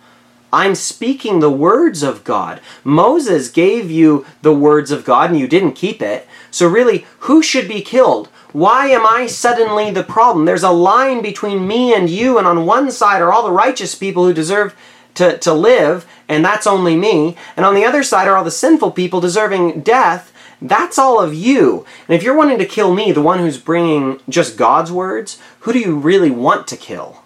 I'm 0.52 0.76
speaking 0.76 1.40
the 1.40 1.50
words 1.50 2.04
of 2.04 2.24
God. 2.24 2.62
Moses 2.84 3.50
gave 3.50 3.92
you 3.92 4.26
the 4.42 4.54
words 4.54 4.92
of 4.92 5.04
God 5.04 5.32
and 5.32 5.40
you 5.40 5.48
didn't 5.48 5.74
keep 5.74 6.02
it. 6.02 6.28
So, 6.52 6.68
really, 6.68 7.06
who 7.20 7.44
should 7.44 7.68
be 7.68 7.82
killed? 7.82 8.30
Why 8.54 8.88
am 8.88 9.06
I 9.06 9.28
suddenly 9.28 9.92
the 9.92 10.04
problem? 10.04 10.46
There's 10.46 10.64
a 10.64 10.72
line 10.72 11.22
between 11.22 11.68
me 11.68 11.94
and 11.94 12.10
you, 12.10 12.38
and 12.38 12.48
on 12.48 12.66
one 12.66 12.90
side 12.92 13.22
are 13.22 13.32
all 13.32 13.44
the 13.44 13.52
righteous 13.52 13.94
people 13.94 14.26
who 14.26 14.34
deserve 14.34 14.76
to, 15.16 15.38
to 15.40 15.54
live, 15.54 16.06
and 16.30 16.46
that's 16.46 16.66
only 16.66 16.96
me. 16.96 17.36
And 17.58 17.66
on 17.66 17.76
the 17.76 17.86
other 17.86 18.04
side 18.04 18.28
are 18.28 18.38
all 18.38 18.44
the 18.44 18.52
sinful 18.52 18.92
people 18.92 19.20
deserving 19.20 19.82
death. 19.82 20.32
That's 20.62 20.98
all 20.98 21.20
of 21.20 21.34
you. 21.34 21.86
And 22.08 22.16
if 22.16 22.24
you're 22.24 22.38
wanting 22.38 22.58
to 22.60 22.66
kill 22.66 22.94
me, 22.94 23.12
the 23.12 23.22
one 23.22 23.40
who's 23.40 23.58
bringing 23.58 24.22
just 24.30 24.58
God's 24.58 24.92
words, 24.92 25.40
who 25.62 25.74
do 25.74 25.80
you 25.80 25.98
really 25.98 26.32
want 26.32 26.68
to 26.68 26.78
kill? 26.78 27.24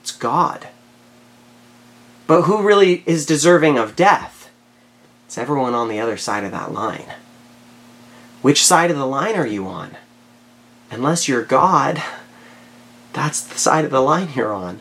It's 0.00 0.12
God. 0.12 0.68
But 2.26 2.42
who 2.42 2.62
really 2.62 3.02
is 3.06 3.26
deserving 3.26 3.78
of 3.78 3.96
death? 3.96 4.50
It's 5.26 5.38
everyone 5.38 5.74
on 5.74 5.88
the 5.88 6.00
other 6.00 6.16
side 6.16 6.44
of 6.44 6.52
that 6.52 6.72
line. 6.72 7.14
Which 8.42 8.64
side 8.64 8.90
of 8.90 8.96
the 8.96 9.06
line 9.06 9.36
are 9.36 9.46
you 9.46 9.66
on? 9.66 9.96
Unless 10.90 11.28
you're 11.28 11.44
God, 11.44 12.02
that's 13.12 13.40
the 13.40 13.58
side 13.58 13.84
of 13.84 13.90
the 13.90 14.00
line 14.00 14.28
you're 14.34 14.52
on. 14.52 14.80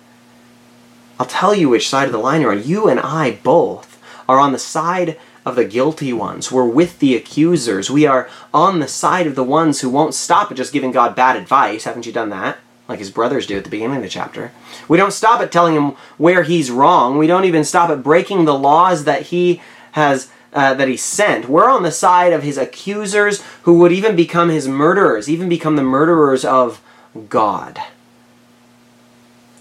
I'll 1.19 1.25
tell 1.25 1.53
you 1.53 1.69
which 1.69 1.87
side 1.87 2.07
of 2.07 2.11
the 2.11 2.17
line 2.17 2.41
you're 2.41 2.51
on. 2.51 2.63
You 2.63 2.89
and 2.89 2.99
I 2.99 3.39
both 3.43 4.01
are 4.27 4.39
on 4.39 4.51
the 4.51 4.59
side 4.59 5.19
of 5.45 5.55
the 5.55 5.65
guilty 5.65 6.11
ones. 6.13 6.51
We're 6.51 6.65
with 6.65 6.99
the 6.99 7.15
accusers. 7.15 7.89
We 7.89 8.05
are 8.05 8.29
on 8.53 8.79
the 8.79 8.87
side 8.87 9.27
of 9.27 9.35
the 9.35 9.43
ones 9.43 9.81
who 9.81 9.89
won't 9.89 10.13
stop 10.13 10.51
at 10.51 10.57
just 10.57 10.73
giving 10.73 10.91
God 10.91 11.15
bad 11.15 11.35
advice. 11.35 11.83
Haven't 11.83 12.05
you 12.05 12.11
done 12.11 12.29
that? 12.29 12.57
Like 12.91 12.99
his 12.99 13.09
brothers 13.09 13.47
do 13.47 13.57
at 13.57 13.63
the 13.63 13.69
beginning 13.69 13.95
of 13.95 14.03
the 14.03 14.09
chapter. 14.09 14.51
We 14.89 14.97
don't 14.97 15.13
stop 15.13 15.39
at 15.39 15.49
telling 15.49 15.75
him 15.75 15.91
where 16.17 16.43
he's 16.43 16.69
wrong. 16.69 17.17
We 17.17 17.25
don't 17.25 17.45
even 17.45 17.63
stop 17.63 17.89
at 17.89 18.03
breaking 18.03 18.43
the 18.43 18.53
laws 18.53 19.05
that 19.05 19.27
he 19.27 19.61
has 19.93 20.29
uh, 20.51 20.73
that 20.73 20.89
he 20.89 20.97
sent. 20.97 21.47
We're 21.47 21.69
on 21.69 21.83
the 21.83 21.91
side 21.91 22.33
of 22.33 22.43
his 22.43 22.57
accusers 22.57 23.41
who 23.63 23.79
would 23.79 23.93
even 23.93 24.17
become 24.17 24.49
his 24.49 24.67
murderers, 24.67 25.29
even 25.29 25.47
become 25.47 25.77
the 25.77 25.83
murderers 25.83 26.43
of 26.43 26.81
God. 27.29 27.79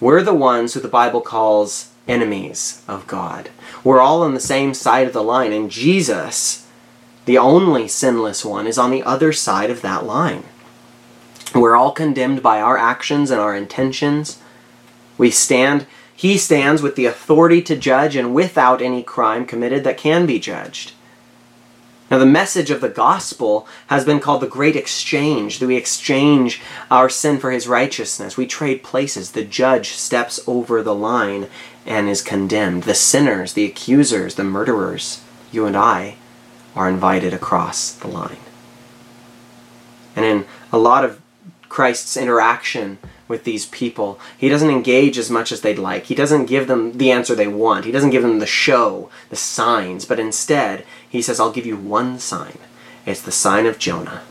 We're 0.00 0.24
the 0.24 0.34
ones 0.34 0.74
who 0.74 0.80
the 0.80 0.88
Bible 0.88 1.20
calls 1.20 1.92
enemies 2.08 2.82
of 2.88 3.06
God. 3.06 3.50
We're 3.84 4.00
all 4.00 4.22
on 4.22 4.34
the 4.34 4.40
same 4.40 4.74
side 4.74 5.06
of 5.06 5.12
the 5.12 5.22
line, 5.22 5.52
and 5.52 5.70
Jesus, 5.70 6.66
the 7.26 7.38
only 7.38 7.86
sinless 7.86 8.44
one, 8.44 8.66
is 8.66 8.76
on 8.76 8.90
the 8.90 9.04
other 9.04 9.32
side 9.32 9.70
of 9.70 9.82
that 9.82 10.04
line. 10.04 10.42
We're 11.54 11.76
all 11.76 11.92
condemned 11.92 12.42
by 12.42 12.60
our 12.60 12.78
actions 12.78 13.30
and 13.30 13.40
our 13.40 13.56
intentions. 13.56 14.40
We 15.18 15.30
stand 15.30 15.86
he 16.20 16.36
stands 16.36 16.82
with 16.82 16.96
the 16.96 17.06
authority 17.06 17.62
to 17.62 17.74
judge 17.74 18.14
and 18.14 18.34
without 18.34 18.82
any 18.82 19.02
crime 19.02 19.46
committed 19.46 19.84
that 19.84 19.96
can 19.96 20.26
be 20.26 20.38
judged. 20.38 20.92
Now, 22.10 22.18
the 22.18 22.26
message 22.26 22.70
of 22.70 22.82
the 22.82 22.90
gospel 22.90 23.66
has 23.86 24.04
been 24.04 24.20
called 24.20 24.42
the 24.42 24.46
great 24.46 24.76
exchange, 24.76 25.60
that 25.60 25.66
we 25.66 25.76
exchange 25.76 26.60
our 26.90 27.08
sin 27.08 27.38
for 27.38 27.50
his 27.50 27.66
righteousness. 27.66 28.36
We 28.36 28.46
trade 28.46 28.82
places. 28.82 29.32
The 29.32 29.44
judge 29.44 29.92
steps 29.92 30.40
over 30.46 30.82
the 30.82 30.94
line 30.94 31.48
and 31.86 32.06
is 32.06 32.20
condemned. 32.20 32.82
The 32.82 32.94
sinners, 32.94 33.54
the 33.54 33.64
accusers, 33.64 34.34
the 34.34 34.44
murderers, 34.44 35.24
you 35.50 35.64
and 35.64 35.74
I, 35.74 36.16
are 36.76 36.86
invited 36.86 37.32
across 37.32 37.92
the 37.92 38.08
line. 38.08 38.36
And 40.14 40.26
in 40.26 40.44
a 40.70 40.76
lot 40.76 41.02
of 41.02 41.19
Christ's 41.70 42.16
interaction 42.16 42.98
with 43.28 43.44
these 43.44 43.64
people. 43.64 44.20
He 44.36 44.48
doesn't 44.48 44.68
engage 44.68 45.16
as 45.16 45.30
much 45.30 45.52
as 45.52 45.60
they'd 45.60 45.78
like. 45.78 46.06
He 46.06 46.16
doesn't 46.16 46.46
give 46.46 46.66
them 46.66 46.98
the 46.98 47.12
answer 47.12 47.34
they 47.34 47.46
want. 47.46 47.84
He 47.84 47.92
doesn't 47.92 48.10
give 48.10 48.22
them 48.22 48.40
the 48.40 48.46
show, 48.46 49.08
the 49.30 49.36
signs, 49.36 50.04
but 50.04 50.18
instead, 50.18 50.84
he 51.08 51.22
says, 51.22 51.38
I'll 51.38 51.52
give 51.52 51.64
you 51.64 51.76
one 51.76 52.18
sign. 52.18 52.58
It's 53.06 53.22
the 53.22 53.32
sign 53.32 53.66
of 53.66 53.78
Jonah. 53.78 54.22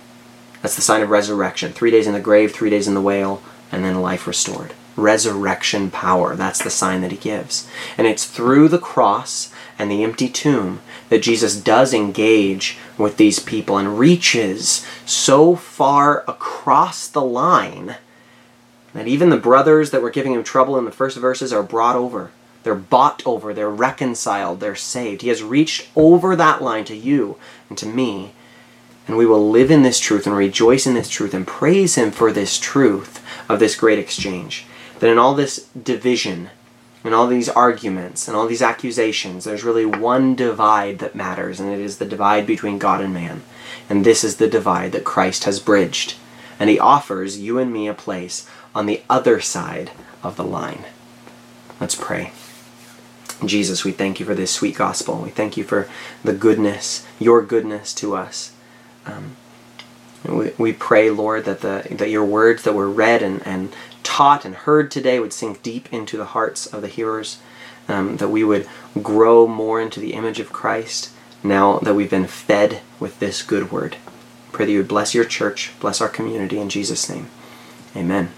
That's 0.62 0.76
the 0.76 0.82
sign 0.82 1.02
of 1.02 1.10
resurrection. 1.10 1.72
Three 1.72 1.92
days 1.92 2.08
in 2.08 2.14
the 2.14 2.20
grave, 2.20 2.52
three 2.52 2.70
days 2.70 2.90
in 2.90 2.94
the 2.94 3.02
whale, 3.02 3.42
and 3.72 3.86
then 3.86 4.02
life 4.02 4.28
restored. 4.28 4.74
Resurrection 4.98 5.90
power. 5.90 6.36
That's 6.36 6.62
the 6.62 6.70
sign 6.70 7.00
that 7.02 7.12
he 7.12 7.18
gives. 7.18 7.70
And 7.98 8.06
it's 8.06 8.26
through 8.26 8.68
the 8.68 8.80
cross 8.80 9.52
and 9.80 9.90
the 9.90 10.04
empty 10.04 10.28
tomb 10.28 10.82
that 11.10 11.24
Jesus 11.24 11.55
does 11.60 11.93
engage 11.93 12.78
with 12.97 13.18
these 13.18 13.39
people 13.39 13.78
and 13.78 13.99
reaches 13.99 14.86
so 15.05 15.55
far 15.55 16.24
across 16.28 17.07
the 17.07 17.22
line 17.22 17.97
that 18.93 19.07
even 19.07 19.30
the 19.30 19.38
brothers 19.38 19.91
that 19.91 20.01
were 20.01 20.10
giving 20.10 20.34
him 20.34 20.43
trouble 20.43 20.78
in 20.78 20.86
the 20.86 20.91
first 20.91 21.18
verses 21.18 21.53
are 21.53 21.64
brought 21.64 21.95
over. 21.95 22.32
They're 22.64 22.76
bought 22.76 23.24
over, 23.26 23.53
they're 23.53 23.70
reconciled, 23.70 24.60
they're 24.60 24.76
saved. 24.76 25.22
He 25.22 25.30
has 25.30 25.43
reached 25.43 25.88
over 25.95 26.36
that 26.36 26.62
line 26.62 26.86
to 26.86 26.95
you 26.95 27.38
and 27.70 27.78
to 27.78 27.86
me. 27.86 28.34
And 29.07 29.18
we 29.18 29.26
will 29.26 29.49
live 29.49 29.72
in 29.72 29.82
this 29.82 29.99
truth 29.99 30.28
and 30.28 30.36
rejoice 30.36 30.86
in 30.86 30.93
this 30.93 31.10
truth 31.10 31.34
and 31.34 31.47
praise 31.47 31.95
Him 31.95 32.12
for 32.12 32.32
this 32.32 32.60
truth 32.60 33.24
of 33.47 33.60
this 33.60 33.76
great 33.76 33.97
exchange. 33.97 34.66
That 34.99 35.10
in 35.10 35.18
all 35.18 35.34
this 35.34 35.68
division, 35.70 36.49
in 37.04 37.14
all 37.14 37.28
these 37.28 37.50
arguments, 37.50 38.28
and 38.28 38.36
all 38.36 38.47
these 38.47 38.62
accusations, 38.62 39.45
there's 39.45 39.64
really 39.64 39.86
one 39.86 40.36
divide 40.36 41.00
that 41.00 41.16
matters, 41.16 41.60
and 41.60 41.72
it 41.72 41.80
is 41.80 41.97
the 41.97 42.06
divide 42.06 42.45
between 42.45 42.78
God 42.78 43.02
and 43.02 43.14
man. 43.14 43.41
And 43.89 44.06
this 44.06 44.24
is 44.24 44.38
the 44.38 44.50
divide 44.50 44.91
that 44.91 45.06
Christ 45.06 45.45
has 45.45 45.60
bridged. 45.60 46.16
And 46.60 46.70
He 46.70 46.78
offers 46.78 47.39
you 47.39 47.58
and 47.58 47.72
me 47.72 47.88
a 47.88 47.93
place 47.93 48.50
on 48.76 48.86
the 48.86 49.02
other 49.10 49.39
side 49.39 49.91
of 50.22 50.36
the 50.36 50.43
line. 50.43 50.84
Let's 51.80 51.95
pray. 51.95 52.34
Jesus, 53.45 53.86
we 53.86 53.93
thank 53.93 54.20
you 54.20 54.26
for 54.26 54.36
this 54.36 54.52
sweet 54.52 54.76
gospel. 54.76 55.22
We 55.22 55.30
thank 55.30 55.56
you 55.56 55.64
for 55.64 55.88
the 56.24 56.34
goodness, 56.34 57.08
your 57.18 57.41
goodness 57.41 57.93
to 57.95 58.16
us. 58.16 58.52
Um, 59.06 59.38
we, 60.26 60.52
we 60.58 60.74
pray, 60.74 61.10
Lord, 61.10 61.45
that 61.45 61.62
the 61.62 61.88
that 61.91 62.10
your 62.10 62.26
words 62.26 62.64
that 62.64 62.74
were 62.74 62.89
read 62.89 63.24
and, 63.24 63.45
and 63.47 63.74
taught 64.10 64.43
and 64.43 64.55
heard 64.55 64.89
today 64.89 65.20
would 65.20 65.32
sink 65.32 65.62
deep 65.62 65.93
into 65.93 66.18
the 66.18 66.26
hearts 66.26 66.66
of 66.66 66.82
the 66.82 66.88
hearers, 66.88 67.38
um, 67.88 68.18
that 68.18 68.30
we 68.30 68.43
would 68.43 68.68
grow 69.03 69.45
more 69.45 69.80
into 69.80 69.99
the 69.99 70.14
image 70.14 70.39
of 70.39 70.51
Christ 70.51 71.12
now 71.43 71.78
that 71.80 71.93
we've 71.93 72.10
been 72.10 72.26
fed 72.26 72.82
with 72.99 73.20
this 73.20 73.43
good 73.43 73.72
word. 73.72 73.97
Pray 74.51 74.66
that 74.66 74.72
you 74.72 74.80
would 74.80 74.88
bless 74.88 75.14
your 75.14 75.26
church, 75.26 75.72
bless 75.80 76.01
our 76.01 76.10
community 76.10 76.57
in 76.57 76.70
Jesus' 76.70 77.07
name. 77.07 77.28
Amen. 77.95 78.32